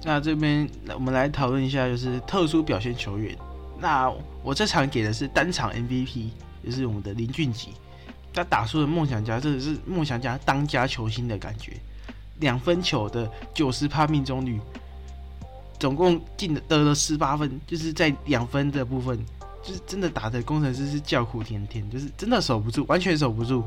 [0.04, 3.36] 那这边我们来讨论一下，就是特殊表现球员。
[3.80, 4.12] 那
[4.44, 6.30] 我这场给的是单场 MVP，
[6.64, 7.70] 就是我们的林俊杰，
[8.34, 11.74] 他打出了梦想家，真的是梦想家当家球星的感觉。
[12.40, 14.60] 两分球的九十趴命中率，
[15.80, 19.18] 总共进了得了十八分，就是在两分的部分，
[19.66, 23.64] 就是真的打的工程师是叫苦连天，就是真的守不住，完全守不住。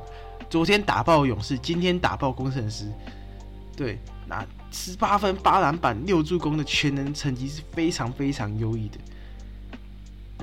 [0.48, 2.90] 昨天打爆勇士，今天打爆工程师，
[3.76, 8.98] 对，那十八分八篮板六助攻的全能成绩是非常非常优异的。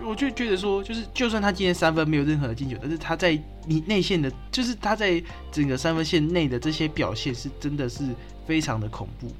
[0.03, 8.03] 我就觉得说，就是就算他今天三分没有任何的进球，但是他在你内线的，就是他在整个三分线内的这些表现是真的是
[8.45, 9.31] 非常的恐怖。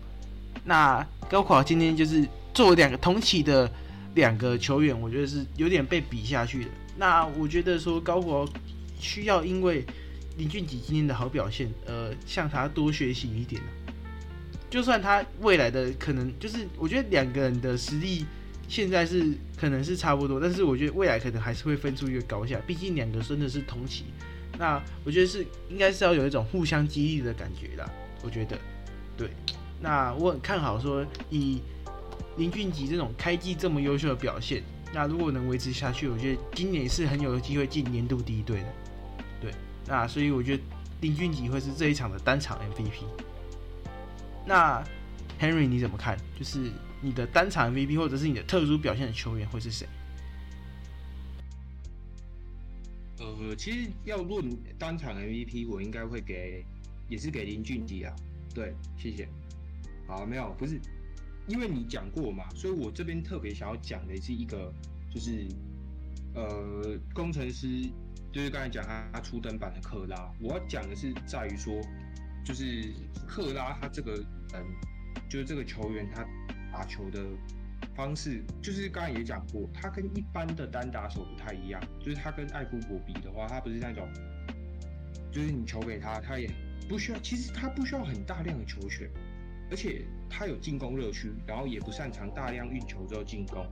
[0.64, 3.70] 那高考今天就是做两个同期的
[4.16, 6.70] 两个球员，我觉得是有点被比下去的。
[6.98, 8.48] 那我觉得说高考
[9.00, 9.86] 需要因为
[10.38, 13.62] 林俊杰今天的好表现，呃，向他多学习一点
[14.70, 18.26] 就算他未来的可能就是，我觉得两个人的实力。
[18.68, 24.06] 现在是可能是差不多，但是我觉得未来可能还是会分出一个高下，毕竟两个真的是同期。
[24.58, 27.88] 那我觉得是应该是要有一种互相激励的感觉啦。
[28.24, 28.58] 我觉得，
[29.16, 29.30] 对。
[29.80, 31.62] 那我很看好说，以
[32.38, 34.64] 林俊杰这种开季这么优秀的表现，
[34.94, 38.74] 那如果能维持下去，我觉得今年是很有机会进年度第一队的。
[39.42, 39.52] 对。
[39.88, 40.64] 那所以我觉得
[41.02, 43.04] 林俊杰会是这一场的单场 MVP。
[44.46, 44.84] 那
[45.40, 46.18] Henry 你怎么看？
[46.38, 46.72] 就是。
[47.02, 49.86] 你的单场 MVP 或者是你的特殊表现的球员会是谁？
[53.20, 56.66] 呃，其实要论单场 MVP，我应该会给，
[57.08, 58.16] 也是给林俊杰啊。
[58.56, 59.30] 对，谢谢。
[60.08, 60.80] 好，没有，不是，
[61.48, 64.74] 因为你讲过嘛，所以我这边特别想要讲的是一个，
[65.14, 65.48] 就是
[66.34, 67.90] 呃，工程师，
[68.32, 71.74] 就是刚才讲他他初登版的克拉，我要讲的是在于说，
[72.44, 72.94] 就是
[73.28, 74.66] 克拉他这个人，
[75.30, 76.26] 就是这个球员他。
[76.72, 77.24] 打球的
[77.96, 81.82] 方式，就是刚才也讲过，他跟一般的单打手不太一样。
[82.02, 84.06] 就是他跟艾夫伯比的话，他不是那种，
[85.32, 86.52] 就是你球给他，他也
[86.90, 87.20] 不需要。
[87.20, 89.10] 其实他不需要很大量的球权，
[89.70, 93.66] 而且他有进攻热区，然后也不擅长大量运球之后进攻。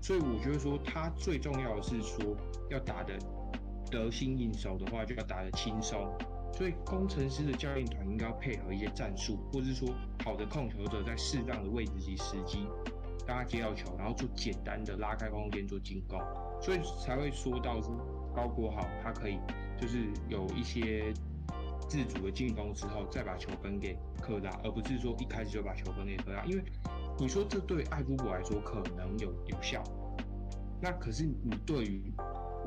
[0.00, 2.36] 所以我觉得说，他最重要的是说，
[2.70, 3.18] 要打的
[3.90, 6.08] 得心应手的话，就要打的轻松。
[6.52, 9.88] 所以工程师的教练团应该要配合一些战术，或是说
[10.24, 12.66] 好的控球者在适当的位置及时机，
[13.26, 16.18] 让他接到球，然后做简单的拉开空间做进攻，
[16.60, 17.94] 所以才会说到说
[18.34, 19.38] 高国豪他可以
[19.80, 21.12] 就是有一些
[21.88, 26.62] 自主的进攻之后再把球分给克拉，而不是说一开始就把球分给克拉，因为
[27.18, 29.82] 你说这对艾夫伯来说可能有有效，
[30.80, 32.12] 那可是你对于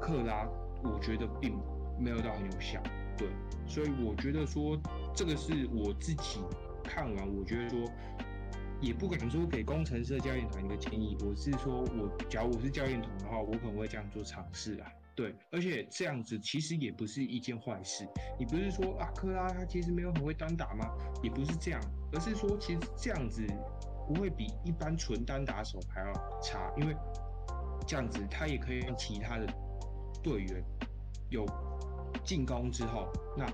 [0.01, 0.47] 克拉，
[0.84, 1.55] 我觉得并
[1.99, 2.82] 没有到很有效。
[3.17, 3.28] 对，
[3.67, 4.76] 所以我觉得说
[5.13, 6.39] 这个是我自己
[6.84, 7.80] 看完，我觉得说
[8.82, 11.15] 也不敢说给工程师的教练团一个建议。
[11.24, 14.91] 我是说，我假如我是教练团的话，我可能会这样做尝试啊。
[15.16, 18.07] 对，而且这样子其实也不是一件坏事。
[18.39, 20.86] 你不是说啊，克拉他其实没有很会单打吗？
[21.22, 21.82] 也不是这样，
[22.14, 23.45] 而是说其实这样子
[24.07, 26.95] 不会比一般纯单打手还要差，因为
[27.88, 29.45] 这样子他也可以让其他的
[30.24, 30.64] 队员
[31.30, 31.45] 有。
[32.26, 33.07] 进攻之后，
[33.38, 33.45] 那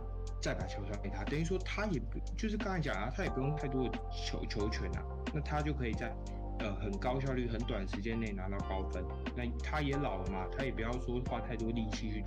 [0.41, 5.03] 再把球传给他，等于说他也不就是刚才讲啊，他也不用太多的球球权啊，
[5.33, 6.11] 那他就可以在
[6.59, 9.03] 呃很高效率、很短时间内拿到高分。
[9.35, 12.23] 那他也老了嘛，他也不要说花太多力气去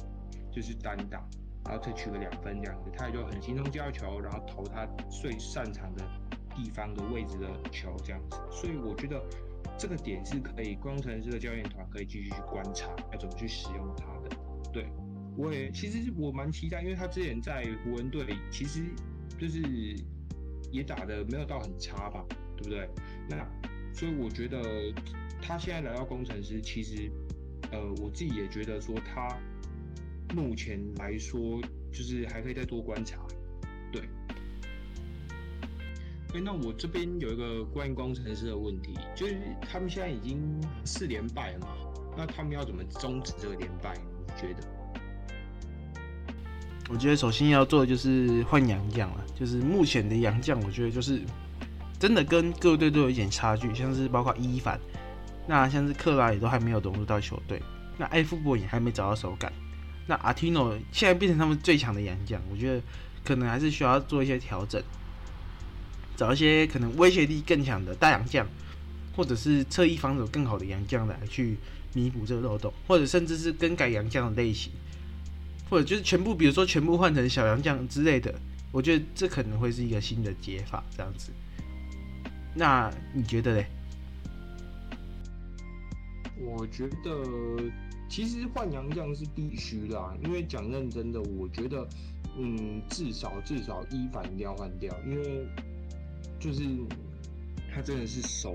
[0.53, 1.22] 就是单打，
[1.64, 6.05] 然后再取个两分这样子，他也就很轻松接到球，然后投他最擅长的
[6.55, 8.39] 地方的位置的球这样子。
[8.51, 9.22] 所以我觉得
[9.78, 14.37] 这个点是可以工程师的教练团可以继续去观察，要怎么去使用他的，
[14.72, 14.87] 对。
[15.37, 18.85] 我也其实我蛮期待，因为他之前在湖人队其实
[19.39, 19.62] 就是
[20.70, 22.22] 也打的没有到很差吧，
[22.57, 22.91] 对不对？
[23.28, 23.37] 那
[23.93, 24.93] 所以我觉得
[25.43, 27.11] 他现在来到工程师，其实
[27.70, 29.36] 呃我自己也觉得说他
[30.34, 31.61] 目前来说
[31.93, 33.18] 就是还可以再多观察，
[33.93, 34.03] 对。
[36.32, 40.41] 哎，那我这边有一个关于工程师的问题，就是他们现在已经
[40.84, 41.68] 四连败了嘛，
[42.16, 43.95] 那他们要怎么终止这个连败？
[44.28, 44.62] 你觉得？
[46.88, 51.20] 我觉得首先要做的就是换洋将了，就是目前的洋将，我觉得就是
[52.01, 54.80] 真的跟各队都有一点差距，像是包括伊凡，
[55.46, 57.62] 那像是克拉也都还没有融入到球队，
[57.98, 59.53] 那艾夫伯也还没找到手感，
[60.07, 62.82] 那阿提诺现在变成他们最强的洋将，我觉得
[63.22, 64.82] 可能还是需要做一些调整，
[66.16, 68.46] 找一些可能威胁力更强的大洋将，
[69.14, 71.59] 或者是侧翼防守更好的洋将来去
[71.92, 74.72] 弥补这个漏洞，或者甚至是更改洋将的类型，
[75.68, 78.34] 或者就是全部，比如说全部换成小洋将之类的，
[78.72, 81.30] 我觉得这可能会是一个新的解法，这样子。
[82.61, 83.66] 那你觉得嘞？
[86.38, 87.24] 我觉得
[88.06, 91.88] 其实换洋将是必须的，因为讲认真的，我觉得，
[92.36, 95.48] 嗯，至少至少一反一定要换掉，因为
[96.38, 96.62] 就是
[97.74, 98.54] 他真的是守，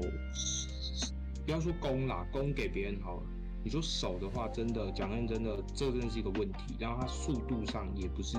[1.44, 3.24] 不要说攻啦，攻给别人好了，
[3.64, 6.76] 你说守的话，真的讲认真的，这真的是一个问题。
[6.78, 8.38] 然后他速度上也不是。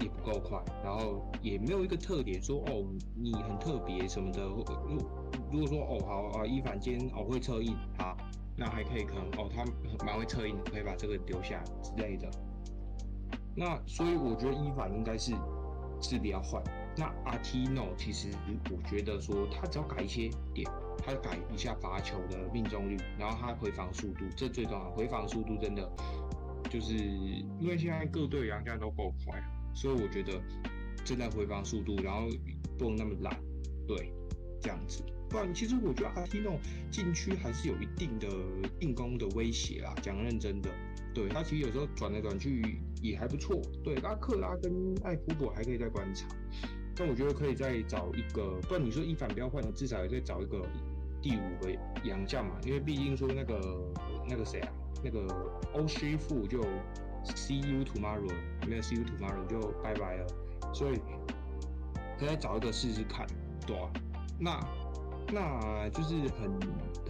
[0.00, 2.84] 也不够快，然后也没有一个特点说哦，
[3.16, 4.42] 你很特别什么的。
[4.42, 4.64] 如
[5.52, 8.16] 如果说哦好啊，一凡今天哦会策应啊，
[8.56, 9.64] 那还可以可能哦他
[10.04, 12.28] 蛮会策应，可以把这个留下之类的。
[13.56, 15.32] 那所以我觉得一凡应该是
[16.00, 16.62] 是比较坏。
[16.96, 18.28] 那阿提诺其实
[18.70, 20.68] 我觉得说他只要改一些点，
[20.98, 24.90] 他改一下罚球的命中率，然后他回防速度，这最重要。
[24.90, 25.88] 回防速度真的
[26.68, 29.42] 就是因为现在各队杨将都够快。
[29.74, 30.40] 所以我觉得
[31.04, 32.28] 正在回防速度，然后
[32.78, 33.38] 不能那么懒，
[33.86, 34.12] 对，
[34.60, 35.02] 这样子。
[35.28, 36.56] 不然其实我觉得阿提诺
[36.92, 38.28] 禁区还是有一定的
[38.80, 39.92] 进攻的威胁啦。
[40.00, 40.70] 讲认真的，
[41.12, 43.60] 对他其实有时候转来转去也还不错。
[43.82, 46.28] 对，拉克拉跟艾夫伯还可以再观察，
[46.94, 48.60] 但我觉得可以再找一个。
[48.68, 50.64] 不然你说一反不要换，至少也再找一个
[51.20, 51.70] 第五个
[52.04, 53.92] 洋将嘛，因为毕竟说那个
[54.28, 54.72] 那个谁啊，
[55.02, 55.26] 那个
[55.72, 56.64] 欧师傅就。
[57.24, 58.30] See you tomorrow，
[58.66, 60.26] 没有 See you tomorrow 就拜拜了，
[60.74, 61.00] 所以
[62.18, 63.26] 可以找一个试试看，
[63.66, 63.90] 对啊，
[64.38, 64.60] 那
[65.32, 66.60] 那就是很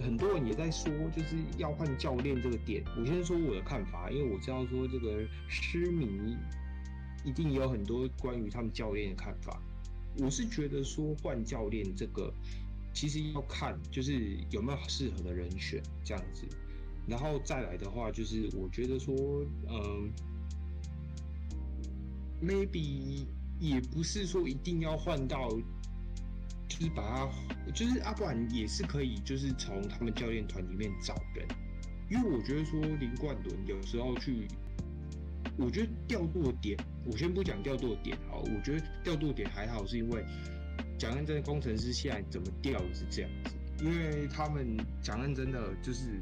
[0.01, 2.83] 很多人也在说，就是要换教练这个点。
[2.97, 6.37] 我先说我的看法，因为我知道说这个痴迷
[7.23, 9.61] 一定有很多关于他们教练的看法。
[10.19, 12.33] 我是觉得说换教练这个
[12.93, 16.47] 其实要看就是有没有适合的人选这样子。
[17.07, 19.15] 然后再来的话，就是我觉得说，
[19.69, 20.11] 嗯
[22.41, 23.27] ，maybe
[23.59, 25.49] 也不是说一定要换到，
[26.67, 31.47] 就是把他，就是阿不然也是可以，就是从他们教练团里面找人，
[32.09, 34.47] 因为我觉得说林冠伦有时候去，
[35.59, 36.75] 我觉得调度的点，
[37.05, 40.25] 我先不讲调度的点好，我觉得调度点还好，是因为
[40.97, 43.53] 讲认真的工程师现在怎么调是这样子，
[43.83, 46.19] 因为他们讲认真的就是。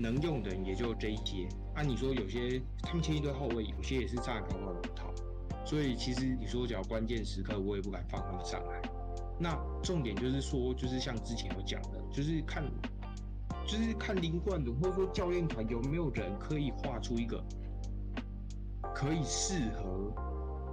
[0.00, 1.48] 能用的也就这一些。
[1.74, 5.12] 按你说，有些他们签一堆后卫，有些也是炸高高龙套，
[5.64, 8.82] 所以其实你说，只要关键时刻，我也不敢放他们上来。
[9.38, 12.62] 那重点就是说，就是像之前有讲的，就是看，
[13.64, 17.42] 就是看林冠伦或者说教练团有没有人可以画出一个
[18.94, 20.12] 可以适合，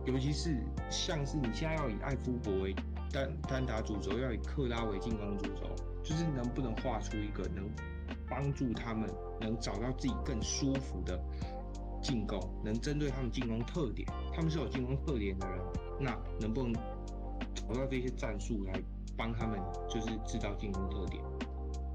[0.05, 0.57] 尤其是
[0.89, 2.75] 像是你现在要以艾夫伯为
[3.11, 5.73] 单单打主轴，要以克拉为进攻主轴，
[6.03, 7.69] 就是能不能画出一个能。
[8.29, 9.09] 帮助他们
[9.39, 11.19] 能找到自己更舒服的
[12.01, 15.59] 进攻，能针对他们进攻特点，他们是有进攻特点的人，
[15.99, 16.73] 那能不能
[17.53, 18.81] 找到这些战术来
[19.17, 19.59] 帮他们，
[19.89, 21.23] 就是制造进攻特点，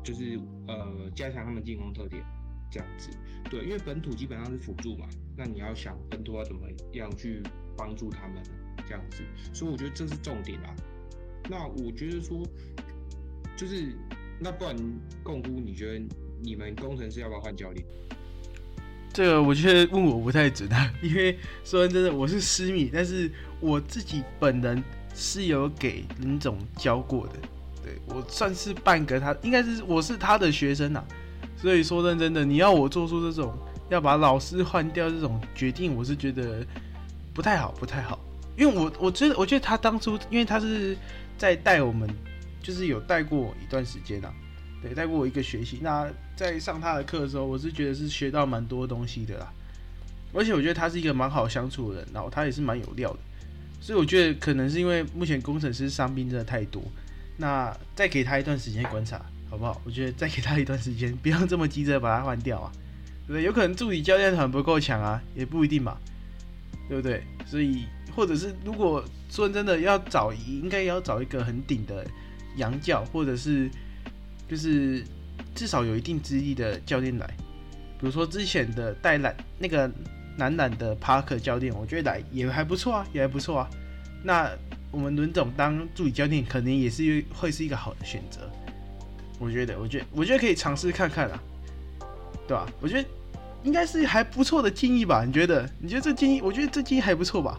[0.03, 2.23] 就是呃加强他们进攻特点
[2.71, 3.11] 这样子。
[3.51, 5.07] 对，因为本土基本上是辅助嘛，
[5.37, 6.63] 那你要想本土要怎么
[6.93, 7.43] 样去
[7.77, 8.43] 帮助他们
[8.87, 9.23] 这样子，
[9.53, 10.75] 所以我觉得这是重点啦。
[11.51, 12.43] 那我觉得说，
[13.57, 13.95] 就是
[14.43, 14.77] 那不然
[15.23, 16.05] 共估，你觉得？
[16.45, 17.87] 你们工程师要不要换教练？
[19.13, 23.31] 这个我觉得问我不太准啊， 因为说真的，我是私密，但是
[23.61, 24.83] 我自己本人
[25.15, 27.35] 是有给林总教过的，
[27.85, 31.05] 对我算是半个他，应该是我是他的学生呐，
[31.57, 33.57] 所以说认真的，你要我做出这种
[33.89, 36.67] 要把老师换掉这种决定，我是觉得
[37.33, 38.19] 不太好，不太好，
[38.57, 40.97] 因为我我觉得我觉得他当初，因为他是
[41.39, 42.09] 在带我们，
[42.63, 44.33] 就是有带过一段时间啊。
[44.81, 45.79] 对，带过我一个学习。
[45.81, 49.53] 那在上他的课的时候，我是觉得是学到蛮多东西的啦。
[50.33, 53.19] 而且我觉得他是一个蛮好相处的人，然后他也是蛮有料的。
[53.81, 56.83] 所以我觉得可能是因为目前工程师伤兵真的太多，
[57.37, 59.81] 那再给他一段时间观察，好不好？
[59.85, 62.73] 我觉得再给他一段时间，不要这么急着把他换掉啊，
[63.27, 63.43] 对对？
[63.43, 65.97] 有可能助理教练团不够强啊，也不一定嘛，
[66.89, 67.23] 对不对？
[67.45, 67.85] 所以
[68.15, 72.07] 或者是如果说真的要找，应该要找一个很顶的
[72.57, 73.71] 洋教，或者是。
[74.49, 75.03] 就是
[75.55, 77.27] 至少有一定资历的教练来，
[77.99, 79.91] 比如说之前的带懒那个
[80.37, 83.71] 男懒的帕克教练，我觉得来也还不错啊，也还不错啊。
[84.23, 84.51] 那
[84.91, 88.41] 我们轮总当助理教练，可能也是会是一个好的选择。
[89.39, 91.43] 我觉得，我觉得，我觉得可以尝试看看啊，
[92.47, 92.67] 对吧？
[92.79, 93.09] 我觉得
[93.63, 95.25] 应该是还不错的建议吧？
[95.25, 95.67] 你觉得？
[95.79, 96.43] 你觉得这建议？
[96.43, 97.59] 我觉得这建议还不错吧？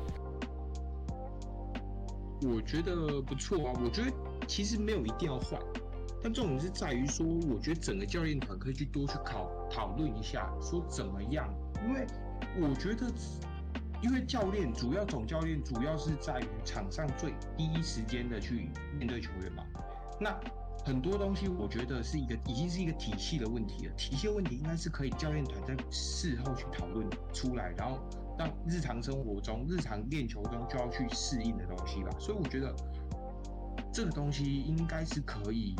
[2.43, 3.73] 我觉得不错啊。
[3.83, 4.11] 我觉得
[4.47, 5.59] 其实没有一定要换，
[6.21, 11.53] 但重点是在于说，我觉得整个教练团可以去多去考讨论一下，说怎么样？
[11.85, 12.05] 因为
[12.61, 13.11] 我觉得，
[14.01, 19.63] 因为教练主要总教练主要是在于场上最第一时间的去面对球员嘛。
[20.19, 20.39] 那
[20.85, 23.93] 很多东西，我觉得是一个已经是一个体系的问题了。
[23.95, 27.99] 体系问题应该是可以教练团在事后去讨论出来，然后
[28.37, 32.09] 让日常生活中、日常练球中就要去适应的东西吧。
[32.19, 32.75] 所以我觉得
[33.93, 35.75] 这个东西应该是可以，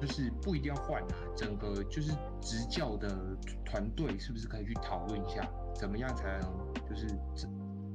[0.00, 1.08] 就是不一定要换啊。
[1.36, 7.06] 整个就是执教的团队是不是可以去讨论一下，怎么样才能就是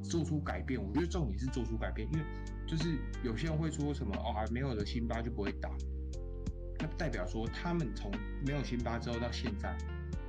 [0.03, 0.79] 做出改变？
[0.79, 2.25] 我觉得重点是做出改变，因为
[2.67, 5.69] 就是有些人会说什么哦，还没有了辛巴就不会打。
[6.79, 8.11] 那代表说，他们从
[8.45, 9.77] 没有辛巴之后到现在，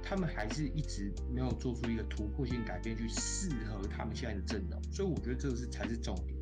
[0.01, 4.81] 他们还是一直没有做出一个突破性改变，去适合他们现在的阵容。
[4.93, 6.39] 所以我觉得这个是才是重点。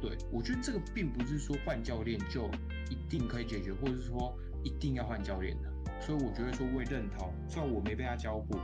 [0.00, 2.50] 对我觉得这个并不是说换教练就
[2.90, 5.72] 一定可以解决，或者是说一定要换教练的。
[6.00, 8.60] 所以我觉得说，我也认同，虽然我没被他教过，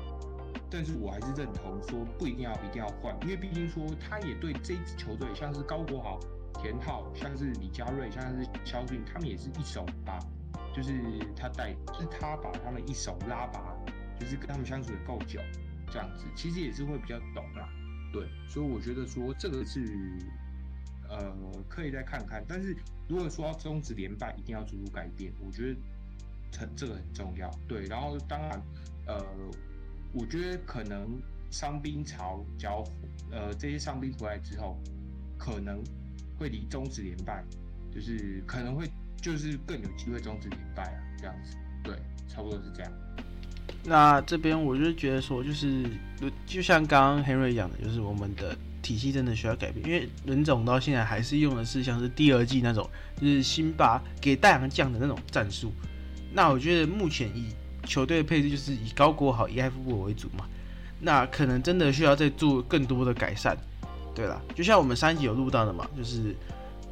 [0.70, 6.20] 但是我还是认同说不一定要一定要换，因为毕竟说他也对这支球队，像是高国豪、
[6.60, 10.18] 田浩，像是李佳瑞，像是肖俊，他们也是一手把。
[10.72, 10.92] 就是
[11.34, 13.74] 他带，就是他把他们一手拉拔，
[14.20, 15.40] 就是跟他们相处的够久，
[15.90, 17.68] 这样子，其实也是会比较懂啦。
[18.12, 19.80] 对，所以我觉得说这个是，
[21.11, 21.36] 呃，
[21.68, 22.42] 可以再看看。
[22.48, 22.74] 但是
[23.08, 25.78] 如果说要终止连败，一定要做出改变，我觉得
[26.58, 27.50] 很这个很重要。
[27.68, 28.62] 对，然后当然，
[29.06, 29.26] 呃，
[30.12, 32.82] 我觉得可能伤兵潮交，
[33.30, 34.78] 呃，这些伤兵回来之后，
[35.36, 35.82] 可能
[36.38, 37.44] 会离终止连败，
[37.92, 38.88] 就是可能会。
[39.22, 41.54] 就是更有机会终止连败啊，这样子，
[41.84, 41.94] 对，
[42.26, 42.90] 差不多是这样。
[43.84, 45.84] 那这边我就觉得说，就是
[46.46, 48.56] 就像刚刚 Henry 讲的，就是我们的
[48.91, 52.88] 体系真的需要改变，因为人总到现在还是用的是像是第二季那种，
[53.20, 55.72] 就是辛巴给大洋将的那种战术。
[56.32, 60.45] 那我觉得目前以球队的配置就是以高国豪、以艾夫伯为主嘛，
[61.01, 63.57] 那可能真的需要再做更多的改善。
[64.14, 66.34] 对了，就像我们上一集有录到的嘛，就是。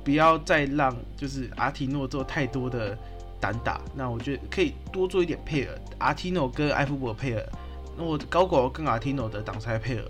[0.04, 2.96] 不要再让就是阿提诺做太多的
[3.38, 7.44] 单打，那我觉得可以多做一点配合，阿提诺跟埃夫伯配合，
[7.94, 10.04] 那我高国跟阿提诺的挡拆配合，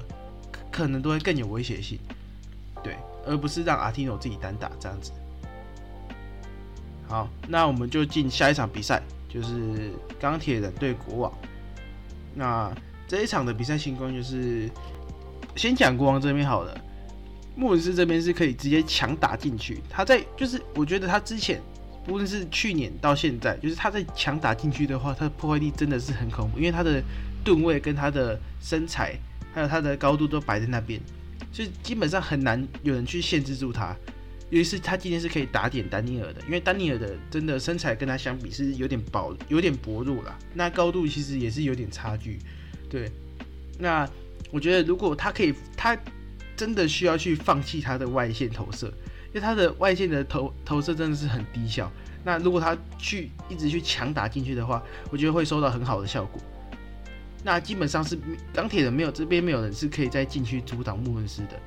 [0.79, 1.99] 可能都会更有威胁性，
[2.85, 5.11] 对，而不是让阿提诺自己单打这样子。
[7.09, 11.33] 好，那我们就进下一场比赛，就是钢铁人对国王。
[12.33, 12.73] 那
[13.09, 14.71] 这一场的比赛情况就是
[15.57, 16.81] 先讲国王这边好了。
[17.57, 21.61] 穆文斯这边是可以直接强打进去，他在就是我觉得他之前
[22.07, 27.03] 无论是去年到现在，就是他在强打进去的话，他的破坏力真的是很恐怖，因为他的
[27.43, 29.19] 吨位跟他的身材
[29.59, 31.01] 还有他的高度都摆在那边，
[31.53, 33.95] 所以基本上很难有人去限制住他。
[34.51, 42.39] 尤其是他今天是可以打点丹尼尔的，因为丹尼尔的真的身材跟他相比是有点薄有点薄弱了，那高度其实也是有点差距。
[42.89, 43.11] 对，
[43.79, 44.09] 那
[44.51, 45.99] 我觉得如果他可以他。
[46.59, 48.89] 真的需要去放弃他的外线投射，
[49.29, 51.89] 因为他的外线的投投射真的是很低效。
[52.25, 54.83] 那如果他去一直去强打进去的话，
[55.13, 56.43] 我觉得会收到很好的效果。
[57.45, 58.19] 那基本上是
[58.53, 61.61] 钢铁人没有这边没有人是可以在禁区阻挡穆恩斯的。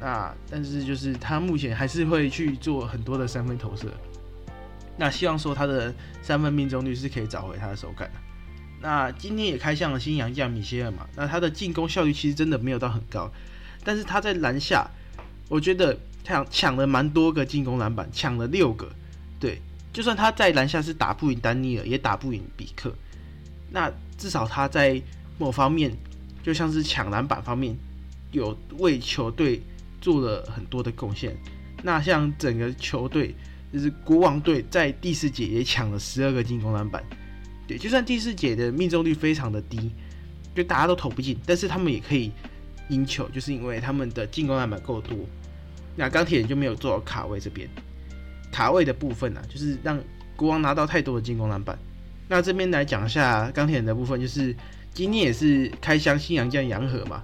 [0.00, 3.86] 那但是就是他目前还是会去做很多的三分投射。
[4.96, 8.10] 那希望说他的三分命中率是可以找回他的手感。
[8.80, 13.30] 那今天也开向了新洋将米歇尔嘛，那他的进攻效率其实真的没有到很高。
[13.82, 14.86] 但是他在篮下，
[15.48, 18.90] 我觉得抢抢了蛮多个进攻篮板，抢了六个。
[19.40, 19.60] 对，
[19.92, 22.94] 就算他在篮下是打不赢丹尼尔，也打不赢比克。
[23.74, 25.02] 那至少他在
[25.36, 25.92] 某方面，
[26.40, 27.76] 就像是抢篮板方面，
[28.30, 29.60] 有为球队
[30.00, 31.36] 做了很多的贡献。
[31.82, 33.34] 那像整个球队，
[33.72, 37.02] 就是国王队在第四节也抢了十二个进攻篮板。
[37.66, 39.90] 对，就算第四节的命中率非常的低，
[40.54, 42.30] 就大家都投不进，但是他们也可以。
[42.90, 45.16] 赢球就是因为他们的进攻篮板够多，
[45.96, 47.66] 那钢铁人就没有做到卡位这边，
[48.52, 49.98] 卡位的部分呢，就是让
[50.36, 51.78] 国王拿到太多的进攻篮板。
[52.28, 54.54] 那这边来讲一下钢铁人的部分，就是
[54.92, 57.22] 今天也是开箱新洋将洋河嘛，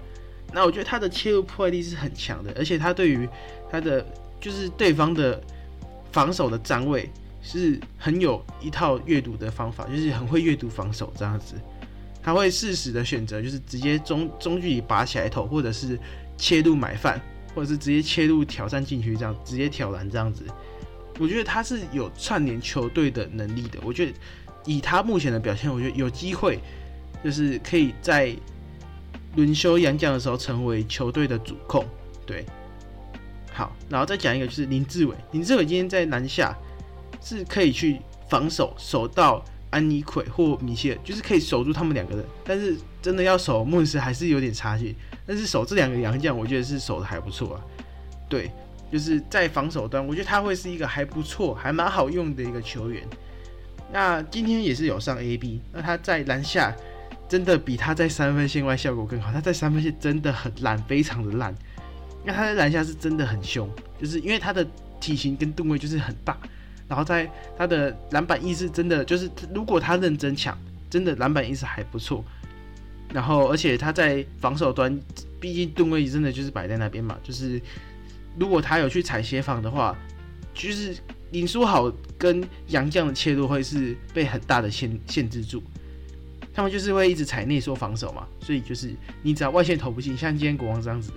[0.52, 3.28] 那我觉得他的切入破坏力是很强的，而且他对于
[3.70, 4.04] 他的
[4.40, 5.42] 就是对方的
[6.12, 7.10] 防守的站位
[7.42, 11.54] 是很有一套阅读的方法，就是很会阅读防守这样子。
[12.22, 15.98] 他会适时的选择，就是直接中中距离拔起来投，或者是
[16.36, 17.18] 切入买饭，
[17.54, 20.44] 或者是直接切入挑战禁区这样直接挑篮这样子，
[21.18, 23.78] 我觉得他是有串联球队的能力的。
[23.82, 24.12] 我觉得
[24.70, 26.60] 以他目前的表现，我觉得有机会
[27.24, 28.32] 就是可以在
[29.34, 31.84] 轮休杨将的时候成为球队的主控。
[32.24, 32.46] 对，
[33.52, 36.56] 好，然后再讲一个就是林志伟，林志伟今天在篮下
[37.20, 44.94] 是可以去防守守到安妮奎或米切尔，就是可以守住他们两个人，但是真的要守穆斯还是有点差距。
[45.26, 47.60] 但是守这两个洋将，我觉得是守的还不错啊。
[48.28, 48.52] 对，
[48.92, 53.04] 就是在防守端，我觉得他会是一个还不错、还蛮好用的一个球员。
[53.92, 56.74] 那今天也是有上 AB，那他在篮下
[57.28, 59.32] 真的比他在三分线外效果更好。
[59.32, 61.54] 他在三分线真的很烂，非常的烂。
[62.24, 63.68] 那他在篮下是真的很凶，
[64.00, 64.66] 就是因为他的
[65.00, 66.38] 体型跟吨位就是很大，
[66.86, 70.56] 然后在他的篮板意识真的就是，如果他认真抢，
[70.88, 72.24] 真的篮板意识还不错。
[73.12, 74.96] 然后，而且他在防守端，
[75.40, 77.18] 毕竟吨位真的就是摆在那边嘛。
[77.24, 77.60] 就是
[78.38, 79.96] 如果他有去踩协防的话，
[80.54, 80.96] 就是
[81.32, 85.62] 林书豪跟杨绛的切入会是被很大的限限制住。
[86.52, 91.12] 他们就是会一直踩内缩防守嘛，所以就是你只要外线投不进，像今天国王这样子，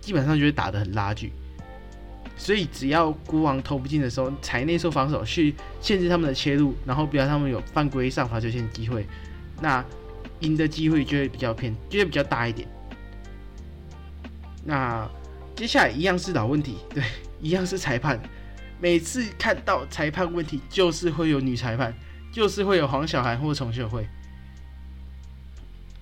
[0.00, 1.32] 基本上就会打得很拉锯。
[2.36, 9.06] 所以只要国王投不进的时候，踩内缩防守去限制他们的切入，然后不要他们有犯规上罚球线机会，
[9.60, 9.84] 那。
[10.40, 12.68] 赢的机会就会比较偏，就会比较大一点。
[14.62, 15.08] 那
[15.56, 17.02] 接下来一样是老问题，对，
[17.40, 18.20] 一样是裁判。
[18.84, 21.94] 每次看到裁判问题，就是会有女裁判，
[22.30, 24.06] 就是会有黄小涵或重秀慧。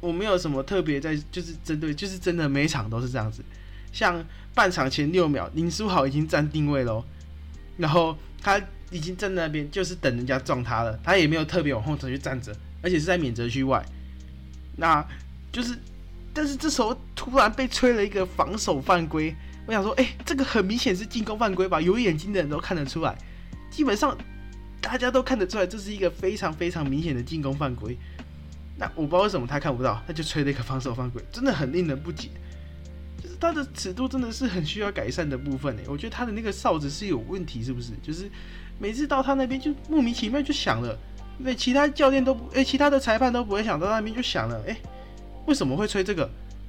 [0.00, 3.40] 我没有什么特别在，就是针对，就是真的每场都是这样子。
[3.92, 7.04] 像半场前六秒，林书豪已经站定位喽，
[7.76, 8.60] 然后他
[8.90, 12.52] 已经站在那边，就是等人家撞他了，他也没有特别往后头去站着，
[12.82, 13.80] 而且是在免责区外。
[14.76, 15.06] 那
[15.52, 15.78] 就是，
[16.34, 19.32] 但是这时候突然被吹了一个防守犯规，
[19.66, 21.80] 我想说，哎，这个很明显是进攻犯规吧？
[21.80, 23.16] 有眼睛的人都看得出来，
[23.70, 24.16] 基本上
[24.80, 27.96] 大家都看得出来，这是一个非常非常明显的进攻犯规。
[28.76, 32.28] 那我不知道为什么他看不到，他就吹了一个防守犯规，真的很令人不解。
[33.22, 35.82] 就是他的尺度真的是很需要改善的部分呢。
[35.86, 37.92] 我觉得他的那个哨子是有问题，是不是？
[38.02, 38.28] 就是
[38.80, 40.98] 每次到他那边就莫名其妙就响了。
[41.44, 44.76] 对，其他教练都不，哎，其他的裁判都不会想到那边就响了，哎，
[45.46, 46.28] 为什么会吹这个？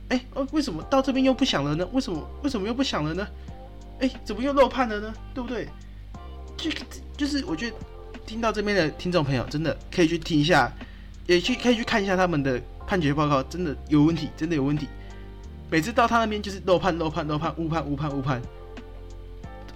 [0.10, 1.88] 哎，哦，为什么到这边又不响了呢？
[1.92, 2.30] 为什么？
[2.44, 3.28] 为什么又不响了呢？
[4.00, 5.14] 哎，怎么又漏判了呢？
[5.34, 5.68] 对不对？
[6.58, 6.70] 就
[7.18, 7.76] 就是我觉得
[8.26, 10.72] 听到这边的听众朋友，真的可以去听一下，
[11.28, 14.88] 也去可以去看一下他们的判决报告，真的有问题，真的有问题。
[15.70, 18.42] 每次到他那边就是漏判、漏判、漏判、误判、误判、误判，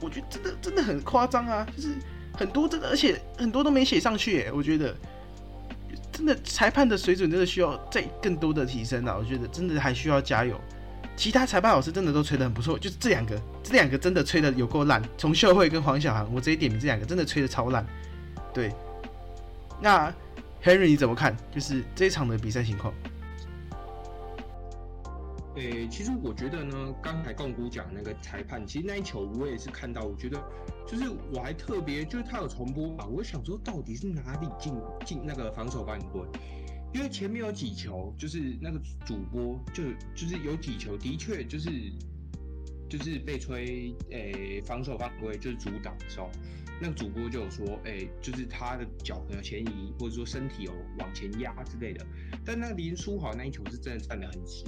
[0.02, 1.90] 我觉得真的真的很夸张啊，就是。
[2.38, 4.96] 很多真的，而且很多都没写上去，哎，我觉得
[6.18, 9.16] 真的裁判的水准真的需要再更多的提升啊！
[9.20, 10.60] 我觉得真的还需要加油。
[11.16, 15.00] 其他裁判老师真的都吹得很不错，就是这两个，这两个真的吹得有够烂。
[15.16, 17.86] 从秀慧跟黄晓涵，我直接点名这两个，真的吹得超烂。
[18.52, 18.74] 对，
[19.80, 20.12] 那
[20.64, 21.38] Henry 你怎么看？
[21.54, 22.92] 就是这一场的比赛情况？
[25.58, 30.40] 诶，其实我觉得呢，刚才共姑讲那个裁判，其实那一球我也是看到，我觉得
[30.86, 34.72] 就是我还特别就是他有重播嘛，我想说到底是哪里进
[35.04, 36.22] 进那个防守犯规，
[36.94, 41.72] 因为前面有几球就是那个主播就就是有几球的确就是
[42.88, 46.30] 就是被吹诶防守犯规就是阻挡的时候，
[46.80, 52.06] 那个主播就有说诶就是他的脚可能前移或者说身体有往前压之类的，
[52.46, 54.64] 但那林书豪那一球是真的站得很直。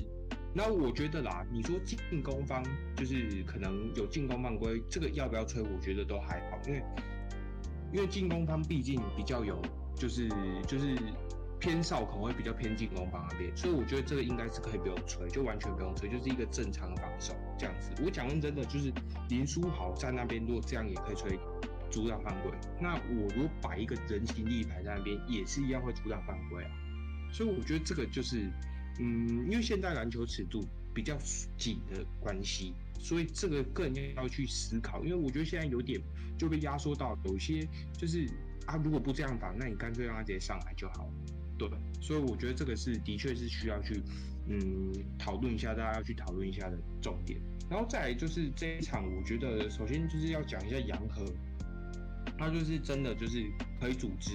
[0.51, 2.63] 那我觉得啦，你说进攻方
[2.95, 5.61] 就是可能有进攻犯规，这个要不要吹？
[5.61, 6.83] 我觉得都还好，因为
[7.93, 9.61] 因为进攻方毕竟比较有，
[9.95, 10.27] 就是
[10.67, 10.97] 就是
[11.59, 17.91] 偏少可能会比较偏进攻方那边，所以我觉得这个应该是可以不用吹，就完全不用吹，就是一个正常的防守这样子。
[18.03, 18.91] 我讲认真的，就是
[19.29, 21.37] 林书豪在那边，如果这样也可以吹
[21.91, 22.51] 阻挡犯规，
[22.81, 26.71] 那我如果摆一个人形立牌在那边，也是一样会阻挡犯规啊。
[27.31, 28.51] 所以我觉得这个就是。
[28.99, 30.63] 嗯，因为现在篮球尺度
[30.93, 31.17] 比较
[31.57, 35.03] 紧的关系，所以这个更要去思考。
[35.03, 35.99] 因为我觉得现在有点
[36.37, 38.29] 就被压缩到，有些就是
[38.65, 41.13] 啊，如果不这样打，那你干脆让他直接上来就好了，
[41.57, 41.69] 对。
[42.01, 44.01] 所以我觉得这个是的确是需要去
[44.47, 47.39] 嗯讨论一下，大家要去讨论一下的重点。
[47.69, 51.23] 然后再来就是这一场，我觉得首先就是要讲一下杨和，
[52.37, 53.45] 他就是真的就是
[53.79, 54.31] 可以组织。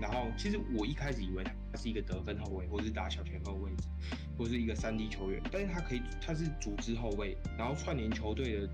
[0.00, 3.88] 然后其实我一开始以为他是一个得分后卫，或是打小前锋位置，
[4.36, 8.68] 或是一个三 D 球员，但是他可以，他是组织后卫，然后串联球队的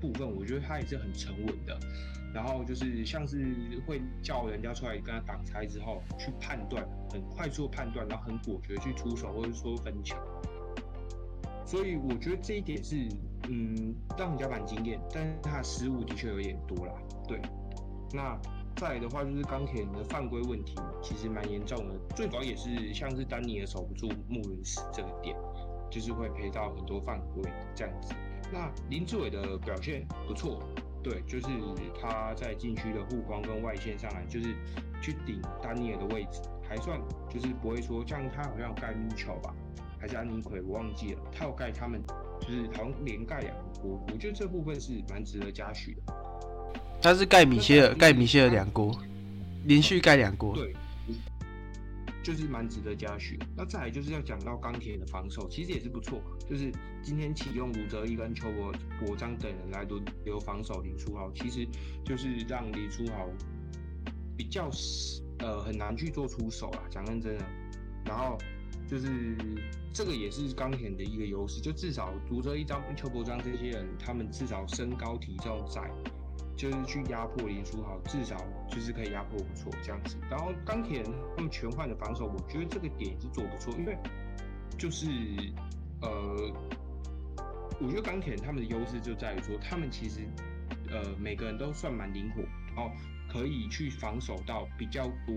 [0.00, 1.78] 部分，我觉得他也是很沉稳的。
[2.34, 10.14] 然后就是像是会叫人家出来跟他挡拆之后，去判断，很快速判断，然后很果决去出手或者说分球。
[11.64, 13.08] 所以我觉得这一点是
[13.48, 16.92] 嗯，让人家蛮惊艳，但是他的失误的确有点多啦。
[17.26, 17.40] 对，
[18.12, 18.38] 那
[18.78, 25.36] 再来的话就是钢铁人的犯规问题，其实蛮严重的，最主要也是像是丹尼尔守不住穆伦斯这个点，
[25.90, 27.42] 就是会赔到很多犯规
[27.74, 28.14] 这样子。
[28.52, 30.62] 那林志伟的表现不错，
[31.02, 31.48] 对，就是
[32.00, 34.54] 他在禁区的护框跟外线上来，就是
[35.02, 39.52] 去顶丹尼尔的位置，还算就是不会说像他好像盖米球吧，
[39.98, 42.00] 还是安妮奎，我忘记了，他有盖他们。
[42.40, 43.52] 就是好像连盖两
[43.82, 46.02] 锅，我觉得这部分是蛮值得嘉许的。
[47.00, 48.96] 他是盖米歇尔，盖米歇尔两锅，
[49.64, 50.54] 连续盖两锅。
[50.54, 50.74] 对，
[52.22, 53.38] 就是蛮值得嘉许。
[53.56, 56.20] 那再来就是要讲到钢铁的防守，其实也是不错。
[56.48, 56.72] 就是
[57.02, 58.72] 今天启用卢哲一跟邱国
[59.04, 61.66] 国章等人来轮流防守林书豪，其实
[62.04, 63.28] 就是让林书豪
[64.36, 64.70] 比较
[65.38, 66.82] 呃很难去做出手啊。
[66.90, 67.44] 讲认真的，
[68.04, 68.38] 然后。
[68.86, 69.36] 就是
[69.92, 75.82] 这个也是钢铁的一个优势，就至少读着一张邱伯章这些人，他们至少身高体重在，
[76.58, 78.36] 就是去压迫林书豪，至少
[78.68, 80.16] 就是可以压迫不错这样子。
[80.28, 81.02] 然后钢铁
[81.36, 83.96] 他们全换的防守，我觉得这个点也是做不错，因为
[84.76, 85.06] 就是
[86.02, 86.52] 呃，
[87.80, 90.28] 我觉得钢铁他们的优势就在于说，他们其实
[90.90, 92.42] 呃每个人都算蛮灵活，
[92.74, 92.90] 然后
[93.32, 95.34] 可以去防守到比较多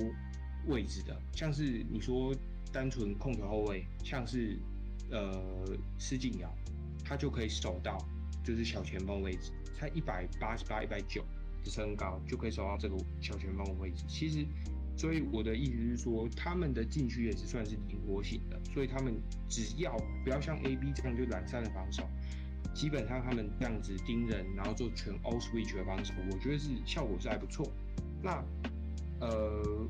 [0.68, 2.34] 位置的，像是你说。
[2.74, 4.58] 单纯控球后卫，像是
[5.12, 5.44] 呃
[6.00, 6.50] 施晋尧，
[7.04, 7.98] 他就可以守到
[8.44, 11.24] 就是小前锋位置，才一百八十八、一百九
[11.64, 14.04] 的身高就可以守到这个小前锋位置。
[14.08, 14.46] 其实，
[14.98, 19.14] 所以我的意思是说，他们的禁区也是算是灵活性的，所以他们
[19.50, 22.08] 只要不要像 A B 这样就懒散的防守，
[22.74, 27.72] 基本上他们这样子盯人，然后做全 all switch 的防守，我觉得是效果是还不错。
[28.22, 28.44] 那
[29.20, 29.88] 呃，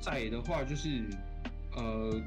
[0.00, 1.04] 再的话就是。
[1.74, 2.22] 呃，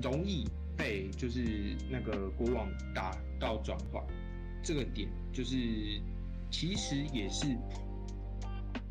[0.00, 0.48] 容易
[0.80, 4.02] 被就是那个国王打到转换，
[4.62, 5.56] 这个点就是
[6.50, 7.46] 其实也是，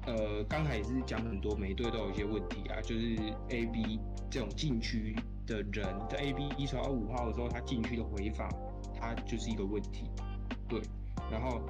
[0.06, 3.18] 呃，刚才也是讲很多，每队都有一些问题啊，就是
[3.50, 4.00] A B
[4.30, 5.16] 这种禁区
[5.48, 8.48] 的人，在 A B 一传到五号的时候，他禁区的回防，
[9.00, 10.10] 他就是一个问题，
[10.68, 10.80] 对，
[11.32, 11.62] 然后。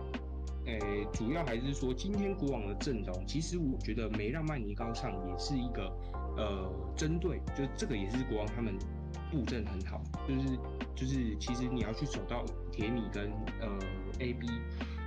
[0.66, 5.92] 诶，主要还是说今天国王的阵容，其实我觉得没让曼尼高上也是一个
[6.38, 8.78] 呃针对，就这个也是国王他们
[9.32, 10.60] 布阵很好，就是
[10.96, 13.32] 就是其实你要去守到铁米跟
[13.62, 13.68] 呃
[14.20, 14.48] A B，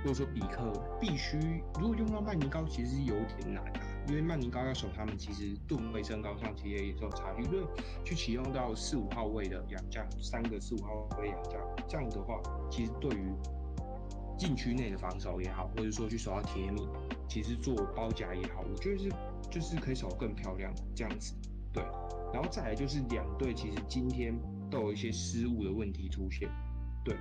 [0.03, 1.37] 或者说比克，必须
[1.79, 7.67] 如果用到曼尼高，其实有点难啊，因为曼尼高要守他们，其实盾位身高上其实也有差距，因为
[8.03, 12.41] 去启用到四五号位的洋将，三个四五号位洋将，这样的话，
[12.71, 13.33] 其实对于
[14.37, 16.87] 禁区内的防守也好，或者说去守到铁米，
[17.27, 19.11] 其实做包夹也好，我觉得是
[19.51, 21.33] 就是可以守更漂亮这样子，
[21.73, 21.83] 对。
[22.33, 24.33] 然后再来就是两队其实今天
[24.71, 26.47] 都有一些失误的问题出现，
[27.03, 27.15] 对。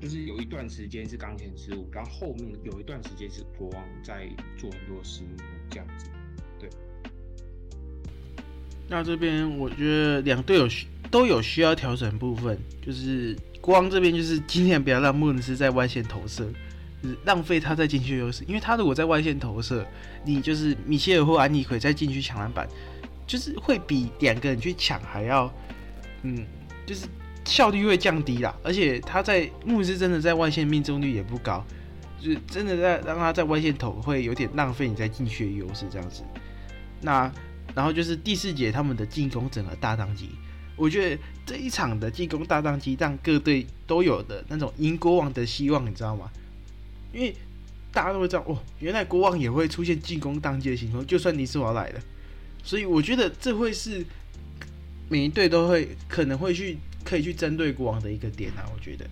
[0.00, 5.36] 就是有一段时间是钢铁失误，然后后面有一段时间是国王在做很多失误
[5.68, 6.10] 这样子，
[6.58, 6.70] 对。
[8.88, 10.68] 那这边我觉得两队有
[11.10, 13.36] 都有需要调整部分，就是。
[13.62, 16.52] 国王这边就是尽量不要让穆伦斯在外线投射，
[17.24, 18.42] 浪费他在禁区优势。
[18.48, 19.86] 因为他如果在外线投射，
[20.24, 22.66] 你就是米歇尔或安妮奎在禁区抢篮板，
[23.26, 25.52] 就是会比两个人去抢还要，
[26.22, 26.44] 嗯，
[26.86, 27.06] 就是
[27.44, 28.54] 效率会降低啦。
[28.62, 31.64] 而且他在穆伦斯真的在外线命中率也不高，
[32.20, 36.22] 就是真的在让他在外线投会有点浪费你在进去的优势这样子。
[37.00, 37.32] 那
[37.74, 40.30] 然后就是第四节他们的进攻整个大当机。
[40.74, 46.30] 我觉得这一场的进攻大当机，让各队都有的那种赢国王的希望，你知道吗？
[47.12, 47.34] 因为
[47.92, 52.00] 大家都会知道，哦，原来国王也会出现进攻当机的情况，就算尼斯瓦来了，
[52.62, 54.04] 所以我觉得这会是
[55.08, 58.64] 每一队都会可能会去可以去针对国王的一个点啊。
[58.74, 59.04] 我觉得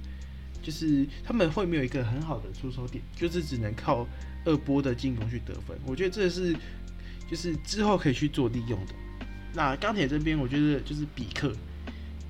[0.62, 4.06] 就是他们会没有一个很好的出手点，就是只能靠
[4.44, 5.77] 二波的进攻去得分。
[5.85, 6.55] 我觉得这是
[7.31, 8.94] 就是之后可以去做利用的。
[9.52, 11.52] 那钢铁这边，我觉得就是比克，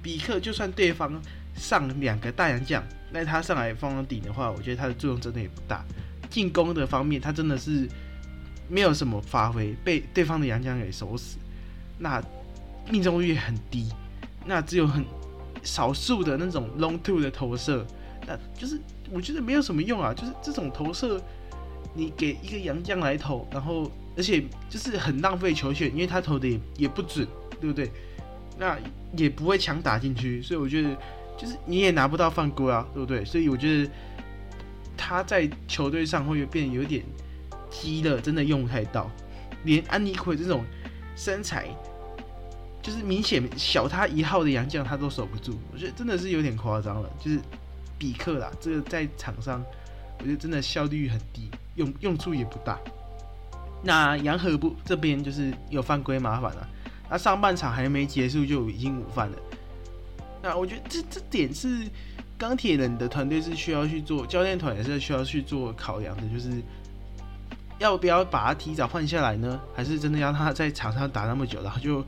[0.03, 1.21] 比克就算对方
[1.55, 2.83] 上两个大洋将，
[3.13, 5.85] 那他上来放顶的话，我觉得他的作用真的也不大。
[6.31, 7.87] 进攻的方面，他真的是
[8.71, 11.37] 没有什么发挥，被对方的洋将给守死。
[11.99, 12.23] 那
[12.91, 13.89] 命中率很低，
[14.47, 15.05] 那只有很
[15.63, 17.85] 少数的那种 long two 的投射，
[18.27, 18.81] 那就是
[19.11, 20.15] 我觉得没有什么用啊。
[20.15, 21.21] 就是这种投射，
[21.95, 23.91] 你给一个洋将来投，然后。
[24.17, 27.27] 而且就是很浪费球权，因为他投的也也不准，
[27.61, 27.91] 对不对？
[28.59, 28.77] 那
[29.17, 30.95] 也不会强打进去，所以我觉得
[31.39, 33.25] 就是你也拿不到犯规啊，对不对？
[33.25, 33.91] 所以我觉得
[34.97, 37.03] 他在球队上会变有点
[37.71, 39.11] 鸡了，真的用不太到。
[39.65, 40.65] 连安妮奎这种
[41.15, 41.69] 身材
[42.83, 47.11] 就是明显小他一号的洋将，他都守不住，我觉得真的是有点夸张了。
[47.19, 47.39] 就是
[47.99, 49.63] 比克啦，这个在场上
[50.19, 52.79] 我觉得真的效率很低，用用处也不大。
[53.83, 56.69] 那杨和部这边就是有犯规麻烦了，
[57.11, 59.37] 那上半场还没结束就已经五犯了。
[60.43, 61.87] 那我觉得这这点是
[62.39, 66.51] 钢铁人的团队是需要去做，教练团也是需要去做考量的，就是
[67.81, 69.59] 要不要把他提早换下来呢？
[69.75, 72.05] 还是真的要他在场上打那么久，然后就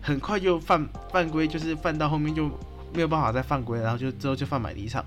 [0.00, 2.46] 很快就犯犯规，就是犯到后面就
[2.92, 5.02] 没有办法再犯规，然后就之后就犯买离场。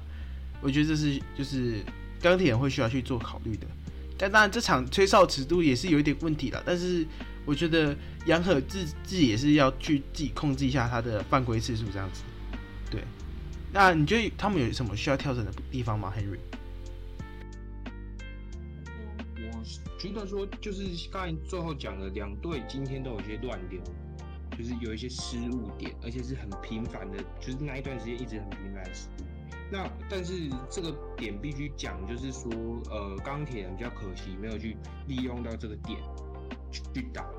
[0.60, 1.84] 我觉得这是就是
[2.20, 3.68] 钢铁人会需要去做考虑的。
[4.18, 7.06] 但当然这场吹哨尺度也是有一点问题了，但是
[7.46, 7.96] 我觉得
[8.26, 12.24] 杨可自自己也是要去自己控制一下他的犯规次数这样子。
[12.90, 13.04] 对，
[13.72, 16.40] 那你觉得他们有什么需要调整的地方吗，Henry？
[19.98, 23.82] 觉得说，就是刚才最后讲的，两队今天都有些乱流，
[24.58, 29.26] 就是有一些失误点，而且是很频繁的，就是那一段时间一直很频繁的失误。
[29.72, 32.52] 那但是这个点必须讲，就是说，
[32.90, 36.00] 呃，钢铁人比较可惜，没有去利用到这个点
[36.72, 37.30] 去打。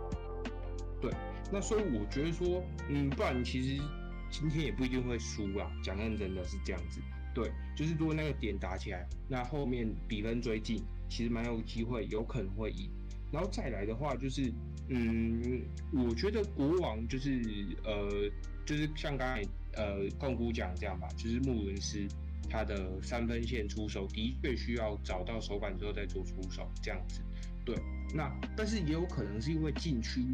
[1.00, 1.10] 对，
[1.52, 3.82] 那所以我觉得说，嗯，不然其实。
[4.30, 7.00] 今天也不一定会输啊，讲认真的是这样子，
[7.34, 12.90] 对，就是如果那个点打起来，那后面比分追进，其实蛮有机会，有可能会赢。
[13.32, 14.52] 然后再来的话，就是，
[14.88, 15.62] 嗯，
[15.92, 17.42] 我觉得国王就是，
[17.84, 18.30] 呃，
[18.64, 19.42] 就是像刚才
[19.74, 22.06] 呃控股讲这样吧，就是穆伦斯
[22.48, 27.20] 他的三分线出手的确需要找到手感之后再做出手这样子，
[27.64, 27.76] 对。
[28.14, 30.24] 那但是也有可能是因为禁区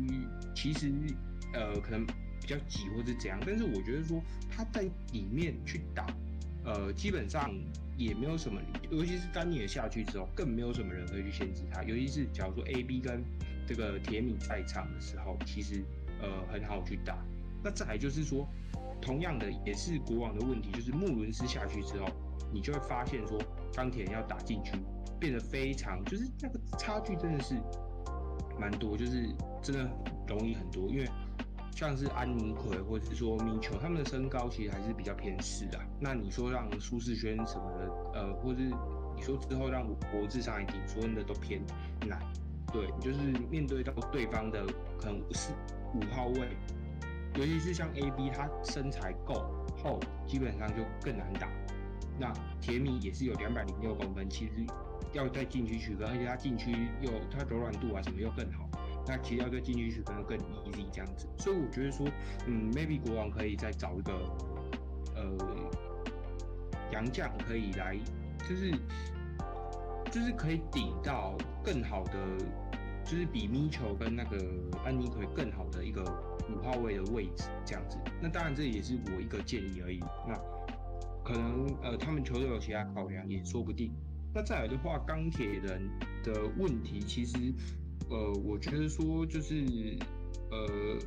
[0.54, 0.92] 其实
[1.52, 2.06] 呃可能。
[2.40, 4.82] 比较挤或者怎样，但是我觉得说他在
[5.12, 6.06] 里面去打，
[6.64, 7.50] 呃，基本上
[7.96, 8.60] 也没有什么，
[8.90, 11.82] 尤其是丹尼尔下去之后，更没有什么人可以去限制他。
[11.82, 13.22] 尤其是假如说 A B 跟
[13.66, 15.84] 这个铁米在场的时候，其实
[16.20, 17.18] 呃很好去打。
[17.62, 18.48] 那再来就是说，
[19.00, 22.08] 同样的也是国王的问题，就是穆伦斯下去之后，
[22.52, 23.38] 你就会发现说
[23.74, 24.72] 钢铁人要打进去
[25.20, 27.54] 变得非常，就是那个差距真的是
[28.58, 29.28] 蛮多，就是
[29.62, 29.90] 真的
[30.26, 31.08] 容易很多，因为。
[31.74, 35.78] 像是安妮奎或者是说米球，他们的身高其实还是比较偏势的。
[35.98, 38.60] 那你说让舒适轩什么的，呃，或是
[39.16, 41.60] 你说之后让国字上一顶，说真的都偏
[42.06, 42.20] 难。
[42.72, 43.18] 对，就是
[43.50, 44.64] 面对到对方的
[44.98, 45.52] 可能是
[45.94, 46.56] 五号位，
[47.34, 49.44] 尤其是像 A B，他身材够
[49.82, 51.48] 厚，基本上就更难打。
[52.20, 54.52] 那铁米也是有两百零六公分，其实
[55.12, 58.68] 要在禁区取分，而且他禁区又他柔软度啊什么又更好。
[59.06, 62.06] 那其实要在禁区可能更 easy 这样子，所以我觉得说，
[62.46, 64.12] 嗯，maybe 国王可以再找一个，
[65.14, 65.36] 呃，
[66.90, 67.98] 洋将可以来，
[68.48, 68.70] 就是
[70.10, 72.12] 就是可以顶到更好的，
[73.04, 74.38] 就是比米球跟那个
[74.86, 76.02] 安妮奎更好的一个
[76.48, 77.98] 五号位的位置这样子。
[78.22, 80.00] 那当然这也是我一个建议而已。
[80.26, 80.34] 那
[81.22, 83.92] 可能呃他们球队有其他考量也说不定。
[84.34, 85.90] 那再来的话，钢铁人
[86.22, 87.52] 的问题其实。
[88.10, 89.64] 呃，我觉得说就是，
[90.50, 90.98] 呃，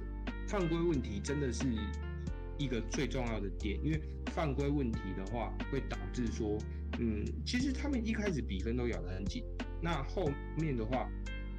[0.48, 1.66] 犯规问题真的是
[2.58, 6.58] 一个最重要的点，因为犯规问题的话会导致说，
[7.00, 9.44] 嗯，其实他们一开始比分都咬得很紧，
[9.82, 11.08] 那后面的话，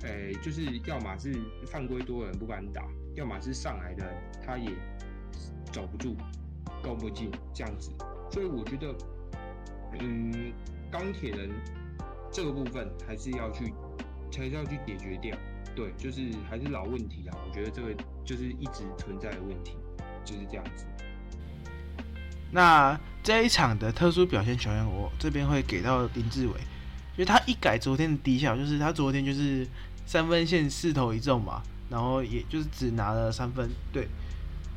[0.03, 1.33] 诶，就是要么是
[1.67, 4.05] 犯规多的人不敢打，要么是上来的
[4.45, 4.71] 他也
[5.73, 6.17] 走不住，
[6.83, 7.93] 攻不进这样子，
[8.31, 8.95] 所以我觉得，
[10.01, 10.53] 嗯，
[10.91, 11.49] 钢铁人
[12.33, 13.73] 这个部分还是要去。
[14.31, 15.37] 才是要去解决掉，
[15.75, 17.37] 对，就是还是老问题啦。
[17.47, 17.89] 我觉得这个
[18.25, 19.77] 就是一直存在的问题，
[20.25, 20.85] 就是这样子。
[22.51, 26.53] 那这一场的特殊表现球员，我这边会给到林志伟，
[27.17, 29.67] 因为他一改昨天的低效，就是他昨天就是
[30.07, 34.09] 三分线四投一中嘛，然后也就是只拿了三分，对。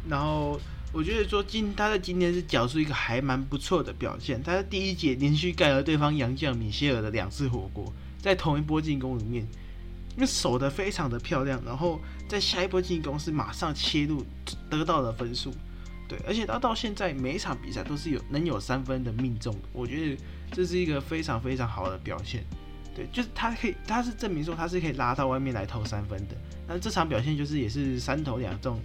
[0.09, 0.59] 然后
[0.91, 7.93] 我觉得说今他在今天是缴出一个还蛮不错的表现，他在第一节连续盖了对方洋将米歇尔的两次火锅。
[8.21, 9.43] 在同一波进攻里面，
[10.15, 14.23] 因为守的非常的漂亮，然后在下一波进攻是马上切入
[14.69, 15.51] 得到了分数，
[16.07, 20.17] 对，而且他到现在每一场比赛都是有能有三分的命中，我觉得
[20.51, 22.43] 这是一个非常非常好的表现，
[22.95, 26.35] 对，就是他可以，他是证明说他是可以拉到外面来投三分的，
[26.67, 28.79] 那这场表现就是也是三投两中，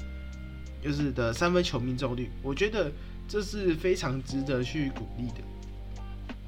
[0.82, 2.90] 就是的三分球命中率，我觉得
[3.28, 5.42] 这是非常值得去鼓励的，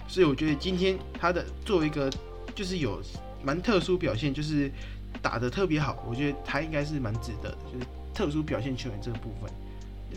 [0.07, 2.11] 所以我觉得今天他的作为一个。
[2.55, 3.01] 就是有
[3.43, 4.71] 蛮特殊表现，就是
[5.23, 9.51] 打的特别好，我觉得他应该是蛮值得的，就是特殊表现球员这个部分，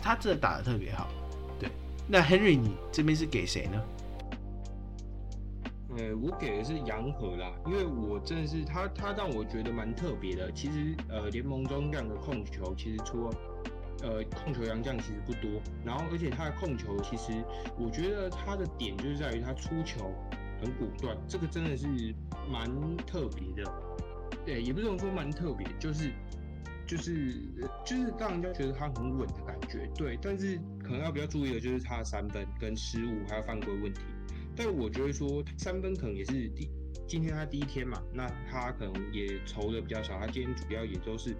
[0.00, 1.08] 他真的打的特别好。
[1.58, 1.70] 对，
[2.08, 3.82] 那 Henry 你这边是给谁呢？
[5.94, 10.50] 呃，我给的是杨和啦，因为我真的是他，他让我觉得蛮特别的。
[10.52, 13.34] 其实呃，联盟中这样的控球，其实除了
[14.02, 17.44] 呃控球杨将其实不多，然后而且他的控球其实
[17.76, 20.10] 我觉得他的点就是在于他出球
[20.62, 21.86] 很果断，这个真的是
[22.48, 23.72] 蛮特别的。
[24.46, 26.12] 对，也不是说蛮特别，就是
[26.86, 27.34] 就是
[27.84, 29.90] 就是让人家觉得他很稳的感觉。
[29.96, 34.00] 对，但是可能要比较注意的就是他的三分跟失误还有犯规问题。
[34.54, 36.70] 但我觉得说三分可能也是第
[37.08, 41.34] 今天他第一天嘛，那他可能也投的比较少，他今天主要也都是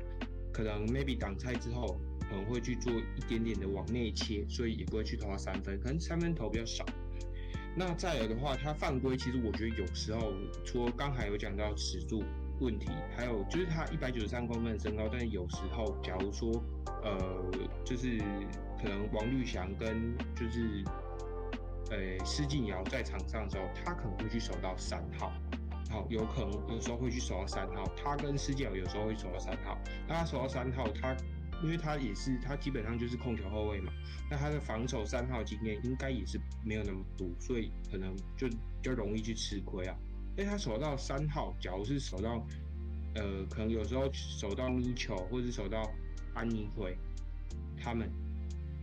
[0.53, 6.85] 可能 maybe 挡拆之后可能会去做一点点的往内切，所以也不会去投他三分，可能三分投比较少。
[7.75, 10.33] 那再有的话，他犯规其实我觉得有时候
[10.65, 12.23] 除了刚才有讲到尺度。
[12.61, 16.49] 问题还有就是他一百九十三公分的身高，但是有时候假如说
[17.03, 17.51] 呃，
[17.85, 18.19] 就是
[18.81, 20.85] 可能王绿翔跟就是
[21.91, 25.33] 呃施晋尧在场上的时候，他可能会去守到三号，
[25.91, 27.85] 好有可能有时候会去守到三号。
[27.97, 29.77] 他跟施晋尧有时候会守到三号，
[30.07, 31.17] 那他守到三号，他
[31.63, 33.93] 因为他也是他基本上就是控球后卫嘛，
[34.31, 39.97] 那他的防守三号经验应该也是没有那么多，所以可能就比较容易去吃亏啊。
[40.37, 42.45] 因为他守到三号，假如是守到，
[43.15, 45.89] 呃，可能有时候守到米球，或者是守到
[46.35, 46.97] 安妮奎，
[47.77, 48.11] 他们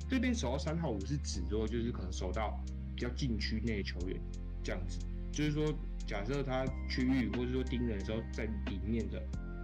[0.07, 2.57] 这边守到三号，我是指说就是可能守到
[2.95, 4.19] 比较禁区内的球员
[4.64, 4.99] 这样子，
[5.31, 5.73] 就是说
[6.06, 9.22] 假设他区域或者说盯人的时候在里面的，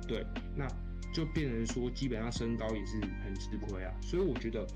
[0.08, 0.26] 对，
[0.56, 0.68] 那
[1.16, 4.68] 就变成说基本上身高也是很吃亏啊，所以我觉得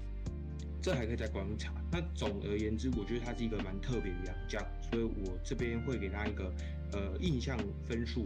[0.81, 1.73] 这还可以再观察。
[1.91, 6.49] 那总而言之，我觉得他是一个蛮特别的洋将，所以我这边会给他一个。
[6.91, 7.55] 呃，印象
[7.87, 8.23] 分数，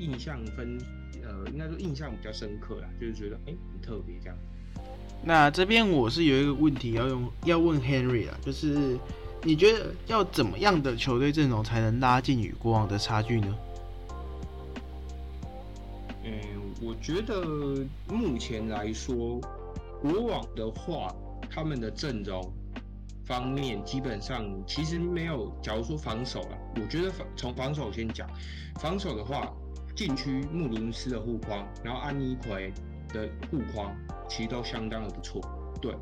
[0.00, 0.76] 印象分，
[1.22, 4.36] 呃，应该说印象比较深刻啦，就是觉得哎很特别这样。
[5.22, 8.98] 那这边我是有一个问题要用要问 Henry 啊，就是
[9.44, 13.58] 你觉得要怎么样的球队阵容才能拉近与国王的差距呢？
[16.24, 16.32] 嗯，
[16.80, 17.44] 我觉得
[18.08, 19.40] 目前来说，
[20.00, 21.14] 国王的话，
[21.50, 22.52] 他们的阵容。
[23.22, 28.28] 方面基本上其实没有，假如说防守了，我觉得防从防守先讲，
[28.80, 29.54] 防守的话，
[29.94, 32.72] 禁区穆伦斯的护框，然后安妮奎
[33.10, 33.94] 的护框
[34.28, 35.40] 其实都相当的不错。
[35.80, 35.94] 对，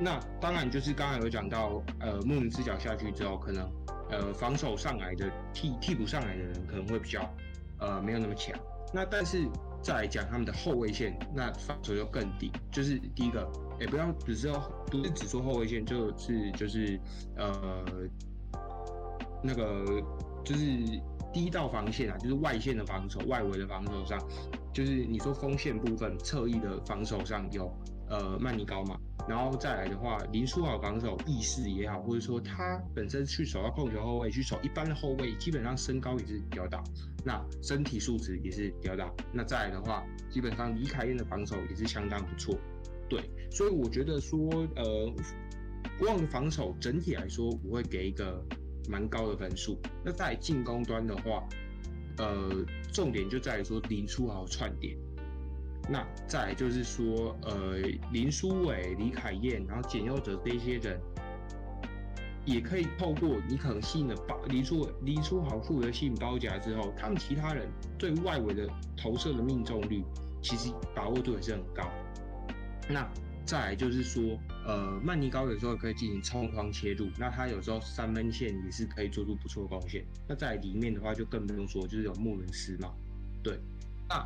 [0.00, 3.70] 那当然就是刚才有讲到，呃，穆伦斯脚下去之后，可能
[4.10, 7.32] 呃防守上来的替替补上来的人可能会比较
[7.78, 8.58] 呃没有那么强。
[8.92, 9.46] 那但是
[9.82, 13.50] 再来讲他们的后卫线，那防守就更低，就是第一个。
[13.80, 17.00] 也不要只是要不是只说后卫线，就是就是
[17.36, 17.84] 呃
[19.42, 19.84] 那个
[20.44, 20.60] 就是
[21.32, 24.20] 第一道防线啊，就是外线的防守、外围的防守上，
[24.72, 27.74] 就是你说锋线部分、侧翼的防守上有
[28.08, 28.96] 呃曼尼高嘛，
[29.28, 36.82] 然后再来的话，林书豪防守意识也好，或者说他本身去守到控球后卫，去守一般的后卫，基本上身高也是比较大，
[37.24, 39.12] 那身体素质也是比较大。
[39.32, 42.56] 那再来的话，基本上李凯燕的防守也是相当不错。
[43.08, 44.38] 对，所以我觉得说，
[44.74, 45.12] 呃，
[45.98, 48.44] 国王防守整体来说，我会给一个
[48.88, 49.78] 蛮高的分数。
[50.04, 51.46] 那在进攻端的话，
[52.18, 54.96] 呃，重点就在于说林书豪串点。
[55.88, 57.78] 那再来就是说，呃，
[58.12, 61.00] 林书伟、李凯燕，然后简佑哲这些人，
[62.44, 67.68] 也可以透过你可能吸引了包林书林书豪负责吸引包夹之后，他们其他人
[67.98, 70.04] 对外围的投射的命中率，
[70.40, 71.90] 其实把握度也是很高。
[72.88, 73.08] 那
[73.44, 74.22] 再来就是说，
[74.64, 80.04] 呃，曼尼高有时候可以进行冲框切入，那他有时候三分线也是可以做出不错的贡献。
[80.28, 82.92] 那在里面的话就更不用说，就是有穆伦斯嘛，
[83.42, 83.58] 对。
[84.08, 84.24] 那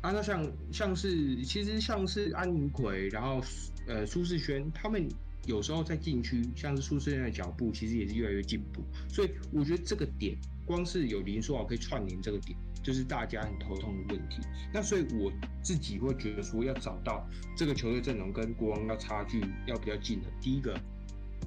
[0.00, 3.42] 啊，那像像是其实像是安妮奎，然后
[3.86, 5.08] 呃苏世轩，他们
[5.46, 8.82] 有时候在禁区，像是苏世轩的脚步其实也是越来越进步。
[9.08, 12.56] 所以我觉得这个点，光是有林书豪可以串联这个点。
[12.80, 14.40] 就是大家很头痛的问题，
[14.72, 15.30] 那所以我
[15.62, 20.28] 自己会觉得说，要找到这个球队阵容跟国王要差距要比较近的。
[20.40, 20.78] 第一个，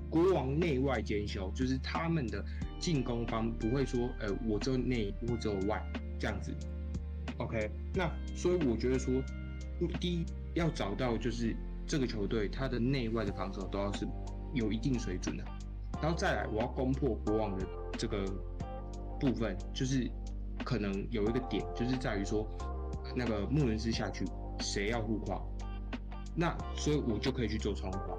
[0.08, 2.46] 国王内外兼修，就是他们的
[2.80, 5.82] 进攻方不会说，呃，我只有内或只有外
[6.20, 6.54] 这样子。
[7.44, 9.14] OK，那所以我觉得说，
[10.00, 11.56] 第一要找到就是
[11.86, 14.08] 这个球队他的内外的防守都要是
[14.54, 15.44] 有一定水准的，
[16.02, 17.66] 然后再来我要攻破国王的
[17.98, 18.26] 这个
[19.20, 20.10] 部分，就是。
[20.64, 22.48] 可能有一个点，就是在于说，
[23.16, 24.24] 那个穆伦斯下去，
[24.60, 25.42] 谁要护框？
[26.36, 28.16] 那所以我就可以去做窗框。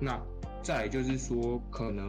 [0.00, 0.20] 那
[0.60, 2.08] 再来就是说，可能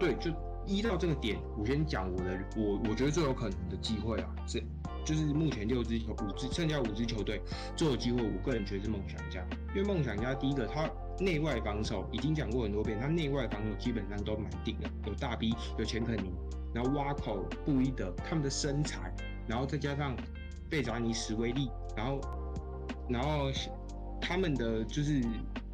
[0.00, 0.30] 对，就
[0.66, 4.58] 依到这个点，我先讲我的，我我觉得最有可能的机会啊，是
[5.04, 7.40] 就是目前六支球五支剩下五支球队
[7.76, 9.44] 最有机会，我个人觉得是梦想家，
[9.74, 10.88] 因为梦想家第一个他
[11.20, 16.32] 内外防守已经讲过很多遍，他内外防守基本上都蛮顶的，有大 B，有钱肯尼。
[16.74, 19.14] 然后挖口布伊德他们的身材，
[19.46, 20.16] 然后再加上
[20.68, 22.20] 贝扎尼史威利，然后
[23.08, 23.48] 然后
[24.20, 25.22] 他们的就是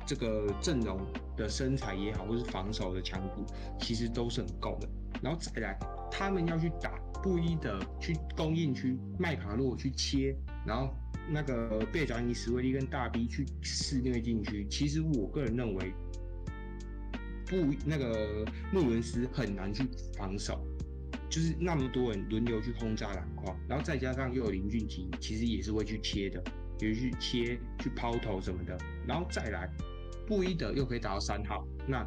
[0.05, 1.01] 这个阵容
[1.39, 3.47] 的身材也好，或是防守的强度，
[3.79, 4.89] 其实都是很够的。
[5.23, 5.79] 然后再来，
[6.11, 10.37] 他们要去打布衣的去供应区，麦卡洛去切，
[10.67, 10.95] 然后
[11.31, 14.67] 那个贝扎尼、史威利跟大 B 去肆虐禁区。
[14.71, 15.93] 其实我个人认为，
[17.47, 19.85] 布那个穆伦斯很难去
[20.17, 20.65] 防守。
[21.29, 26.43] 就是那么多人轮流去轰炸篮筐，然后再加上又有林俊杰，其实也是会去切的，
[26.81, 28.77] 也去切、去抛投什么的。
[29.07, 29.71] 然后再来，
[30.27, 32.05] 布伊德又可以打到三号，那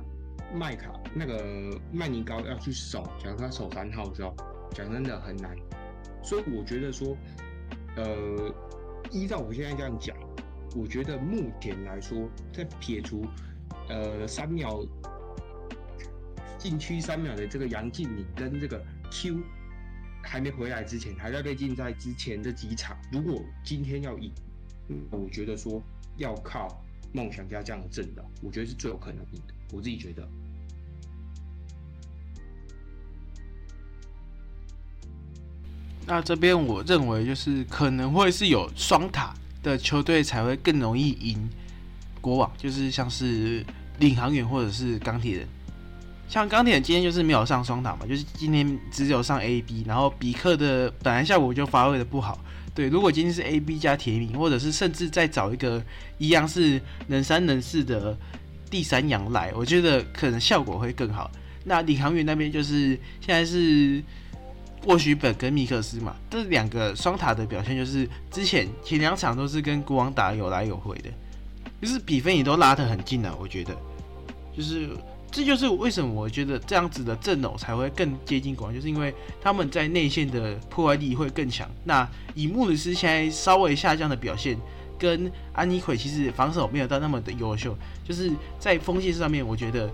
[0.53, 4.35] 麦卡那个麦尼高要去守，假如他守三号的时候，
[4.73, 5.55] 讲真的很难。
[6.23, 7.15] 所以我觉得说，
[7.95, 8.53] 呃，
[9.11, 10.17] 依照我现在这样讲，
[10.75, 13.25] 我觉得目前来说，在撇除
[13.89, 14.85] 呃三秒
[16.57, 18.83] 禁区三秒的这个杨敬敏跟这个。
[19.15, 19.43] Q
[20.23, 22.97] 还没回来之前，还在被禁赛之前这几场。
[23.11, 24.33] 如果今天要赢，
[25.11, 25.79] 我觉得说
[26.17, 26.83] 要靠
[27.13, 29.53] 梦想家这样的阵容，我觉得是最有可能赢的。
[29.71, 30.27] 我自己觉得。
[36.05, 41.49] 那这边我认为就是可能会是有双塔的球队才会更容易赢
[42.19, 43.65] 国王，就是像是
[43.99, 45.47] 领航员或者是钢铁人。
[46.27, 52.39] 像钢铁人今天就是没有上双塔嘛，就是今天只有上 A B，然后比克的本来效果就发挥的不好。
[52.73, 55.83] 对，如果今天是 A B 加铁米，或者是甚至再找一个
[56.17, 58.17] 一样是能三能四的
[58.69, 61.29] 第三羊来，我觉得可能效果会更好。
[61.63, 64.01] 那领航员那边就是现在是
[64.85, 71.09] 沃许本跟米克斯嘛，这两个双塔的表现就是之前前两场都是跟国王打有来有回的，
[71.81, 73.35] 就是比分也都拉得很近了。
[73.39, 73.75] 我觉得
[74.55, 74.89] 就是。
[75.35, 79.11] 这就是为什么我觉得这样子的阵容才会更接近国王，就是因为
[79.41, 81.67] 他们在内线的破坏力会更强。
[81.83, 84.55] 那以穆里斯现在稍微下降的表现，
[84.99, 87.75] 跟安妮奎其实防守没有到那么的优秀，
[88.07, 89.89] 就是在锋线上面，我觉得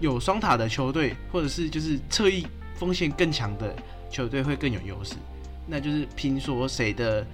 [0.00, 2.44] 有双塔的球队，或者是就是侧翼
[2.74, 3.72] 锋线更强的
[4.12, 5.16] 球队会更有优势。
[5.66, 7.26] 那就是拼说谁的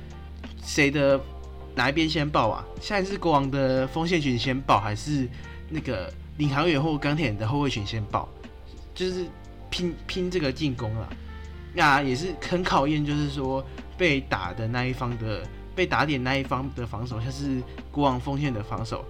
[0.62, 1.20] 谁的
[1.74, 2.64] 哪一边先爆啊？
[2.80, 5.28] 现在是国王的锋线群先爆，还是
[5.68, 6.10] 那个？
[6.38, 8.28] 领航员或钢铁人的后卫群先爆，
[8.94, 9.26] 就是
[9.70, 11.12] 拼拼这个进攻了。
[11.74, 13.60] 那也是很考验，就是说
[13.96, 15.44] 被打的那一方的
[15.74, 17.60] 被打点那一方的防守，像是
[17.90, 19.04] 国王锋线的防守，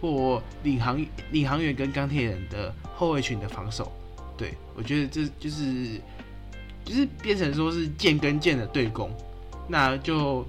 [0.00, 3.90] 或领航领航员跟钢铁人的后卫群的防守。
[4.36, 6.00] 对我觉得这就是
[6.88, 9.14] 就是变成说是剑跟剑的对攻，
[9.68, 10.42] 那就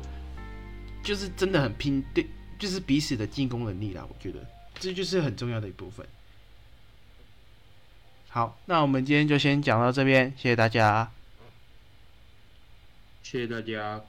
[1.04, 2.26] 就是真的很拼，对，
[2.58, 4.08] 就是彼此的进攻能力啦。
[4.08, 4.40] 我觉得
[4.80, 6.08] 这就是很重要的一部分。
[8.30, 11.12] 好，那我们今天就先讲到这边，谢谢大家，
[13.22, 14.02] 谢谢大家。